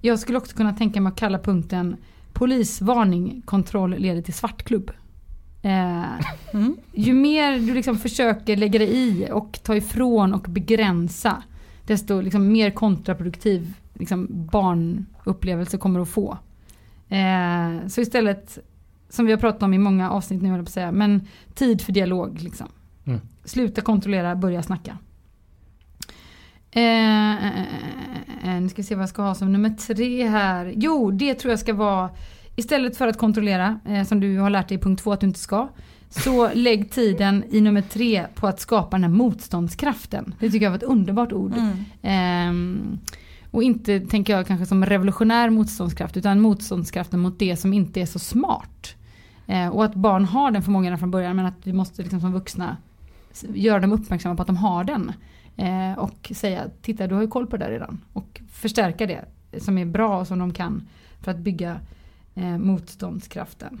jag 0.00 0.18
skulle 0.18 0.38
också 0.38 0.56
kunna 0.56 0.72
tänka 0.72 1.00
mig 1.00 1.10
att 1.10 1.18
kalla 1.18 1.38
punkten 1.38 1.96
polisvarning, 2.32 3.42
kontroll 3.44 3.90
leder 3.98 4.22
till 4.22 4.34
svartklubb. 4.34 4.90
Eh, 5.62 6.02
Mm. 6.52 6.76
ju 6.92 7.12
mer 7.14 7.58
du 7.58 7.74
liksom 7.74 7.96
försöker 7.96 8.56
lägga 8.56 8.78
dig 8.78 8.88
i 8.96 9.28
och 9.32 9.58
ta 9.62 9.76
ifrån 9.76 10.34
och 10.34 10.46
begränsa 10.48 11.42
desto 11.86 12.20
liksom 12.20 12.52
mer 12.52 12.70
kontraproduktiv 12.70 13.74
liksom 13.94 14.26
barnupplevelse 14.30 15.78
kommer 15.78 16.00
att 16.00 16.08
få. 16.08 16.38
Eh, 17.08 17.86
så 17.88 18.00
istället, 18.00 18.58
som 19.08 19.26
vi 19.26 19.32
har 19.32 19.38
pratat 19.38 19.62
om 19.62 19.74
i 19.74 19.78
många 19.78 20.10
avsnitt 20.10 20.42
nu, 20.42 20.48
jag 20.48 20.68
säga, 20.68 20.92
men 20.92 21.28
tid 21.54 21.82
för 21.82 21.92
dialog. 21.92 22.40
Liksom. 22.40 22.66
Mm. 23.04 23.20
Sluta 23.44 23.80
kontrollera, 23.80 24.36
börja 24.36 24.62
snacka. 24.62 24.98
Eh, 26.70 27.46
eh, 27.46 27.60
eh, 27.60 28.54
eh, 28.54 28.60
nu 28.60 28.68
ska 28.68 28.76
vi 28.76 28.82
se 28.82 28.94
vad 28.94 29.02
jag 29.02 29.08
ska 29.08 29.22
ha 29.22 29.34
som 29.34 29.52
nummer 29.52 29.70
tre 29.70 30.28
här. 30.28 30.72
Jo, 30.76 31.10
det 31.10 31.34
tror 31.34 31.52
jag 31.52 31.60
ska 31.60 31.74
vara 31.74 32.10
istället 32.56 32.96
för 32.96 33.08
att 33.08 33.18
kontrollera, 33.18 33.80
eh, 33.84 34.04
som 34.04 34.20
du 34.20 34.38
har 34.38 34.50
lärt 34.50 34.68
dig 34.68 34.78
i 34.78 34.80
punkt 34.80 35.02
två 35.02 35.12
att 35.12 35.20
du 35.20 35.26
inte 35.26 35.40
ska. 35.40 35.68
Så 36.10 36.50
lägg 36.54 36.90
tiden 36.90 37.44
i 37.50 37.60
nummer 37.60 37.82
tre 37.82 38.26
på 38.34 38.46
att 38.46 38.60
skapa 38.60 38.96
den 38.96 39.04
här 39.04 39.10
motståndskraften. 39.10 40.34
Det 40.40 40.50
tycker 40.50 40.66
jag 40.66 40.70
var 40.70 40.78
ett 40.78 40.82
underbart 40.82 41.32
ord. 41.32 41.52
Mm. 41.52 41.84
Ehm, 42.02 42.98
och 43.50 43.62
inte 43.62 44.00
tänker 44.00 44.32
jag 44.36 44.46
kanske 44.46 44.66
som 44.66 44.86
revolutionär 44.86 45.50
motståndskraft 45.50 46.16
utan 46.16 46.40
motståndskraften 46.40 47.20
mot 47.20 47.38
det 47.38 47.56
som 47.56 47.72
inte 47.72 48.00
är 48.00 48.06
så 48.06 48.18
smart. 48.18 48.94
Eh, 49.46 49.68
och 49.68 49.84
att 49.84 49.94
barn 49.94 50.24
har 50.24 50.50
den 50.50 50.62
förmågan 50.62 50.98
från 50.98 51.10
början 51.10 51.36
men 51.36 51.46
att 51.46 51.60
vi 51.62 51.72
måste 51.72 52.02
liksom 52.02 52.20
som 52.20 52.32
vuxna 52.32 52.76
göra 53.54 53.80
dem 53.80 53.92
uppmärksamma 53.92 54.36
på 54.36 54.42
att 54.42 54.46
de 54.46 54.56
har 54.56 54.84
den. 54.84 55.12
Eh, 55.56 55.98
och 55.98 56.32
säga 56.34 56.64
titta 56.82 57.06
du 57.06 57.14
har 57.14 57.22
ju 57.22 57.28
koll 57.28 57.46
på 57.46 57.56
det 57.56 57.64
där 57.64 57.72
redan. 57.72 58.00
Och 58.12 58.40
förstärka 58.52 59.06
det 59.06 59.24
som 59.60 59.78
är 59.78 59.84
bra 59.84 60.20
och 60.20 60.26
som 60.26 60.38
de 60.38 60.52
kan 60.52 60.88
för 61.20 61.30
att 61.30 61.38
bygga 61.38 61.80
eh, 62.36 62.58
motståndskraften. 62.58 63.80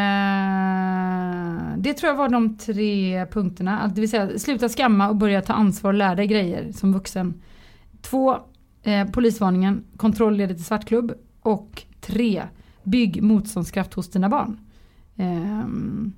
Eh, 0.00 1.76
det 1.78 1.94
tror 1.94 2.08
jag 2.10 2.16
var 2.16 2.28
de 2.28 2.56
tre 2.58 3.26
punkterna. 3.26 3.78
Att 3.80 3.94
Det 3.94 4.00
vill 4.00 4.10
säga 4.10 4.38
sluta 4.38 4.68
skamma 4.68 5.08
och 5.08 5.16
börja 5.16 5.42
ta 5.42 5.52
ansvar 5.52 5.92
och 5.92 5.98
lära 5.98 6.14
dig 6.14 6.26
grejer 6.26 6.72
som 6.72 6.92
vuxen. 6.92 7.34
Två, 8.02 8.38
eh, 8.82 9.06
polisvarningen, 9.10 9.84
kontroll 9.96 10.36
leder 10.36 10.54
till 10.54 10.64
svartklubb. 10.64 11.12
Och 11.40 11.82
tre, 12.00 12.42
bygg 12.82 13.22
motståndskraft 13.22 13.94
hos 13.94 14.10
dina 14.10 14.28
barn. 14.28 14.58
Ehm, 15.16 16.12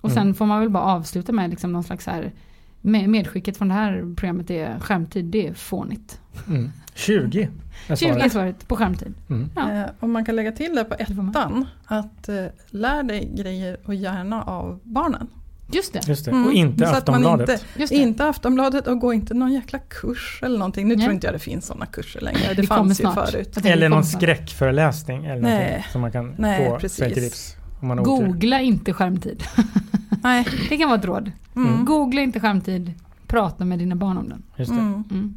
och 0.00 0.10
sen 0.12 0.22
Mm. 0.22 0.34
får 0.34 0.46
man 0.46 0.60
väl 0.60 0.70
bara 0.70 0.84
avsluta 0.84 1.32
med 1.32 1.50
liksom 1.50 1.72
någon 1.72 1.84
slags 1.84 2.06
här 2.06 2.32
med- 2.80 3.08
medskicket 3.08 3.56
från 3.56 3.68
det 3.68 3.74
här 3.74 4.14
programmet 4.16 4.50
är 4.50 4.78
skärmtid, 4.80 5.24
det 5.24 5.46
är 5.48 5.54
fånigt. 5.54 6.20
Mm. 6.48 6.70
20 6.94 7.48
är 7.88 7.96
20 7.96 8.08
är 8.08 8.14
svaret. 8.14 8.32
svaret 8.32 8.68
på 8.68 8.76
skärmtid. 8.76 9.14
Mm. 9.30 9.50
Ja. 9.56 9.72
Eh, 9.72 9.84
och 10.00 10.08
man 10.08 10.24
kan 10.24 10.36
lägga 10.36 10.52
till 10.52 10.74
det 10.74 10.84
på 10.84 10.94
ettan, 10.94 11.66
att 11.86 12.28
eh, 12.28 12.44
lär 12.70 13.02
dig 13.02 13.32
grejer 13.36 13.76
och 13.84 13.94
gärna 13.94 14.42
av 14.42 14.80
barnen. 14.82 15.26
Just 15.72 15.92
det. 15.92 16.08
Just 16.08 16.24
det. 16.24 16.30
Mm, 16.30 16.46
Och 16.46 16.52
inte 16.52 16.78
så 16.86 16.94
att 16.96 17.06
man 17.08 17.16
Aftonbladet. 17.16 17.64
Inte, 17.78 17.94
inte 17.94 18.24
Aftonbladet 18.28 18.86
och 18.86 18.98
gå 19.00 19.12
inte 19.12 19.34
någon 19.34 19.52
jäkla 19.52 19.78
kurs 19.78 20.40
eller 20.42 20.58
någonting. 20.58 20.88
Nu 20.88 20.96
Nej. 20.96 21.04
tror 21.04 21.14
inte 21.14 21.26
jag 21.26 21.34
det 21.34 21.38
finns 21.38 21.66
sådana 21.66 21.86
kurser 21.86 22.20
längre. 22.20 22.38
Det, 22.48 22.54
Det 22.54 22.66
kommer 22.66 22.78
fanns 22.80 23.00
ju 23.00 23.02
snart. 23.02 23.30
förut. 23.30 23.58
Eller 23.64 23.88
någon 23.88 24.04
snart. 24.04 24.22
skräckföreläsning 24.22 25.24
eller 25.26 25.42
Nej. 25.42 25.86
som 25.92 26.00
man 26.00 26.12
kan 26.12 26.34
Nej, 26.38 26.66
få 26.68 26.78
precis. 26.78 27.14
till 27.14 27.22
livs. 27.22 27.56
Googla 28.04 28.60
inte 28.60 28.92
skärmtid. 28.92 29.42
Nej. 30.22 30.46
Det 30.68 30.76
kan 30.76 30.88
vara 30.88 30.98
ett 30.98 31.04
råd. 31.04 31.32
Mm. 31.56 31.84
Googla 31.84 32.20
inte 32.20 32.40
skärmtid. 32.40 32.92
Prata 33.26 33.64
med 33.64 33.78
dina 33.78 33.96
barn 33.96 34.18
om 34.18 34.28
den. 34.28 34.42
Just 34.56 34.70
det. 34.72 34.78
Mm. 34.78 35.34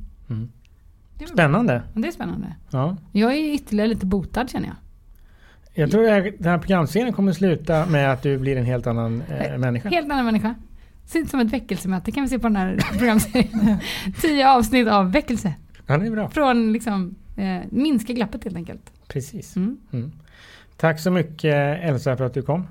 Det, 1.20 1.24
är 1.24 1.28
bra. 1.28 1.34
Spännande. 1.36 1.82
det 1.94 2.08
är 2.08 2.12
spännande. 2.12 2.48
Ja. 2.70 2.98
Jag 3.12 3.34
är 3.34 3.54
ytterligare 3.54 3.90
lite 3.90 4.06
botad 4.06 4.50
känner 4.50 4.68
jag. 4.68 4.76
Jag 5.74 5.92
tror 5.92 6.12
att 6.12 6.24
den 6.40 6.52
här 6.52 6.58
programserien 6.58 7.14
kommer 7.14 7.32
sluta 7.32 7.86
med 7.86 8.12
att 8.12 8.24
du 8.24 8.38
blir 8.38 8.58
en 8.58 8.66
helt 8.66 8.88
annan 8.88 9.22
eh, 9.22 9.58
människa. 9.58 9.90
Helt 9.90 10.12
annan 10.12 10.26
människa. 10.26 10.56
Ser 11.06 11.20
ut 11.20 11.30
som 11.30 11.40
ett 11.40 11.54
väckelsemöte 11.54 12.12
kan 12.12 12.24
vi 12.24 12.30
se 12.30 12.40
på 12.40 12.48
den 12.48 12.56
här 12.56 12.80
programserien. 12.98 13.78
Tio 14.22 14.50
avsnitt 14.50 14.88
av 14.88 15.12
väckelse. 15.12 15.54
Ja, 15.88 15.98
det 15.98 16.06
är 16.08 16.12
bra. 16.12 16.30
Från 16.30 16.74
liksom, 16.74 17.16
eh, 17.38 17.58
minska 17.70 18.14
glappet 18.14 18.44
helt 18.44 18.56
enkelt. 18.56 18.92
Precis. 19.08 19.56
Mm. 19.56 19.78
Mm. 19.94 20.12
Tack 20.78 21.00
så 21.00 21.12
mycket 21.12 21.84
Elsa 21.84 22.18
för 22.18 22.24
att 22.26 22.34
du 22.34 22.42
kom. 22.42 22.68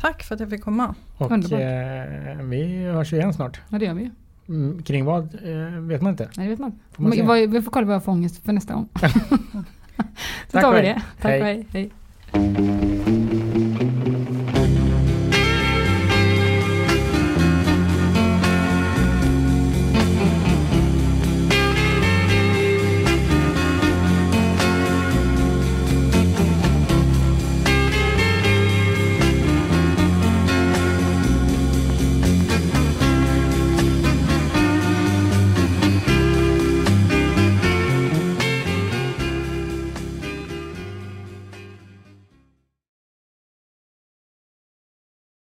Tack 0.00 0.22
för 0.22 0.34
att 0.34 0.40
jag 0.40 0.50
fick 0.50 0.62
komma. 0.62 0.94
Och 1.16 1.30
Underbart. 1.30 1.60
eh, 1.60 2.44
vi 2.46 2.84
hörs 2.84 3.12
igen 3.12 3.34
snart. 3.34 3.60
Ja 3.68 3.78
det 3.78 3.84
gör 3.84 3.94
vi. 3.94 4.10
Mm, 4.50 4.82
kring 4.82 5.04
vad 5.04 5.22
eh, 5.34 5.80
vet 5.80 6.02
man 6.02 6.10
inte. 6.10 6.28
Nej, 6.36 6.46
det 6.46 6.50
vet 6.50 6.58
man. 6.60 6.72
Får 6.92 7.02
man 7.02 7.26
vad- 7.26 7.50
Vi 7.50 7.62
får 7.62 7.70
kolla 7.70 7.86
vad 7.86 7.94
jag 7.94 8.04
får 8.04 8.12
ångest 8.12 8.44
för 8.44 8.52
nästa 8.52 8.74
gång. 8.74 8.88
Så 8.98 10.52
Tack 10.52 10.62
tar 10.62 10.74
vi 10.74 10.80
det. 10.80 11.02
Tack 11.20 11.30
Hej. 11.30 11.40
och 11.40 11.46
hej. 11.72 11.90
hej. 12.32 13.09